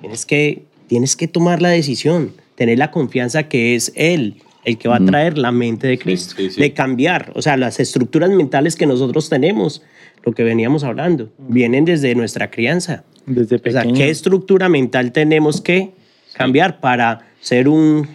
Tienes 0.00 0.24
que, 0.26 0.62
tienes 0.86 1.16
que 1.16 1.26
tomar 1.26 1.60
la 1.60 1.70
decisión, 1.70 2.34
tener 2.54 2.78
la 2.78 2.92
confianza 2.92 3.48
que 3.48 3.74
es 3.74 3.92
Él 3.96 4.36
el 4.64 4.78
que 4.78 4.88
va 4.88 4.96
a 4.96 5.04
traer 5.04 5.38
la 5.38 5.50
mente 5.50 5.88
de 5.88 5.98
Cristo, 5.98 6.34
sí, 6.36 6.50
sí. 6.50 6.60
de 6.60 6.72
cambiar, 6.72 7.32
o 7.34 7.42
sea, 7.42 7.56
las 7.56 7.80
estructuras 7.80 8.30
mentales 8.30 8.76
que 8.76 8.86
nosotros 8.86 9.28
tenemos, 9.28 9.82
lo 10.24 10.32
que 10.32 10.44
veníamos 10.44 10.84
hablando, 10.84 11.30
vienen 11.38 11.84
desde 11.84 12.14
nuestra 12.14 12.50
crianza. 12.50 13.02
Desde 13.26 13.56
O 13.56 13.58
sea, 13.58 13.82
pequeño. 13.82 13.94
¿qué 13.94 14.10
estructura 14.10 14.68
mental 14.68 15.12
tenemos 15.12 15.60
que 15.60 15.92
cambiar 16.34 16.80
para 16.80 17.26
ser 17.40 17.68
un, 17.68 18.08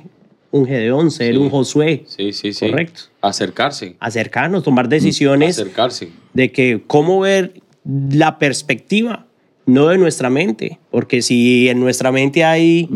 un 0.54 0.66
Gedeón, 0.68 1.10
ser 1.12 1.34
Sí. 1.34 1.38
un 1.40 1.50
Josué? 1.50 2.04
Sí, 2.08 2.32
sí, 2.32 2.54
sí. 2.54 2.70
Correcto. 2.70 3.02
Acercarse. 3.22 3.96
Acercarnos, 4.00 4.64
tomar 4.64 4.88
decisiones 4.88 5.60
Acercarse. 5.60 6.10
de 6.34 6.52
que 6.52 6.82
cómo 6.88 7.20
ver 7.20 7.56
la 8.12 8.38
perspectiva, 8.40 9.26
no 9.66 9.88
de 9.88 9.98
nuestra 9.98 10.30
mente, 10.30 10.80
porque 10.92 11.22
si 11.22 11.68
en 11.70 11.80
nuestra 11.80 12.12
mente 12.12 12.44
hay 12.44 12.88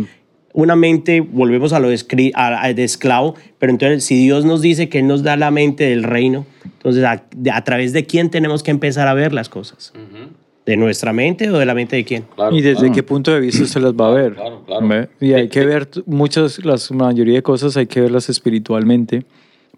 una 0.53 0.75
mente, 0.75 1.21
volvemos 1.21 1.73
a 1.73 1.79
lo 1.79 1.89
de, 1.89 2.31
a- 2.35 2.63
a- 2.65 2.73
de 2.73 2.83
esclavo, 2.83 3.35
pero 3.59 3.71
entonces 3.71 4.03
si 4.03 4.17
Dios 4.17 4.45
nos 4.45 4.61
dice 4.61 4.87
que 4.87 4.99
Él 4.99 5.07
nos 5.07 5.23
da 5.23 5.35
la 5.35 5.49
mente 5.51 5.83
del 5.85 6.03
reino, 6.03 6.45
entonces 6.63 7.03
a, 7.03 7.63
través 7.63 7.91
de 7.93 8.05
quién 8.05 8.29
tenemos 8.29 8.63
que 8.63 8.71
empezar 8.71 9.07
a 9.07 9.13
ver 9.13 9.33
las 9.33 9.49
cosas, 9.49 9.93
Ujú. 9.95 10.29
De 10.67 10.77
nuestra 10.77 11.13
mente 11.13 11.49
o 11.49 11.57
de 11.57 11.65
la 11.65 11.73
mente 11.73 11.95
de 11.95 12.03
quién. 12.03 12.25
Claro, 12.35 12.55
y 12.55 12.61
desde 12.61 12.81
claro. 12.81 12.93
qué 12.93 13.03
punto 13.03 13.33
de 13.33 13.39
vista 13.39 13.65
se 13.65 13.79
las 13.79 13.93
va 13.93 14.09
a 14.09 14.11
ver. 14.11 14.35
claro. 14.65 15.07
Y 15.19 15.33
hay 15.33 15.47
que 15.47 15.65
ver 15.65 15.89
muchas, 16.05 16.63
las 16.63 16.91
mayoría 16.91 17.35
de 17.35 17.41
cosas 17.41 17.75
hay 17.77 17.87
que 17.87 18.01
verlas 18.01 18.29
espiritualmente 18.29 19.25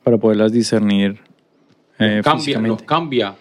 para 0.04 0.18
poderlas 0.18 0.52
discernir 0.52 1.22
eh, 2.00 2.22
nos 2.24 2.26
cambia, 2.26 2.60
nos 2.60 2.82
cambia, 2.84 3.36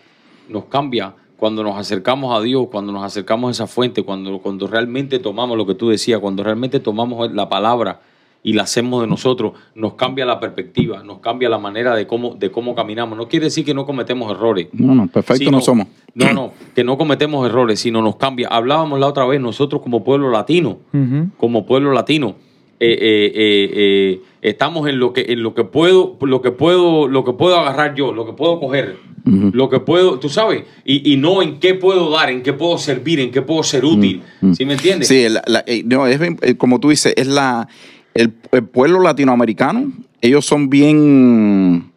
nos 0.49 0.65
cambia 0.65 1.15
cuando 1.37 1.63
nos 1.63 1.79
acercamos 1.79 2.37
a 2.37 2.43
Dios, 2.43 2.67
cuando 2.71 2.93
nos 2.93 3.05
acercamos 3.05 3.49
a 3.49 3.51
esa 3.53 3.67
fuente, 3.69 4.03
cuando, 4.03 4.41
cuando 4.41 4.67
realmente 4.67 5.21
tomamos 5.21 5.57
lo 5.57 5.65
que 5.65 5.75
tú 5.75 5.89
decías, 5.89 6.19
cuando 6.19 6.43
realmente 6.43 6.81
tomamos 6.81 7.33
la 7.33 7.49
palabra 7.49 8.01
y 8.43 8.53
la 8.53 8.63
hacemos 8.63 9.01
de 9.03 9.09
nosotros, 9.09 9.53
nos 9.75 9.95
cambia 9.95 10.25
la 10.25 10.39
perspectiva, 10.41 11.03
nos 11.03 11.19
cambia 11.19 11.49
la 11.49 11.59
manera 11.59 11.95
de 11.97 12.07
cómo, 12.07 12.35
de 12.37 12.51
cómo 12.51 12.75
caminamos. 12.75 13.19
No 13.19 13.29
quiere 13.29 13.47
decir 13.47 13.65
que 13.65 13.75
no 13.75 13.85
cometemos 13.85 14.31
errores. 14.31 14.69
No, 14.73 14.95
no, 14.95 15.07
perfecto 15.09 15.39
sino- 15.45 15.51
no 15.53 15.61
somos. 15.61 15.87
No, 16.15 16.33
no, 16.33 16.53
que 16.75 16.83
no 16.85 16.97
cometemos 16.97 17.47
errores, 17.47 17.79
sino 17.81 18.01
nos 18.03 18.17
cambia. 18.17 18.49
Hablábamos 18.49 18.99
la 19.01 19.07
otra 19.09 19.25
vez, 19.27 19.41
nosotros 19.41 19.83
como 19.83 20.03
pueblo 20.05 20.31
latino, 20.31 20.79
como 21.37 21.67
pueblo 21.67 21.93
latino, 21.93 22.37
eh, 22.81 22.93
eh, 22.93 23.33
eh, 23.35 23.71
eh, 23.75 24.21
estamos 24.41 24.89
en 24.89 24.99
lo 25.01 25.13
que 25.13 25.27
en 25.33 25.43
lo 25.43 25.53
que 25.53 25.65
puedo, 25.65 26.17
lo 26.21 26.41
que 26.41 26.53
puedo, 26.53 27.09
lo 27.09 27.25
que 27.25 27.33
puedo 27.33 27.59
agarrar 27.59 27.95
yo, 27.97 28.13
lo 28.13 28.25
que 28.25 28.33
puedo 28.35 28.61
coger, 28.61 28.97
lo 29.25 29.69
que 29.69 29.81
puedo, 29.81 30.19
tú 30.21 30.29
sabes, 30.29 30.63
y, 30.85 31.13
y 31.13 31.17
no 31.17 31.43
en 31.43 31.59
qué 31.59 31.75
puedo 31.75 32.11
dar, 32.11 32.31
en 32.31 32.43
qué 32.43 32.53
puedo 32.53 32.79
servir, 32.79 33.19
en 33.21 33.31
qué 33.33 33.43
puedo 33.43 33.63
ser 33.65 33.85
útil. 33.85 34.23
¿Sí 34.55 34.65
me 34.65 34.75
entiendes? 34.75 35.09
Sí, 35.09 35.27
la- 35.29 35.65
no, 35.85 36.07
es 36.07 36.21
como 36.57 36.79
tú 36.81 36.91
dices, 36.91 37.13
es 37.17 37.27
la 37.27 37.69
el, 38.21 38.35
el 38.53 38.65
pueblo 38.65 39.01
latinoamericano, 39.01 39.93
ellos 40.21 40.45
son 40.47 40.69
bien 40.69 41.91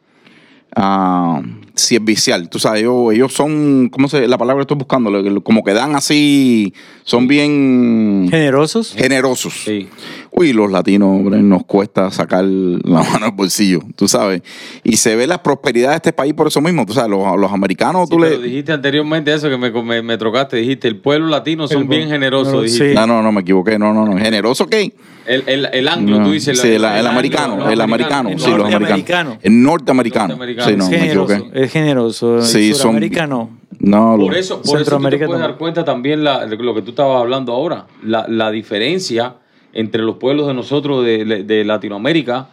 ah, 0.76 1.42
servicial, 1.74 2.50
tú 2.50 2.60
sabes, 2.60 2.82
ellos, 2.82 3.14
ellos 3.14 3.34
son, 3.34 3.90
¿cómo 3.90 4.08
se 4.08 4.28
la 4.28 4.38
palabra 4.38 4.60
que 4.60 4.64
estoy 4.66 4.78
buscando? 4.78 5.42
Como 5.42 5.64
que 5.64 5.74
dan 5.74 5.96
así, 5.96 6.74
son 7.04 7.28
bien 7.28 8.28
Generosos. 8.30 8.94
generosos. 8.96 9.54
Sí. 9.66 9.88
Uy, 10.32 10.54
los 10.54 10.72
latinos, 10.72 11.10
hombre, 11.10 11.42
nos 11.42 11.66
cuesta 11.66 12.12
sacar 12.12 12.44
la 12.46 13.02
mano 13.12 13.26
al 13.26 13.32
bolsillo, 13.32 13.80
tú 13.96 14.08
sabes. 14.08 14.44
Y 14.84 14.98
se 14.98 15.16
ve 15.16 15.26
la 15.28 15.42
prosperidad 15.42 15.90
de 15.92 15.96
este 15.96 16.14
país 16.14 16.34
por 16.34 16.48
eso 16.48 16.62
mismo, 16.62 16.86
tú 16.86 16.94
sabes, 16.94 17.10
los, 17.10 17.38
los 17.40 17.52
americanos, 17.52 18.08
Sí, 18.10 18.16
tú 18.16 18.22
pero 18.22 18.38
le... 18.38 18.44
dijiste 18.48 18.72
anteriormente 18.74 19.34
eso 19.34 19.50
que 19.50 19.58
me, 19.58 19.72
me, 19.72 20.02
me 20.04 20.18
trocaste, 20.18 20.58
dijiste, 20.58 20.88
el 20.88 20.98
pueblo 20.98 21.28
latino 21.28 21.68
son 21.68 21.84
El- 21.84 21.88
bien 21.88 22.10
generosos, 22.10 22.54
no, 22.54 22.62
dijiste. 22.62 22.90
sí. 22.90 22.96
No, 22.96 23.08
no, 23.08 23.22
no, 23.24 23.32
me 23.32 23.42
equivoqué, 23.42 23.80
no, 23.80 23.94
no, 23.94 24.06
no. 24.06 24.18
¿Generoso 24.18 24.68
qué? 24.68 24.94
El, 25.26 25.44
el, 25.46 25.70
el 25.72 25.88
anglo, 25.88 26.18
No, 26.20 26.26
tú 26.26 26.32
dices. 26.32 26.60
sí, 26.60 26.68
el, 26.70 26.76
el 26.76 26.86
anglo, 26.86 27.10
americano, 27.10 27.70
el 27.70 27.82
americano, 27.82 28.30
el 28.30 28.40
sí, 28.40 28.50
los 28.50 28.74
americanos. 28.74 29.38
El 29.42 29.62
norteamericano. 29.62 30.38
Sí, 30.66 30.76
no, 30.76 30.86
es 30.86 30.90
me 30.90 31.00
generoso. 31.00 31.34
equivoqué. 31.34 31.64
Es 31.64 31.72
generoso. 31.72 32.42
Sí, 32.42 32.68
el 32.70 32.74
son- 32.76 32.82
sudamericano. 32.82 33.58
No, 33.80 34.16
Por 34.20 34.36
eso, 34.36 34.58
por 34.58 34.62
eso 34.62 34.62
tú 34.64 34.72
te 34.74 34.78
Centroamérica 34.80 35.26
puedes 35.26 35.40
dar 35.42 35.50
también. 35.52 35.58
cuenta 35.60 35.86
también 35.86 36.24
la- 36.24 36.46
lo 36.46 36.76
que 36.76 36.82
tú 36.84 36.92
estabas 36.92 37.20
hablando 37.20 37.52
ahora, 37.54 37.88
la, 38.04 38.28
la 38.28 38.52
diferencia 38.52 39.36
entre 39.74 40.02
los 40.04 40.18
pueblos 40.18 40.48
de 40.48 40.54
nosotros 40.54 41.04
de, 41.06 41.44
de 41.44 41.64
Latinoamérica 41.66 42.50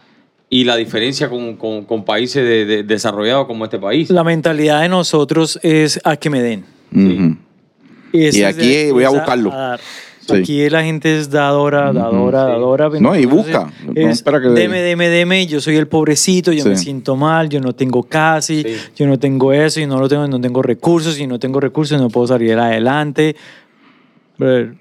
y 0.49 0.63
la 0.63 0.75
diferencia 0.75 1.29
con, 1.29 1.55
con- 1.57 1.85
con 1.85 2.03
países 2.05 2.43
de- 2.43 2.65
de- 2.65 2.83
desarrollados 2.83 3.45
como 3.45 3.65
este 3.65 3.77
país. 3.77 4.09
La 4.09 4.23
mentalidad 4.23 4.81
de 4.81 4.89
nosotros 4.89 5.59
es 5.61 5.99
a 6.03 6.15
que 6.17 6.29
me 6.31 6.41
den. 6.41 6.65
Y 8.11 8.41
aquí 8.43 8.89
voy 8.91 9.03
a 9.03 9.09
buscarlo. 9.09 9.51
Sí. 10.35 10.41
Aquí 10.41 10.69
la 10.69 10.83
gente 10.83 11.17
es 11.17 11.29
dadora, 11.29 11.91
dadora, 11.93 12.45
sí. 12.45 12.51
dadora. 12.51 12.89
No, 12.99 13.15
y 13.15 13.25
busca. 13.25 13.71
No 13.85 13.91
Es, 13.95 14.07
espera 14.17 14.39
que- 14.41 14.49
deme, 14.49 14.81
deme, 14.81 15.09
deme. 15.09 15.45
Yo 15.47 15.59
soy 15.61 15.75
el 15.77 15.87
pobrecito, 15.87 16.51
yo 16.51 16.63
Sí. 16.63 16.69
me 16.69 16.75
siento 16.77 17.15
mal, 17.15 17.49
yo 17.49 17.59
no 17.59 17.73
tengo 17.73 18.03
casi, 18.03 18.63
Sí. 18.63 18.75
yo 18.95 19.07
no 19.07 19.17
tengo 19.19 19.53
eso, 19.53 19.79
yo 19.79 19.87
no 19.87 19.99
lo 19.99 20.07
tengo, 20.07 20.27
no 20.27 20.39
tengo 20.41 20.61
recursos, 20.61 21.19
y 21.19 21.27
no 21.27 21.39
tengo 21.39 21.59
recursos, 21.59 21.99
no 21.99 22.09
puedo 22.09 22.27
salir 22.27 22.57
adelante. 22.57 23.35
Por 24.37 24.75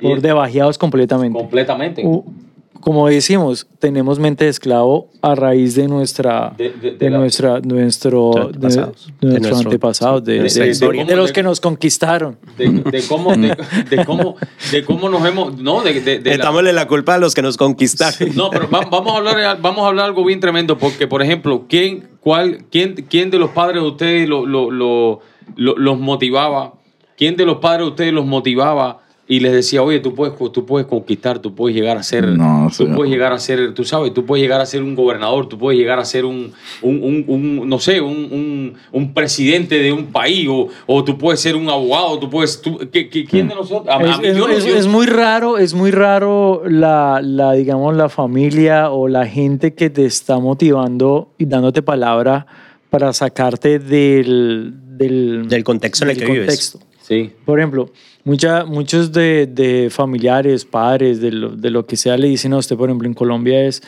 Y- 0.00 0.20
debajeados 0.20 0.78
completamente. 0.78 1.38
Completamente. 1.38 2.02
U- 2.06 2.24
como 2.82 3.08
decimos, 3.08 3.66
tenemos 3.78 4.18
mente 4.18 4.44
de 4.44 4.50
esclavo 4.50 5.08
a 5.22 5.34
raíz 5.34 5.74
de 5.74 5.88
nuestra, 5.88 6.52
De- 6.58 6.68
de, 6.70 6.90
de- 6.90 6.98
de 6.98 7.10
la- 7.10 7.18
nuestra, 7.18 7.60
nuestro, 7.60 8.32
de, 8.34 8.40
antepasados. 8.42 9.06
de 9.20 9.28
nuestros 9.28 9.50
nuestro- 9.52 9.68
antepasados, 9.70 10.24
de, 10.24 10.32
de 10.34 10.38
nuestra 10.40 10.64
de- 10.64 10.70
historia. 10.72 11.04
de 11.06 11.16
los 11.16 11.32
que 11.32 11.42
nos 11.42 11.60
conquistaron. 11.60 12.36
de, 12.58 12.68
de 12.68 13.02
cómo, 13.08 13.34
de, 13.34 13.56
de 13.88 14.04
cómo, 14.04 14.36
de 14.70 14.84
cómo 14.84 15.08
nos 15.08 15.24
hemos, 15.26 15.56
no, 15.58 15.80
de, 15.82 16.00
de- 16.02 16.18
de 16.18 16.36
la- 16.38 16.62
la 16.72 16.86
culpa 16.88 17.14
a 17.14 17.18
los 17.18 17.34
que 17.34 17.40
nos 17.42 17.56
conquistaron. 17.56 18.34
No, 18.34 18.50
pero 18.50 18.68
va- 18.68 18.86
vamos 18.90 19.14
a 19.14 19.16
hablar, 19.16 19.58
vamos 19.62 19.84
a 19.84 19.88
hablar 19.88 20.04
algo 20.06 20.24
bien 20.24 20.40
tremendo, 20.40 20.76
porque, 20.76 21.06
por 21.06 21.22
ejemplo, 21.22 21.64
¿quién, 21.68 22.08
cuál, 22.20 22.64
quién, 22.70 22.94
quién 23.08 23.30
de 23.30 23.38
los 23.38 23.50
padres 23.50 23.80
de 23.82 23.88
ustedes 23.88 24.28
lo- 24.28 24.44
lo- 24.44 24.70
lo- 24.70 25.20
lo- 25.56 25.76
los 25.78 25.98
motivaba? 25.98 26.74
¿Quién 27.16 27.36
de 27.36 27.44
los 27.46 27.58
padres 27.58 27.86
de 27.86 27.90
ustedes 27.90 28.12
los 28.12 28.26
motivaba 28.26 28.98
y 29.28 29.38
les 29.40 29.52
decía, 29.52 29.82
oye, 29.82 30.00
tú 30.00 30.14
puedes, 30.14 30.34
tú 30.52 30.66
puedes 30.66 30.86
conquistar, 30.86 31.38
tú 31.38 31.54
puedes 31.54 31.74
llegar 31.76 31.96
a 31.96 32.02
ser, 32.02 32.26
No, 32.26 32.68
tú 32.76 32.88
puedes 32.94 33.10
llegar 33.10 33.32
a 33.32 33.38
ser, 33.38 33.72
tú 33.72 33.84
sabes, 33.84 34.12
tú 34.12 34.26
puedes 34.26 34.42
llegar 34.42 34.60
a 34.60 34.66
ser 34.66 34.82
un 34.82 34.94
gobernador, 34.96 35.48
tú 35.48 35.56
puedes 35.56 35.78
llegar 35.78 35.98
a 36.00 36.04
ser 36.04 36.24
un, 36.24 36.52
un, 36.82 37.02
un- 37.02 37.24
un, 37.28 37.68
no 37.68 37.78
sé, 37.78 38.00
un, 38.00 38.16
un- 38.30 38.74
un 38.90 39.14
presidente 39.14 39.78
de 39.78 39.92
un 39.92 40.06
país, 40.06 40.48
o, 40.50 40.68
o 40.86 41.04
tú 41.04 41.16
puedes 41.16 41.40
ser 41.40 41.54
un 41.56 41.70
abogado, 41.70 42.18
tú 42.18 42.28
puedes, 42.28 42.60
tú- 42.60 42.78
¿qué- 42.92 43.08
qué- 43.08 43.24
¿quién 43.24 43.48
de 43.48 43.54
nosotros? 43.54 43.86
A- 43.88 43.98
a 43.98 44.02
Es, 44.12 44.18
mí 44.18 44.26
es- 44.26 44.36
yo 44.36 44.48
no- 44.48 44.54
es- 44.54 44.64
yo- 44.66 44.76
es 44.76 44.86
muy 44.88 45.06
raro, 45.06 45.56
es 45.56 45.72
muy 45.72 45.92
raro 45.92 46.62
la, 46.68 47.20
la, 47.22 47.52
digamos, 47.52 47.94
la 47.96 48.08
familia 48.08 48.90
o 48.90 49.06
la 49.08 49.26
gente 49.26 49.72
que 49.74 49.88
te 49.88 50.04
está 50.04 50.40
motivando 50.40 51.30
y 51.38 51.44
dándote 51.46 51.80
palabra 51.80 52.46
para 52.90 53.12
sacarte 53.12 53.78
del, 53.78 54.74
del, 54.98 55.48
Del 55.48 55.64
contexto 55.64 56.04
en 56.04 56.10
el 56.10 56.16
del 56.18 56.26
que 56.26 56.32
vives. 56.32 56.78
Sí, 57.12 57.30
Por 57.44 57.58
ejemplo, 57.58 57.90
mucha, 58.24 58.64
muchos 58.64 59.12
de, 59.12 59.46
de 59.46 59.88
familiares, 59.90 60.64
padres, 60.64 61.20
de 61.20 61.30
lo, 61.30 61.50
de 61.54 61.70
lo 61.70 61.84
que 61.84 61.96
sea, 61.96 62.16
le 62.16 62.28
dicen 62.28 62.52
a 62.54 62.56
usted, 62.58 62.76
por 62.76 62.88
ejemplo, 62.88 63.06
en 63.06 63.12
Colombia 63.14 63.62
es, 63.64 63.82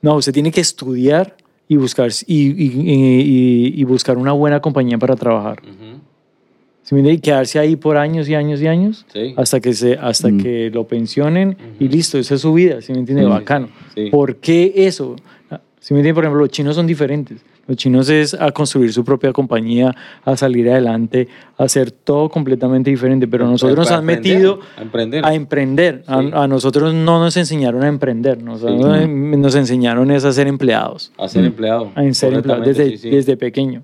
no, 0.00 0.14
usted 0.16 0.32
tiene 0.32 0.50
que 0.50 0.60
estudiar 0.62 1.36
y 1.68 1.76
buscar, 1.76 2.10
y, 2.26 2.36
y- 2.36 2.72
y- 2.90 3.80
y 3.80 3.84
buscar 3.84 4.16
una 4.16 4.32
buena 4.32 4.60
compañía 4.60 4.96
para 4.98 5.14
trabajar. 5.16 5.60
ujú, 5.62 6.00
¿Sí 6.82 6.94
me 6.94 7.00
entiende? 7.00 7.18
Y 7.18 7.20
quedarse 7.20 7.58
ahí 7.58 7.76
por 7.76 7.96
años 7.96 8.28
y 8.28 8.34
años 8.34 8.60
y 8.62 8.66
años 8.66 9.04
Sí. 9.12 9.34
hasta 9.36 9.60
que 9.60 9.72
se 9.74 9.94
hasta 9.94 10.30
que 10.36 10.70
lo 10.72 10.86
pensionen 10.86 11.56
y 11.80 11.88
listo, 11.88 12.18
esa 12.18 12.34
es 12.34 12.40
su 12.42 12.52
vida, 12.54 12.80
¿sí 12.82 12.92
me 12.92 12.98
entiende? 13.00 13.24
Sí, 13.24 13.28
Bacano. 13.30 13.68
sí. 13.94 14.08
¿Por 14.10 14.36
qué 14.36 14.72
eso? 14.76 15.16
¿Sí 15.80 15.92
me 15.94 16.00
entiende? 16.00 16.14
Por 16.14 16.24
ejemplo, 16.24 16.40
los 16.40 16.50
chinos 16.50 16.76
son 16.76 16.86
diferentes. 16.86 17.40
Los 17.66 17.76
chinos 17.76 18.08
es 18.08 18.34
a 18.34 18.50
construir 18.52 18.92
su 18.92 19.04
propia 19.04 19.32
compañía, 19.32 19.94
a 20.24 20.36
salir 20.36 20.70
adelante, 20.70 21.28
a 21.58 21.64
hacer 21.64 21.90
todo 21.90 22.28
completamente 22.28 22.90
diferente, 22.90 23.26
pero 23.26 23.46
nosotros 23.46 23.78
nos 23.78 23.90
han 23.90 24.04
metido 24.04 24.60
a 24.76 24.82
emprender. 24.82 25.24
a 25.24 25.34
emprender. 25.34 26.04
A, 26.06 26.20
Sí. 26.20 26.30
a 26.32 26.46
nosotros 26.46 26.92
no 26.94 27.18
nos 27.20 27.36
enseñaron 27.36 27.82
a 27.82 27.88
emprender, 27.88 28.42
nos, 28.42 28.60
Sí. 28.60 28.66
nos 28.68 29.54
enseñaron 29.54 30.10
es 30.10 30.24
a 30.24 30.32
ser 30.32 30.46
empleados, 30.46 31.12
a 31.18 31.28
ser 31.28 31.44
empleado. 31.44 31.90
a 31.94 32.12
ser 32.12 32.34
empleados 32.34 32.66
desde, 32.66 32.98
sí, 32.98 33.10
desde 33.10 33.36
pequeño. 33.36 33.82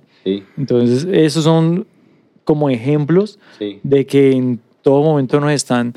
Entonces, 0.59 1.07
esos 1.11 1.45
son 1.45 1.87
como 2.45 2.69
ejemplos 2.71 3.39
de 3.83 4.07
que 4.07 4.33
en 4.33 4.61
todo 4.83 5.03
momento 5.03 5.41
nos 5.41 5.53
están 5.53 5.95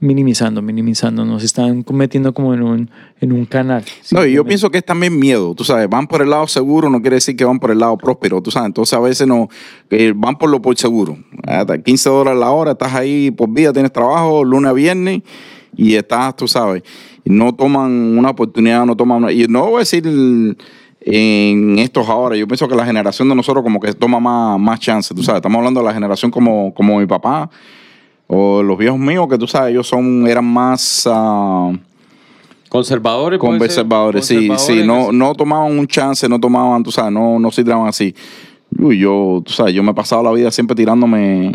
minimizando, 0.00 0.62
minimizando, 0.62 1.26
nos 1.26 1.44
están 1.44 1.84
metiendo 1.92 2.32
como 2.32 2.54
en 2.54 2.62
un, 2.62 2.90
en 3.20 3.32
un 3.32 3.44
canal. 3.44 3.84
No, 4.10 4.24
y 4.24 4.32
yo 4.32 4.44
pienso 4.44 4.70
que 4.70 4.78
es 4.78 4.84
también 4.84 5.18
miedo, 5.18 5.54
tú 5.54 5.62
sabes, 5.62 5.88
van 5.88 6.06
por 6.06 6.22
el 6.22 6.30
lado 6.30 6.48
seguro, 6.48 6.88
no 6.88 7.02
quiere 7.02 7.16
decir 7.16 7.36
que 7.36 7.44
van 7.44 7.60
por 7.60 7.70
el 7.70 7.78
lado 7.78 7.98
próspero, 7.98 8.40
tú 8.40 8.50
sabes, 8.50 8.68
entonces 8.68 8.94
a 8.94 9.00
veces 9.00 9.28
no, 9.28 9.48
eh, 9.90 10.12
van 10.16 10.36
por 10.36 10.48
lo 10.48 10.62
por 10.62 10.76
seguro. 10.78 11.18
Hasta 11.46 11.82
15 11.82 12.08
dólares 12.08 12.40
la 12.40 12.50
hora, 12.50 12.72
estás 12.72 12.94
ahí 12.94 13.30
por 13.30 13.52
día, 13.52 13.72
tienes 13.72 13.92
trabajo, 13.92 14.42
lunes 14.42 14.70
a 14.70 14.72
viernes, 14.72 15.20
y 15.76 15.94
estás, 15.94 16.34
tú 16.34 16.48
sabes, 16.48 16.82
no 17.24 17.54
toman 17.54 18.18
una 18.18 18.30
oportunidad, 18.30 18.86
no 18.86 18.96
toman 18.96 19.24
una, 19.24 19.32
y 19.32 19.46
no 19.48 19.66
voy 19.66 19.76
a 19.76 19.78
decir 19.80 20.06
en 21.02 21.78
estos 21.78 22.08
ahora, 22.08 22.36
yo 22.36 22.46
pienso 22.46 22.68
que 22.68 22.74
la 22.74 22.86
generación 22.86 23.28
de 23.28 23.34
nosotros 23.34 23.62
como 23.62 23.78
que 23.80 23.92
toma 23.92 24.18
más, 24.18 24.58
más 24.58 24.80
chance, 24.80 25.14
tú 25.14 25.22
sabes, 25.22 25.40
estamos 25.40 25.58
hablando 25.58 25.80
de 25.80 25.86
la 25.86 25.92
generación 25.92 26.30
como, 26.30 26.72
como 26.72 26.98
mi 26.98 27.06
papá, 27.06 27.50
o 28.32 28.62
los 28.62 28.78
viejos 28.78 28.98
míos, 28.98 29.26
que 29.28 29.36
tú 29.36 29.48
sabes, 29.48 29.72
ellos 29.72 29.88
son, 29.88 30.26
eran 30.28 30.44
más... 30.44 31.02
ah, 31.10 31.72
Conservadores. 33.40 33.40
Conservadores, 33.40 34.24
sí, 34.24 34.48
sí, 34.56 34.82
no, 34.84 35.10
no 35.10 35.34
tomaban 35.34 35.76
un 35.76 35.88
chance, 35.88 36.28
no 36.28 36.38
tomaban, 36.38 36.84
tú 36.84 36.92
sabes, 36.92 37.10
no, 37.10 37.40
no 37.40 37.50
se 37.50 37.64
tiraban 37.64 37.88
así. 37.88 38.14
Uy, 38.78 38.98
yo, 38.98 39.42
tú 39.44 39.52
sabes, 39.52 39.74
yo 39.74 39.82
me 39.82 39.90
he 39.90 39.94
pasado 39.94 40.22
la 40.22 40.30
vida 40.30 40.52
siempre 40.52 40.76
tirándome. 40.76 41.50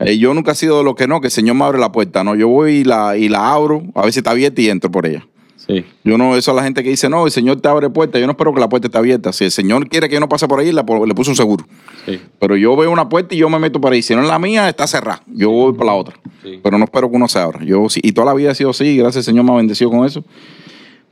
eh, 0.00 0.18
yo 0.18 0.34
nunca 0.34 0.52
he 0.52 0.54
sido 0.54 0.76
de 0.76 0.84
lo 0.84 0.94
que 0.94 1.08
no, 1.08 1.22
que 1.22 1.28
el 1.28 1.32
Señor 1.32 1.56
me 1.56 1.64
abre 1.64 1.78
la 1.78 1.90
puerta, 1.92 2.22
no, 2.22 2.34
yo 2.34 2.48
voy 2.48 2.72
y 2.72 2.84
la, 2.84 3.16
y 3.16 3.30
la 3.30 3.50
abro, 3.50 3.82
a 3.94 4.02
ver 4.02 4.12
si 4.12 4.18
está 4.18 4.32
abierta 4.32 4.60
y 4.60 4.68
entro 4.68 4.90
por 4.90 5.06
ella. 5.06 5.26
Sí. 5.70 5.84
Yo 6.04 6.18
no, 6.18 6.36
eso 6.36 6.50
a 6.50 6.54
la 6.54 6.62
gente 6.62 6.82
que 6.82 6.90
dice, 6.90 7.08
no, 7.08 7.24
el 7.26 7.30
Señor 7.30 7.60
te 7.60 7.68
abre 7.68 7.88
puerta, 7.90 8.18
yo 8.18 8.26
no 8.26 8.32
espero 8.32 8.52
que 8.52 8.60
la 8.60 8.68
puerta 8.68 8.88
esté 8.88 8.98
abierta. 8.98 9.32
Si 9.32 9.44
el 9.44 9.50
Señor 9.50 9.88
quiere 9.88 10.08
que 10.08 10.14
yo 10.14 10.20
no 10.20 10.28
pase 10.28 10.48
por 10.48 10.58
ahí, 10.60 10.72
la 10.72 10.82
le 11.06 11.14
puse 11.14 11.30
un 11.30 11.36
seguro. 11.36 11.64
Sí. 12.06 12.20
Pero 12.38 12.56
yo 12.56 12.74
veo 12.76 12.90
una 12.90 13.08
puerta 13.08 13.34
y 13.34 13.38
yo 13.38 13.48
me 13.48 13.58
meto 13.58 13.80
por 13.80 13.92
ahí. 13.92 14.02
Si 14.02 14.14
no 14.14 14.22
es 14.22 14.28
la 14.28 14.38
mía, 14.38 14.68
está 14.68 14.86
cerrada. 14.86 15.22
Yo 15.26 15.50
voy 15.50 15.72
por 15.74 15.86
la 15.86 15.94
otra. 15.94 16.16
Sí. 16.42 16.58
Pero 16.62 16.78
no 16.78 16.84
espero 16.84 17.08
que 17.10 17.16
uno 17.16 17.28
se 17.28 17.38
abra. 17.38 17.60
Yo, 17.64 17.88
sí- 17.88 18.00
y 18.02 18.12
toda 18.12 18.26
la 18.26 18.34
vida 18.34 18.50
ha 18.50 18.54
sido 18.54 18.70
así, 18.70 18.96
gracias 18.96 19.18
al 19.18 19.24
Señor 19.32 19.44
me 19.44 19.52
ha 19.52 19.56
bendecido 19.56 19.90
con 19.90 20.04
eso. 20.06 20.24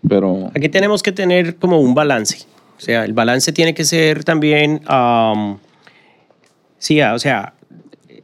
Pero 0.08 0.50
Aquí 0.54 0.68
tenemos 0.68 1.02
que 1.02 1.12
tener 1.12 1.56
como 1.56 1.80
un 1.80 1.94
balance. 1.94 2.38
O 2.76 2.80
sea, 2.80 3.04
el 3.04 3.12
balance 3.12 3.52
tiene 3.52 3.74
que 3.74 3.84
ser 3.84 4.22
también, 4.24 4.80
am, 4.86 5.58
sí, 6.78 7.00
ah, 7.00 7.14
o 7.14 7.18
sea, 7.18 7.54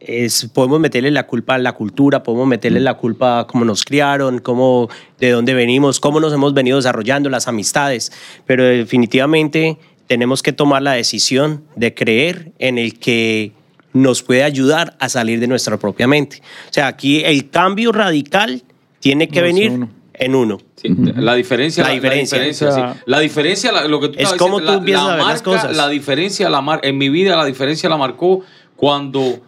es, 0.06 0.50
podemos 0.52 0.80
meterle 0.80 1.10
la 1.10 1.26
culpa 1.26 1.54
a 1.54 1.58
la 1.58 1.72
cultura, 1.72 2.22
podemos 2.22 2.46
meterle 2.46 2.80
la 2.80 2.94
culpa 2.94 3.40
a 3.40 3.46
cómo 3.46 3.64
nos 3.64 3.84
criaron, 3.84 4.38
cómo, 4.38 4.88
de 5.18 5.30
dónde 5.30 5.54
venimos, 5.54 6.00
cómo 6.00 6.20
nos 6.20 6.32
hemos 6.32 6.54
venido 6.54 6.76
desarrollando, 6.76 7.28
las 7.30 7.48
amistades, 7.48 8.12
pero 8.46 8.64
definitivamente 8.64 9.78
tenemos 10.06 10.42
que 10.42 10.52
tomar 10.52 10.82
la 10.82 10.92
decisión 10.92 11.64
de 11.76 11.94
creer 11.94 12.52
en 12.58 12.78
el 12.78 12.98
que 12.98 13.52
nos 13.92 14.22
puede 14.22 14.42
ayudar 14.42 14.96
a 15.00 15.08
salir 15.08 15.40
de 15.40 15.46
nuestra 15.46 15.78
propia 15.78 16.06
mente. 16.06 16.42
O 16.68 16.72
sea, 16.72 16.88
aquí 16.88 17.22
el 17.24 17.48
cambio 17.50 17.92
radical 17.92 18.62
tiene 19.00 19.28
que 19.28 19.40
No 19.40 19.46
venir 19.46 19.70
uno. 19.70 19.88
en 20.14 20.34
uno. 20.34 20.58
Sí, 20.76 20.88
La 21.16 21.34
diferencia, 21.34 21.82
La 21.84 21.90
la, 21.90 21.94
diferencia. 21.94 22.38
diferencia, 22.38 22.68
O 22.68 22.72
sea, 22.74 22.94
sí. 22.94 23.00
La 23.06 23.20
diferencia, 23.20 23.72
la- 23.72 23.86
lo 23.88 24.00
que 24.00 24.08
tú 24.08 24.14
es 24.18 24.32
diciendo, 24.32 24.60
tú 24.60 24.72
empiezas 24.72 25.04
a 25.08 25.16
ver 25.16 25.24
las 25.24 25.42
cosas. 25.42 25.76
La 25.76 25.88
diferencia, 25.88 26.50
la 26.50 26.60
mar, 26.60 26.80
en 26.82 26.98
mi 26.98 27.08
vida, 27.08 27.36
la 27.36 27.44
diferencia 27.44 27.88
la 27.88 27.96
marcó 27.96 28.40
cuando, 28.76 29.38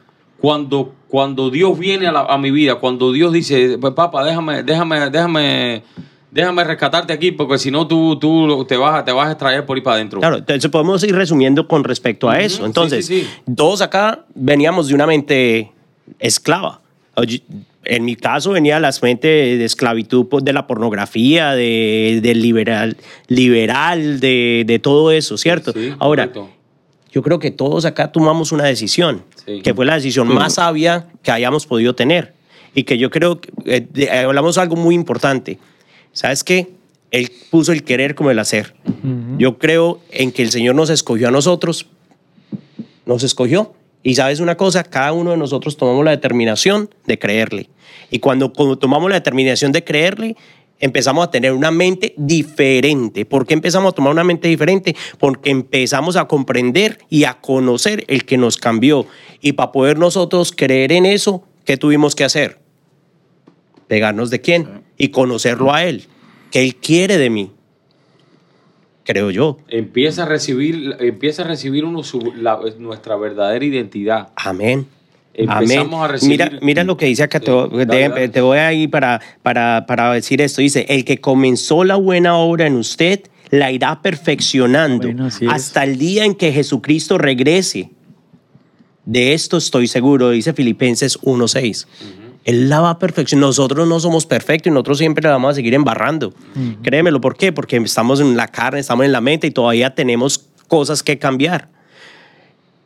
cuando, 0.40 0.94
cuando 1.08 1.50
Dios 1.50 1.78
viene 1.78 2.06
a, 2.06 2.12
la- 2.12 2.20
a 2.26 2.38
mi 2.38 2.50
vida, 2.50 2.76
cuando 2.76 3.12
Dios 3.12 3.32
dice, 3.32 3.78
pues 3.80 3.94
papá, 3.94 4.24
déjame, 4.24 4.62
déjame, 4.62 5.10
déjame, 5.10 5.82
déjame 6.30 6.64
rescatarte 6.64 7.12
aquí, 7.12 7.32
porque 7.32 7.58
si 7.58 7.70
no 7.70 7.86
tú, 7.86 8.18
tú 8.18 8.64
te 8.68 8.76
vas, 8.76 9.00
a- 9.00 9.04
te 9.04 9.12
vas 9.12 9.28
a 9.28 9.32
extraer 9.32 9.64
por 9.64 9.76
ahí 9.76 9.82
para 9.82 9.96
adentro. 9.96 10.20
Claro, 10.20 10.36
entonces 10.36 10.70
podemos 10.70 11.02
ir 11.04 11.14
resumiendo 11.14 11.66
con 11.66 11.84
respecto 11.84 12.28
a 12.28 12.40
eso. 12.40 12.66
Entonces, 12.66 13.06
sí, 13.06 13.22
sí. 13.22 13.52
todos 13.56 13.80
acá 13.80 14.24
veníamos 14.34 14.88
de 14.88 14.94
una 14.94 15.06
mente 15.06 15.72
esclava. 16.18 16.80
En 17.88 18.04
mi 18.04 18.16
caso 18.16 18.50
venía 18.50 18.74
de 18.74 18.80
la 18.80 18.90
mente 19.00 19.28
de 19.28 19.64
esclavitud 19.64 20.26
pues, 20.26 20.44
de 20.44 20.52
la 20.52 20.66
pornografía, 20.66 21.52
de, 21.52 22.18
del 22.20 22.42
liberal, 22.42 22.96
liberal 23.28 24.18
de, 24.20 24.64
de 24.66 24.78
todo 24.80 25.12
eso, 25.12 25.38
¿cierto? 25.38 25.72
Sí, 25.72 25.92
Ahora, 26.00 26.24
correcto. 26.32 26.50
Yo 27.16 27.22
creo 27.22 27.38
que 27.38 27.50
todos 27.50 27.86
acá 27.86 28.12
tomamos 28.12 28.52
una 28.52 28.64
decisión, 28.64 29.22
Sí. 29.46 29.62
que 29.62 29.72
fue 29.72 29.86
la 29.86 29.94
decisión 29.94 30.28
más 30.28 30.56
sabia 30.56 31.06
que 31.22 31.30
hayamos 31.30 31.64
podido 31.66 31.94
tener. 31.94 32.34
Y 32.74 32.82
que 32.82 32.98
yo 32.98 33.08
creo 33.08 33.40
que 33.40 33.48
eh, 33.64 33.86
de- 33.90 34.02
eh, 34.04 34.18
hablamos 34.18 34.58
algo 34.58 34.76
muy 34.76 34.94
importante. 34.94 35.58
¿Sabes 36.12 36.44
qué? 36.44 36.68
Él 37.10 37.32
puso 37.50 37.72
el 37.72 37.84
querer 37.84 38.14
como 38.14 38.30
el 38.30 38.38
hacer. 38.38 38.74
Yo 39.38 39.56
creo 39.56 39.98
en 40.10 40.30
que 40.30 40.42
el 40.42 40.50
Señor 40.50 40.74
nos 40.74 40.90
escogió 40.90 41.28
a 41.28 41.30
nosotros, 41.30 41.86
nos 43.06 43.22
escogió. 43.22 43.72
Y 44.02 44.14
sabes 44.16 44.40
una 44.40 44.58
cosa, 44.58 44.84
cada 44.84 45.14
uno 45.14 45.30
de 45.30 45.38
nosotros 45.38 45.78
tomamos 45.78 46.04
la 46.04 46.10
determinación 46.10 46.90
de 47.06 47.18
creerle. 47.18 47.70
Y 48.10 48.18
cuando, 48.18 48.52
cuando 48.52 48.76
tomamos 48.76 49.08
la 49.08 49.14
determinación 49.16 49.72
de 49.72 49.82
creerle, 49.84 50.36
empezamos 50.80 51.26
a 51.26 51.30
tener 51.30 51.52
una 51.52 51.70
mente 51.70 52.14
diferente. 52.16 53.24
¿Por 53.24 53.46
qué 53.46 53.54
empezamos 53.54 53.92
a 53.92 53.94
tomar 53.94 54.12
una 54.12 54.24
mente 54.24 54.48
diferente? 54.48 54.94
Porque 55.18 55.50
empezamos 55.50 56.16
a 56.16 56.26
comprender 56.26 56.98
y 57.08 57.24
a 57.24 57.34
conocer 57.40 58.04
el 58.08 58.24
que 58.24 58.36
nos 58.36 58.56
cambió. 58.56 59.06
Y 59.40 59.52
para 59.52 59.72
poder 59.72 59.98
nosotros 59.98 60.52
creer 60.54 60.92
en 60.92 61.06
eso, 61.06 61.42
¿qué 61.64 61.76
tuvimos 61.76 62.14
que 62.14 62.24
hacer? 62.24 62.58
Pegarnos 63.88 64.30
de 64.30 64.40
quién 64.40 64.82
y 64.98 65.08
conocerlo 65.08 65.72
a 65.72 65.84
Él. 65.84 66.04
¿Qué 66.50 66.62
Él 66.62 66.76
quiere 66.76 67.18
de 67.18 67.30
mí? 67.30 67.52
Creo 69.04 69.30
yo. 69.30 69.58
Empieza 69.68 70.24
a 70.24 70.26
recibir, 70.26 70.96
empieza 70.98 71.42
a 71.42 71.46
recibir 71.46 71.84
uno 71.84 72.02
su- 72.02 72.32
la- 72.36 72.58
nuestra 72.78 73.14
verdadera 73.16 73.64
identidad. 73.64 74.28
Amén. 74.34 74.88
Empezamos 75.38 75.70
Amén. 75.94 75.94
a 75.94 76.08
recibir- 76.08 76.30
Mira, 76.38 76.58
mira 76.62 76.84
lo 76.84 76.96
que 76.96 77.06
dice 77.06 77.22
acá, 77.22 77.40
te, 77.40 77.46
Sí, 77.46 77.52
voy- 77.52 77.68
dale, 77.84 77.86
te- 78.04 78.08
dale. 78.08 78.28
te 78.30 78.40
voy 78.40 78.58
a 78.58 78.72
ir 78.72 78.90
para, 78.90 79.20
para, 79.42 79.84
para 79.86 80.12
decir 80.12 80.40
esto. 80.40 80.62
Dice, 80.62 80.86
el 80.88 81.04
que 81.04 81.18
comenzó 81.20 81.84
la 81.84 81.96
buena 81.96 82.36
obra 82.36 82.66
en 82.66 82.76
usted, 82.76 83.20
la 83.50 83.70
irá 83.70 84.00
perfeccionando 84.02 85.08
Bueno, 85.08 85.26
así 85.26 85.44
es. 85.44 85.52
hasta 85.52 85.84
el 85.84 85.98
día 85.98 86.24
en 86.24 86.34
que 86.34 86.52
Jesucristo 86.52 87.18
regrese. 87.18 87.90
De 89.04 89.34
esto 89.34 89.56
estoy 89.58 89.86
seguro, 89.86 90.30
dice 90.30 90.52
Filipenses 90.52 91.18
1.6. 91.22 91.86
Él 92.44 92.68
la 92.68 92.80
va 92.80 92.90
a 92.90 92.98
perfeccionar. 92.98 93.46
Nosotros 93.46 93.86
no 93.86 94.00
somos 94.00 94.24
perfectos 94.26 94.70
y 94.70 94.72
nosotros 94.72 94.98
siempre 94.98 95.22
la 95.24 95.30
vamos 95.32 95.52
a 95.52 95.54
seguir 95.54 95.74
embarrando. 95.74 96.32
Créemelo, 96.82 97.20
¿por 97.20 97.36
qué? 97.36 97.52
Porque 97.52 97.76
estamos 97.76 98.20
en 98.20 98.36
la 98.36 98.48
carne, 98.48 98.80
estamos 98.80 99.04
en 99.04 99.12
la 99.12 99.20
mente 99.20 99.46
y 99.46 99.50
todavía 99.50 99.94
tenemos 99.94 100.46
cosas 100.68 101.02
que 101.02 101.18
cambiar. 101.18 101.68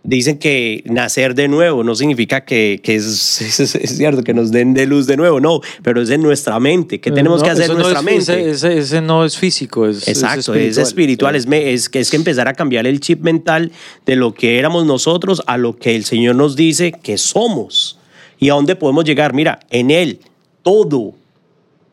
Dicen 0.02 0.38
que 0.38 0.82
nacer 0.86 1.34
de 1.34 1.46
nuevo 1.46 1.84
no 1.84 1.94
significa 1.94 2.42
que, 2.46 2.80
que 2.82 2.94
es, 2.96 3.40
es- 3.60 3.74
es 3.74 3.96
cierto, 3.98 4.22
que 4.22 4.32
nos 4.32 4.50
den 4.50 4.72
de 4.72 4.86
luz 4.86 5.06
de 5.06 5.16
nuevo, 5.18 5.40
no, 5.40 5.60
pero 5.82 6.00
es 6.00 6.08
en 6.08 6.22
nuestra 6.22 6.58
mente. 6.58 7.00
¿Qué 7.00 7.10
tenemos 7.10 7.40
No, 7.40 7.44
que 7.44 7.50
hacer 7.50 7.64
en 7.70 7.72
no 7.76 7.78
nuestra 7.80 7.98
es- 8.00 8.04
mente? 8.04 8.20
Ese, 8.20 8.50
ese- 8.50 8.78
ese 8.78 9.00
no 9.02 9.26
es 9.26 9.36
físico, 9.36 9.86
es, 9.86 10.08
Exacto, 10.08 10.54
es 10.54 10.78
es 10.78 10.78
espiritual, 10.78 11.36
es, 11.36 11.46
me- 11.46 11.72
es, 11.74 11.90
que- 11.90 12.00
es 12.00 12.10
que 12.10 12.16
empezar 12.16 12.48
a 12.48 12.54
cambiar 12.54 12.86
el 12.86 12.98
chip 13.00 13.20
mental 13.20 13.72
de 14.06 14.16
lo 14.16 14.32
que 14.32 14.58
éramos 14.58 14.86
nosotros 14.86 15.42
a 15.46 15.58
lo 15.58 15.76
que 15.76 15.94
el 15.96 16.04
Señor 16.06 16.34
nos 16.34 16.56
dice 16.56 16.92
que 16.92 17.18
somos 17.18 17.98
y 18.38 18.48
a 18.48 18.54
dónde 18.54 18.76
podemos 18.76 19.04
llegar. 19.04 19.34
Mira, 19.34 19.60
en 19.68 19.90
Él 19.90 20.20
todo, 20.62 21.12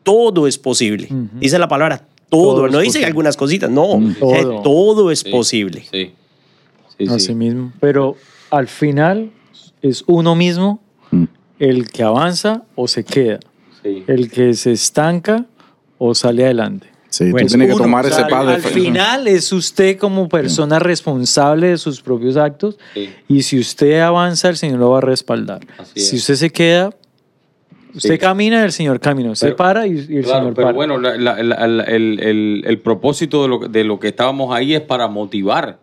todo 0.02 0.46
es 0.46 0.56
posible. 0.56 1.08
Dice 1.38 1.58
la 1.58 1.68
palabra 1.68 2.06
todo, 2.30 2.54
Todo 2.56 2.68
no 2.68 2.78
dice 2.80 2.88
posible. 2.88 3.06
algunas 3.06 3.36
cositas, 3.36 3.70
no, 3.70 4.00
Todo. 4.18 4.34
eh, 4.34 4.60
todo 4.64 5.10
es 5.10 5.20
Sí, 5.20 5.30
posible. 5.30 5.84
Sí. 5.90 6.12
Sí, 6.98 7.06
sí. 7.06 7.12
Así 7.14 7.34
mismo. 7.34 7.72
Pero 7.80 8.16
al 8.50 8.66
final 8.68 9.30
es 9.82 10.04
uno 10.06 10.34
mismo 10.34 10.80
Mm. 11.10 11.24
el 11.60 11.88
que 11.90 12.02
avanza 12.02 12.64
o 12.74 12.86
se 12.88 13.04
queda, 13.04 13.38
Sí. 13.82 14.04
el 14.06 14.30
que 14.30 14.52
se 14.54 14.72
estanca 14.72 15.46
o 15.98 16.14
sale 16.14 16.44
adelante. 16.44 16.88
Sí, 17.10 17.30
Bueno, 17.30 17.46
tú 17.46 17.52
tienes 17.52 17.68
que 17.68 17.74
uno, 17.74 17.84
tomar 17.84 18.04
O 18.04 18.08
ese 18.08 18.22
paso. 18.26 18.48
al 18.50 18.60
final 18.60 19.26
es 19.28 19.50
usted 19.52 19.96
como 19.96 20.28
persona 20.28 20.78
responsable 20.78 21.68
de 21.68 21.78
sus 21.78 22.02
propios 22.02 22.36
actos 22.36 22.78
Sí. 22.92 23.08
y 23.28 23.42
si 23.42 23.58
usted 23.58 24.00
avanza, 24.00 24.50
el 24.50 24.56
Señor 24.58 24.78
lo 24.80 24.90
va 24.90 24.98
a 24.98 25.00
respaldar. 25.00 25.60
Si 25.94 26.16
usted 26.16 26.34
se 26.34 26.50
queda, 26.50 26.90
usted 27.94 28.12
Sí. 28.14 28.18
camina, 28.18 28.62
el 28.62 28.72
Señor 28.72 29.00
camina. 29.00 29.30
Usted 29.30 29.46
Pero- 29.48 29.56
para 29.56 29.86
y, 29.86 29.92
y 29.92 30.16
el 30.18 30.24
Claro, 30.24 30.40
Señor 30.40 30.54
pero 30.54 30.66
para. 30.66 30.76
bueno, 30.76 30.98
la- 30.98 31.16
la- 31.16 31.42
la- 31.42 31.66
la- 31.66 31.84
el, 31.84 32.20
el- 32.20 32.62
el 32.66 32.78
propósito 32.80 33.42
de 33.42 33.48
lo, 33.48 33.58
de 33.60 33.84
lo 33.84 33.98
que 33.98 34.08
estábamos 34.08 34.54
ahí 34.54 34.74
es 34.74 34.82
para 34.82 35.08
motivar, 35.08 35.78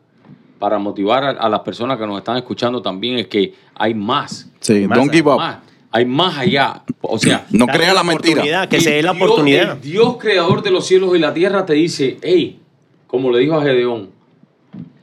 para 0.66 0.80
motivar 0.80 1.24
a, 1.24 1.30
a 1.30 1.48
las 1.48 1.60
personas 1.60 1.96
que 2.00 2.08
nos 2.08 2.18
están 2.18 2.38
escuchando 2.38 2.82
también, 2.82 3.20
es 3.20 3.28
que 3.28 3.54
hay 3.76 3.94
más. 3.94 4.50
Sí, 4.62 4.88
Más, 4.88 4.98
don't 4.98 5.14
give 5.14 5.30
up. 5.30 5.38
Más. 5.38 5.58
Hay 5.92 6.06
más 6.06 6.40
allá. 6.40 6.82
O 7.02 7.20
sea, 7.20 7.46
No 7.52 7.68
crea 7.68 7.94
la 7.94 8.04
mentira. 8.04 8.32
oportunidad, 8.34 8.68
Que 8.68 8.82
se 8.82 8.90
dé 8.96 9.04
la 9.04 9.14
Dios- 9.14 9.22
oportunidad. 9.24 9.78
Dios 9.78 10.18
creador 10.18 10.64
de 10.64 10.72
los 10.72 10.88
cielos 10.88 11.16
y 11.16 11.20
la 11.20 11.36
tierra 11.36 11.68
te 11.68 11.74
dice, 11.76 12.18
hey, 12.24 12.58
como 13.06 13.30
le 13.32 13.38
dijo 13.42 13.54
a 13.54 13.62
Gedeón, 13.62 14.10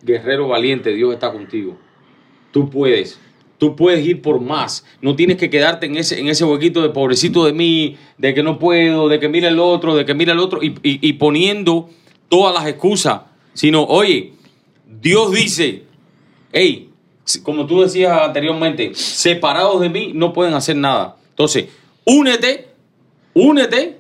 guerrero 0.03 0.49
valiente, 0.49 0.91
Dios 0.93 1.15
está 1.15 1.31
contigo. 1.33 1.77
Tú 2.51 2.69
puedes. 2.69 3.21
Tú 3.59 3.77
puedes 3.77 4.05
ir 4.05 4.21
por 4.21 4.41
más. 4.41 4.85
No 5.01 5.15
tienes 5.15 5.37
que 5.37 5.49
quedarte 5.49 5.87
en 5.87 5.97
ese, 5.97 6.19
en 6.19 6.27
ese 6.27 6.45
huequito 6.45 6.83
de 6.83 6.89
pobrecito 6.89 7.45
de 7.45 7.53
mí, 7.53 7.97
de 8.19 8.35
que 8.35 8.43
no 8.43 8.59
puedo, 8.59 9.09
de 9.09 9.21
que 9.21 9.29
mira 9.29 9.47
el 9.49 9.61
otro, 9.61 9.95
de 9.95 10.05
que 10.05 10.15
mira 10.15 10.33
el 10.33 10.41
otro, 10.41 10.61
y, 10.61 10.75
y- 10.83 10.99
y 11.09 11.13
poniendo 11.13 11.89
todas 12.29 12.53
las 12.53 12.67
excusas. 12.67 13.21
Sino, 13.55 13.85
oye, 13.85 14.33
Dios 15.01 15.33
dice, 15.33 15.85
hey, 16.53 16.91
como 17.43 17.67
tú 17.67 17.81
decías 17.83 18.21
anteriormente, 18.21 18.93
separados 18.95 19.81
de 19.81 19.89
mí 19.89 20.13
no 20.15 20.33
pueden 20.33 20.55
hacer 20.55 20.77
nada. 20.77 21.17
Entonces, 21.31 21.67
únete, 22.05 22.69
únete 23.35 23.99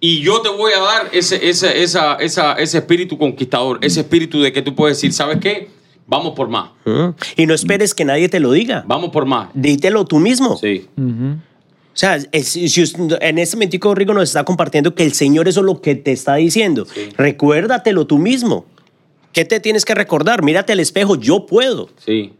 y 0.00 0.20
yo 0.20 0.40
te 0.42 0.48
voy 0.50 0.72
a 0.72 0.80
dar 0.80 1.08
ese, 1.12 1.48
ese, 1.48 1.82
esa, 1.82 2.14
esa, 2.16 2.54
ese 2.54 2.78
espíritu 2.78 3.16
conquistador, 3.16 3.78
ese 3.80 4.00
espíritu 4.00 4.40
de 4.42 4.52
que 4.52 4.60
tú 4.62 4.74
puedes 4.74 4.96
decir, 4.98 5.12
¿sabes 5.12 5.38
qué? 5.40 5.68
Vamos 6.06 6.34
por 6.34 6.48
más. 6.48 6.70
Y 7.36 7.46
no 7.46 7.54
esperes 7.54 7.94
que 7.94 8.04
nadie 8.04 8.28
te 8.28 8.38
lo 8.40 8.52
diga. 8.52 8.84
vamos 8.86 9.10
por 9.10 9.24
más. 9.24 9.48
Dítelo 9.54 10.04
tú 10.04 10.18
mismo. 10.18 10.58
Sí, 10.58 10.86
Ujú. 10.98 11.38
O 11.94 11.96
sea, 11.96 12.18
es- 12.32 12.48
si 12.48 12.66
en 13.20 13.38
este 13.38 13.56
momento 13.56 13.94
Rico 13.94 14.12
nos 14.12 14.24
está 14.24 14.44
compartiendo 14.44 14.96
que 14.96 15.04
el 15.04 15.12
Señor 15.14 15.46
eso 15.46 15.60
es 15.60 15.66
lo 15.66 15.80
que 15.80 15.94
te 15.94 16.10
está 16.10 16.34
diciendo. 16.34 16.86
Sí. 16.92 17.08
Recuérdatelo 17.16 18.04
tú 18.06 18.18
mismo. 18.18 18.66
¿Qué 19.34 19.44
te 19.44 19.58
tienes 19.60 19.84
que 19.84 19.94
recordar? 19.94 20.42
Mírate 20.42 20.72
al 20.72 20.80
espejo, 20.80 21.16
yo 21.16 21.44
puedo. 21.44 21.90
sí, 21.98 22.32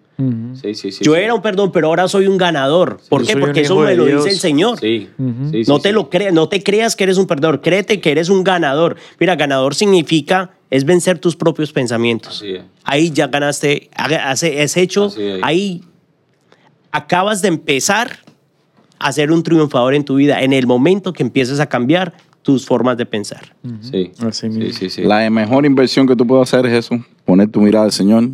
sí, 0.54 0.74
sí. 0.74 0.92
sí, 0.92 1.04
yo 1.04 1.14
sí. 1.14 1.20
era 1.20 1.34
un 1.34 1.42
perdón, 1.42 1.72
pero 1.72 1.88
ahora 1.88 2.06
soy 2.06 2.28
un 2.28 2.38
ganador. 2.38 3.00
¿Por 3.08 3.22
yo 3.22 3.34
qué? 3.34 3.36
Porque 3.36 3.62
eso 3.62 3.76
me 3.80 3.96
lo 3.96 4.04
Dios. 4.04 4.22
dice 4.24 4.34
el 4.34 4.40
Señor. 4.40 4.78
Sí, 4.78 5.10
Ujú. 5.18 5.50
sí, 5.50 5.62
no 5.66 5.76
sí, 5.76 5.82
te 5.82 5.88
sí. 5.88 5.92
lo 5.94 6.08
creas, 6.08 6.32
no 6.32 6.48
te 6.48 6.62
creas 6.62 6.94
que 6.94 7.02
eres 7.02 7.18
un 7.18 7.26
perdedor, 7.26 7.60
créete 7.60 8.00
que 8.00 8.12
eres 8.12 8.28
un 8.28 8.44
ganador. 8.44 8.96
Mira, 9.18 9.34
ganador 9.34 9.74
significa 9.74 10.52
es 10.70 10.84
vencer 10.84 11.18
tus 11.18 11.34
propios 11.34 11.72
pensamientos. 11.72 12.36
Así 12.36 12.52
es. 12.54 12.62
Ahí 12.84 13.10
ya 13.10 13.26
ganaste, 13.26 13.90
has, 13.96 14.44
has 14.44 14.76
hecho, 14.76 15.06
es. 15.06 15.42
ahí 15.42 15.82
acabas 16.92 17.42
de 17.42 17.48
empezar 17.48 18.18
a 19.00 19.12
ser 19.12 19.32
un 19.32 19.42
triunfador 19.42 19.94
en 19.94 20.04
tu 20.04 20.14
vida 20.14 20.42
en 20.42 20.52
el 20.52 20.68
momento 20.68 21.12
que 21.12 21.24
empieces 21.24 21.58
a 21.58 21.66
cambiar 21.66 22.12
tus 22.44 22.64
formas 22.66 22.96
de 22.96 23.06
pensar. 23.06 23.56
Sí, 23.80 24.12
Así 24.20 24.42
sí, 24.42 24.48
mismo. 24.50 24.78
sí, 24.78 24.90
sí. 24.90 25.02
La 25.02 25.28
mejor 25.30 25.64
inversión 25.66 26.06
que 26.06 26.14
tú 26.14 26.24
puedes 26.26 26.46
hacer 26.52 26.66
es 26.66 26.84
eso, 26.84 27.02
poner 27.24 27.48
tu 27.50 27.60
mirada 27.60 27.86
al 27.86 27.90
Señor 27.92 28.28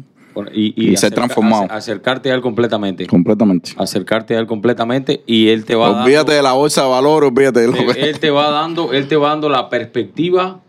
Y, 0.52 0.90
y 0.92 0.96
ser 0.96 1.12
transformado. 1.14 1.62
acer- 1.64 1.72
Acercarte 1.76 2.30
a 2.30 2.34
Él 2.34 2.40
completamente. 2.40 3.06
completamente. 3.06 3.70
Acercarte 3.76 4.34
a 4.36 4.40
Él 4.40 4.46
completamente 4.46 5.22
y 5.26 5.48
Él 5.48 5.64
te 5.64 5.74
va 5.76 6.02
Olvídate 6.02 6.32
dando, 6.32 6.32
de 6.34 6.42
la 6.42 6.52
bolsa 6.52 6.82
de 6.82 6.88
valor, 6.88 7.24
olvídate 7.24 7.61
de 7.61 7.66
lo 7.68 7.76
él, 7.76 7.94
que... 7.94 8.00
él 8.11 8.18
te 8.18 8.30
va 8.30 8.50
dando, 8.50 8.92
Él 8.92 9.06
te 9.06 9.16
va 9.16 9.28
dando 9.30 9.48
la 9.48 9.68
perspectiva 9.70 10.61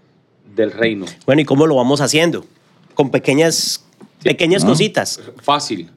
del 0.56 0.72
reino. 0.72 1.06
Bueno, 1.26 1.42
¿y 1.42 1.46
cómo 1.46 1.66
lo 1.66 1.76
vamos 1.76 2.00
haciendo? 2.00 2.46
Con 2.94 3.10
pequeñas, 3.10 3.84
pequeñas 4.24 4.64
cositas. 4.64 5.20
Fácil. 5.42 5.90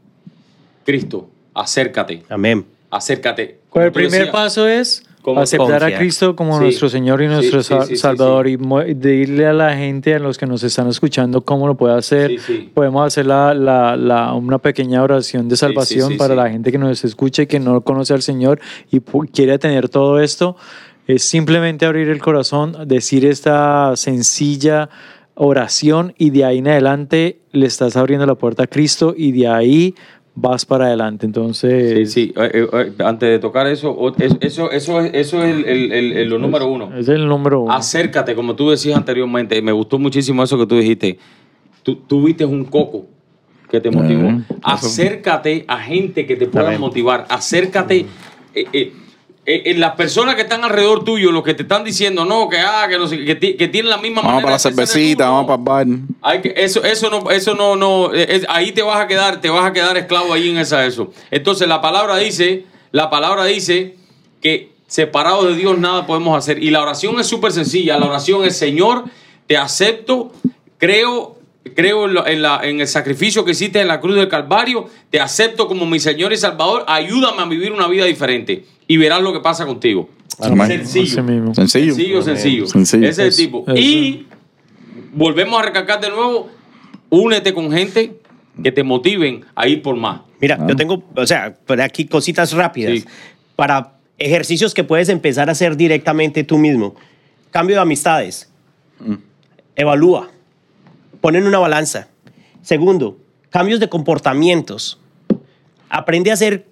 Cristo, 0.86 1.28
acércate, 1.55 2.22
Amén. 2.28 2.64
acércate. 2.90 3.59
Pues 3.70 3.70
Como 3.70 3.84
el 3.86 3.92
primer 3.92 4.11
decías, 4.12 4.30
paso 4.32 4.66
es 4.68 5.05
Aceptar 5.37 5.85
a. 5.85 5.99
Cristo 5.99 6.37
como 6.37 6.57
Sí. 6.59 6.64
nuestro 6.64 6.89
Señor 6.89 7.22
y 7.22 7.27
nuestro 7.29 7.62
Sí, 7.62 7.75
sí, 7.89 7.97
Salvador 7.97 8.47
y 8.49 8.57
decirle 8.95 9.47
a 9.47 9.53
la 9.53 9.75
gente, 9.77 10.14
a 10.14 10.18
los 10.18 10.37
que 10.39 10.47
nos 10.47 10.62
están 10.62 10.89
escuchando, 10.89 11.41
cómo 11.41 11.66
lo 11.66 11.77
puede 11.77 11.95
hacer. 11.97 12.37
Podemos 12.75 13.07
hacer 13.07 13.27
la, 13.27 13.55
la- 13.55 13.97
la- 13.97 14.33
una 14.35 14.59
pequeña 14.59 15.03
oración 15.03 15.49
de 15.49 15.57
salvación 15.57 16.16
para 16.16 16.35
la 16.35 16.51
gente 16.51 16.70
que 16.70 16.79
nos 16.79 17.05
escucha 17.05 17.43
y 17.43 17.47
que 17.47 17.61
no 17.61 17.81
conoce 17.81 18.12
al 18.14 18.22
Señor 18.22 18.61
y 18.91 19.01
quiere 19.33 19.59
tener 19.59 19.89
todo 19.89 20.20
esto. 20.20 20.57
Es 21.07 21.22
simplemente 21.22 21.85
abrir 21.87 22.09
el 22.09 22.20
corazón, 22.20 22.77
decir 22.87 23.27
esta 23.27 23.95
sencilla 23.97 24.89
oración 25.35 26.14
y 26.16 26.31
de 26.31 26.45
ahí 26.45 26.59
en 26.59 26.68
adelante 26.68 27.41
le 27.53 27.66
estás 27.66 27.97
abriendo 27.97 28.25
la 28.27 28.37
puerta 28.37 28.64
a 28.64 28.66
Cristo 28.66 29.14
y 29.16 29.33
de 29.33 29.49
ahí 29.49 29.95
vas 30.35 30.64
para 30.66 30.87
adelante. 30.87 31.26
Entonces, 31.26 32.12
Sí, 32.12 32.26
sí. 32.26 32.35
eh, 32.37 32.51
eh, 32.55 32.68
eh, 32.72 32.93
antes 33.05 33.28
de 33.28 33.39
tocar 33.39 33.66
eso, 33.66 33.97
eso, 34.41 34.70
eso, 34.70 35.01
es, 35.01 35.14
eso 35.14 35.43
es 35.45 35.55
el, 35.57 35.64
el- 35.93 36.12
el- 36.12 36.28
lo 36.28 36.39
número 36.39 36.66
uno. 36.66 36.97
es 36.97 37.09
el 37.09 37.26
número 37.26 37.61
uno. 37.61 37.72
Acércate, 37.72 38.35
como 38.35 38.55
tú 38.57 38.70
decías 38.70 38.97
anteriormente. 38.97 39.61
Me 39.62 39.72
gustó 39.72 39.99
muchísimo 39.99 40.43
eso 40.43 40.59
que 40.59 40.66
tú 40.66 40.76
dijiste. 40.76 41.18
Tú, 41.82 41.97
tú 41.97 42.22
viste 42.24 42.45
un 42.45 42.64
coco 42.64 43.07
que 43.70 43.80
te 43.80 43.91
motivó. 43.91 44.41
Acércate 44.62 45.64
a 45.68 45.78
gente 45.78 46.26
que 46.26 46.37
te 46.37 46.47
pueda 46.47 46.76
motivar. 46.78 47.26
Acércate. 47.28 48.07
eh, 48.55 48.93
eh, 49.47 49.74
las 49.76 49.92
personas 49.97 50.34
que 50.36 50.42
están 50.42 50.64
alrededor 50.64 51.05
tuyo, 51.05 51.30
los 51.30 51.42
que 51.42 51.55
te 51.55 51.62
están 51.62 51.84
diciendo, 51.84 52.24
no, 52.24 52.49
que, 52.49 52.59
ah, 52.59 52.86
que, 52.88 52.97
no 52.99 53.07
sé, 53.07 53.24
que, 53.24 53.38
que 53.57 53.68
tienen 53.68 53.90
la 53.90 53.99
misma 53.99 54.22
Vamos 54.22 54.42
manera 54.42 54.42
para 54.42 54.55
la 54.55 54.59
cervecita, 54.59 55.28
vamos 55.28 55.47
para 55.47 55.82
el 55.82 55.86
bar. 55.88 55.99
Hay 56.22 56.40
que, 56.40 56.55
eso, 56.57 56.82
eso 56.84 57.11
no, 57.11 57.30
eso 57.30 57.55
no, 57.55 57.76
no, 57.76 58.14
eh, 58.14 58.26
es- 58.28 58.47
ahí 58.49 58.72
te 58.72 58.82
vas 58.82 58.99
a 59.01 59.07
quedar, 59.07 59.40
te 59.40 59.51
vas 59.51 59.64
a 59.66 59.72
quedar 59.72 59.97
esclavo 59.97 60.32
ahí 60.32 60.49
en 60.49 60.57
esa 60.59 60.86
eso. 60.86 61.12
Entonces 61.30 61.68
la 61.68 61.80
palabra 61.80 62.16
dice, 62.16 62.64
la 62.92 63.11
palabra 63.11 63.45
dice 63.45 63.97
que 64.40 64.70
separados 64.86 65.47
de 65.49 65.57
Dios 65.57 65.76
nada 65.78 66.07
podemos 66.07 66.36
hacer. 66.38 66.62
Y 66.62 66.70
la 66.70 66.80
oración 66.82 67.18
es 67.20 67.26
súper 67.26 67.53
sencilla. 67.53 67.99
La 67.99 68.07
oración 68.07 68.45
es 68.45 68.57
Señor, 68.57 69.05
te 69.47 69.57
acepto, 69.57 70.32
creo, 70.78 71.36
creo 71.74 72.05
en, 72.07 72.14
lo- 72.14 72.26
en 72.26 72.42
la- 72.42 72.61
en 72.62 72.80
el 72.80 72.86
sacrificio 72.88 73.45
que 73.45 73.53
hiciste 73.53 73.80
en 73.80 73.88
la 73.88 74.01
cruz 74.01 74.14
del 74.16 74.28
Calvario, 74.28 74.86
te 75.11 75.20
acepto 75.20 75.66
como 75.66 75.86
mi 75.86 75.99
Señor 76.01 76.32
y 76.32 76.36
Salvador, 76.36 76.84
ayúdame 76.86 77.42
a 77.42 77.47
vivir 77.47 77.72
una 77.72 77.88
vida 77.88 78.05
diferente 78.05 78.64
y 78.87 78.97
verás 78.97 79.22
lo 79.22 79.32
que 79.32 79.41
pasa 79.41 79.66
contigo. 79.66 80.09
Amén. 80.41 80.87
Sencillo. 80.87 81.22
Mismo. 81.22 81.55
Sencillo. 81.55 81.95
Sencillo, 81.95 82.22
sencillo. 82.22 82.66
Sencillo. 82.66 83.09
Ese 83.09 83.26
es 83.26 83.39
el 83.39 83.47
tipo. 83.47 83.64
Eso. 83.66 83.76
Y 83.76 84.26
volvemos 85.12 85.61
a 85.61 85.64
recalcar 85.64 86.01
de 86.01 86.11
nuevo, 86.11 86.51
únete 87.11 87.55
con 87.55 87.70
gente 87.70 88.18
que 88.62 88.72
te 88.72 88.82
motiven 88.82 89.45
a 89.55 89.68
ir 89.68 89.82
por 89.82 89.97
más. 89.97 90.22
Mira, 90.41 90.59
yo 90.66 90.76
tengo, 90.76 91.03
o 91.16 91.26
sea, 91.26 91.55
por 91.66 91.80
aquí 91.80 92.07
cositas 92.07 92.53
rápidas 92.53 93.01
Sí. 93.01 93.05
para 93.57 93.95
ejercicios 94.18 94.74
que 94.74 94.85
puedes 94.85 95.09
empezar 95.09 95.49
a 95.49 95.53
hacer 95.53 95.76
directamente 95.76 96.45
tú 96.45 96.59
mismo. 96.59 96.95
Cambio 97.51 97.76
de 97.76 97.82
amistades. 97.82 98.51
Evalúa. 99.76 100.30
Pon 101.20 101.37
en 101.37 101.47
una 101.47 101.59
balanza. 101.59 102.09
Segundo, 102.62 103.18
cambios 103.51 103.80
de 103.80 103.89
comportamientos. 103.89 105.01
Aprende 105.89 106.30
a 106.30 106.35
hacer 106.35 106.66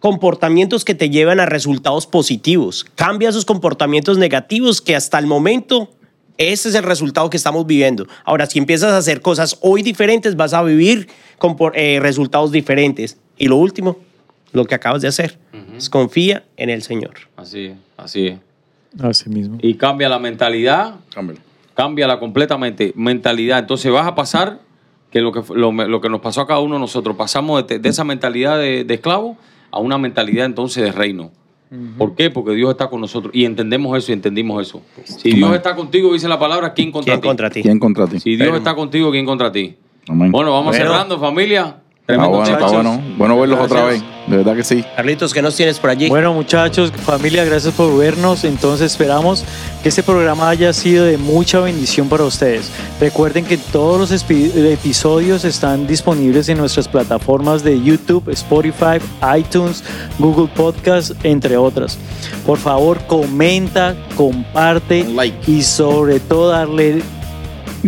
comportamientos 0.00 0.84
que 0.84 0.94
te 0.94 1.10
llevan 1.10 1.40
a 1.40 1.46
resultados 1.46 2.06
positivos. 2.06 2.84
Cambia 2.94 3.28
esos 3.28 3.44
comportamientos 3.44 4.18
negativos 4.18 4.80
que 4.80 4.94
hasta 4.96 5.18
el 5.18 5.26
momento 5.26 5.90
ese 6.38 6.68
es 6.68 6.74
el 6.74 6.82
resultado 6.82 7.30
que 7.30 7.36
estamos 7.38 7.66
viviendo. 7.66 8.06
Ahora, 8.24 8.46
si 8.46 8.58
empiezas 8.58 8.92
a 8.92 8.98
hacer 8.98 9.22
cosas 9.22 9.58
hoy 9.62 9.82
diferentes, 9.82 10.36
vas 10.36 10.52
a 10.52 10.62
vivir 10.62 11.08
compor- 11.38 11.72
eh, 11.74 11.98
resultados 12.00 12.52
diferentes. 12.52 13.16
Y 13.38 13.48
lo 13.48 13.56
último, 13.56 13.96
lo 14.52 14.66
que 14.66 14.74
acabas 14.74 15.00
de 15.02 15.08
hacer, 15.08 15.38
es 15.76 15.88
confía 15.88 16.44
en 16.58 16.68
el 16.68 16.82
Señor. 16.82 17.14
Así 17.36 17.66
es, 17.66 17.76
así 17.96 18.26
es. 18.28 18.38
Así 19.02 19.28
mismo. 19.30 19.58
Y 19.62 19.74
cambia 19.74 20.08
la 20.10 20.18
mentalidad, 20.18 20.96
Cámbialo. 21.14 21.40
cámbiala 21.74 22.18
completamente. 22.18 22.92
Mentalidad. 22.96 23.58
Entonces 23.58 23.90
vas 23.90 24.06
a 24.06 24.14
pasar 24.14 24.58
que 25.10 25.20
lo 25.20 25.32
que, 25.32 25.42
lo, 25.54 25.72
lo 25.72 26.00
que 26.02 26.08
nos 26.10 26.20
pasó 26.20 26.42
a 26.42 26.46
cada 26.46 26.60
uno 26.60 26.74
de 26.74 26.80
nosotros, 26.80 27.16
pasamos 27.16 27.66
de, 27.66 27.78
de 27.78 27.88
esa 27.88 28.04
mentalidad 28.04 28.58
de, 28.58 28.84
de 28.84 28.94
esclavo 28.94 29.36
a 29.76 29.78
una 29.78 29.98
mentalidad 29.98 30.46
entonces 30.46 30.82
de 30.82 30.92
reino. 30.92 31.30
¿Por 31.98 32.14
qué? 32.14 32.30
Porque 32.30 32.52
Dios 32.52 32.70
está 32.70 32.88
con 32.88 33.00
nosotros 33.00 33.34
y 33.34 33.44
entendemos 33.44 33.96
eso 33.98 34.12
y 34.12 34.14
entendimos 34.14 34.66
eso. 34.66 34.82
Si 35.04 35.32
Dios 35.32 35.54
está 35.54 35.74
contigo, 35.74 36.12
dice 36.12 36.28
la 36.28 36.38
palabra, 36.38 36.72
¿quién 36.72 36.92
contra 36.92 37.14
¿Quién 37.14 37.20
ti? 37.20 37.28
contra 37.28 37.50
ti? 37.50 37.62
¿Quién 37.62 37.78
contra 37.78 38.06
ti? 38.06 38.20
Si 38.20 38.36
Dios 38.36 38.56
está 38.56 38.74
contigo, 38.74 39.10
¿quién 39.10 39.26
contra 39.26 39.50
ti? 39.50 39.76
Amén. 40.08 40.30
Bueno, 40.30 40.52
vamos 40.52 40.76
cerrando, 40.76 41.18
familia. 41.18 41.82
Está 42.06 42.14
Tremendo 42.14 42.36
bueno, 42.36 42.44
está 42.44 42.66
muchachos. 42.66 42.84
bueno. 42.84 43.16
Bueno 43.18 43.40
verlos 43.40 43.58
otra 43.58 43.84
vez. 43.86 44.02
De 44.28 44.36
verdad 44.36 44.54
que 44.54 44.62
sí. 44.62 44.84
Carlitos, 44.94 45.34
¿qué 45.34 45.42
nos 45.42 45.56
tienes 45.56 45.80
por 45.80 45.90
allí? 45.90 46.08
Bueno, 46.08 46.32
muchachos, 46.34 46.92
familia, 46.92 47.44
gracias 47.44 47.74
por 47.74 47.98
vernos. 47.98 48.44
Entonces 48.44 48.92
esperamos 48.92 49.44
que 49.82 49.88
este 49.88 50.04
programa 50.04 50.48
haya 50.48 50.72
sido 50.72 51.04
de 51.04 51.18
mucha 51.18 51.58
bendición 51.58 52.08
para 52.08 52.22
ustedes. 52.22 52.70
Recuerden 53.00 53.44
que 53.44 53.58
todos 53.58 53.98
los 53.98 54.24
episodios 54.30 55.44
están 55.44 55.88
disponibles 55.88 56.48
en 56.48 56.58
nuestras 56.58 56.86
plataformas 56.86 57.64
de 57.64 57.82
YouTube, 57.82 58.28
Spotify, 58.28 59.00
iTunes, 59.36 59.82
Google 60.20 60.48
Podcast, 60.54 61.10
entre 61.24 61.56
otras. 61.56 61.98
Por 62.46 62.58
favor, 62.58 63.04
comenta, 63.08 63.96
comparte 64.16 65.02
like. 65.08 65.50
y 65.50 65.60
sobre 65.60 66.20
todo 66.20 66.50
darle 66.50 67.02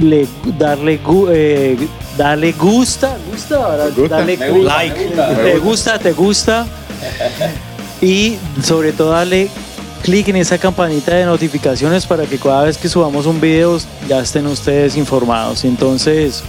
le- 0.01 0.29
darle 0.59 1.01
gu- 1.03 1.29
eh, 1.33 1.77
darle 2.17 2.53
gusta 2.53 3.17
gusta 3.31 3.89
gusta? 3.97 4.17
darle 4.17 4.37
Me 4.37 4.51
gusta, 4.51 4.75
Like. 4.77 4.99
me 5.01 5.05
gusta. 5.15 5.37
te 5.45 5.59
gusta, 5.59 5.99
te 5.99 6.13
gusta. 6.13 6.67
Y 8.01 8.37
sobre 8.63 8.93
todo 8.93 9.11
darle 9.11 9.49
clic 10.03 10.29
en 10.29 10.37
esa 10.37 10.59
campanita 10.59 11.15
de 11.17 11.25
notificaciones 11.25 12.07
para 12.07 12.25
que 12.25 12.39
cada 12.39 12.65
vez 12.65 12.79
que 12.79 12.89
subamos 12.89 13.27
un 13.27 13.41
video 13.41 13.79
ya 14.09 14.21
estén 14.21 14.47
ustedes 14.47 14.97
informados. 14.97 15.65
Entonces, 15.65 16.43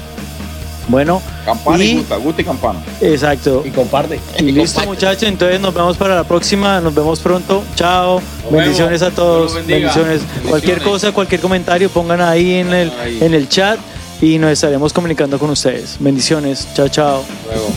bueno, 0.89 1.21
Campana 1.45 1.83
y, 1.83 1.89
y- 1.91 1.97
gusta, 1.99 2.17
gusta 2.17 2.41
y 2.41 2.45
campana. 2.45 2.79
exacto. 2.99 3.63
Y 3.65 3.69
comparte. 3.69 4.19
Y 4.39 4.51
listo 4.51 4.81
muchachos, 4.85 5.23
entonces 5.23 5.59
nos 5.61 5.73
vemos 5.73 5.95
para 5.97 6.15
la 6.15 6.23
próxima, 6.25 6.81
nos 6.81 6.93
vemos 6.93 7.19
pronto. 7.19 7.63
Chao. 7.75 8.21
Nos 8.43 8.51
Bendiciones 8.51 8.99
vemos. 8.99 9.13
a 9.13 9.15
todos. 9.15 9.53
Bendiciones. 9.65 10.21
Cualquier 10.47 10.81
cosa, 10.81 11.11
cualquier 11.13 11.39
comentario 11.41 11.89
pongan 11.89 12.19
ahí 12.21 12.55
en 12.55 12.73
el 12.73 12.91
Ahí. 13.01 13.17
en 13.21 13.33
el 13.33 13.47
chat 13.47 13.79
y 14.21 14.37
nos 14.37 14.51
estaremos 14.51 14.91
comunicando 14.91 15.39
con 15.39 15.49
ustedes. 15.49 15.95
Bendiciones. 15.99 16.67
Chao, 16.73 16.89
chao. 16.89 17.23
Luego. 17.47 17.69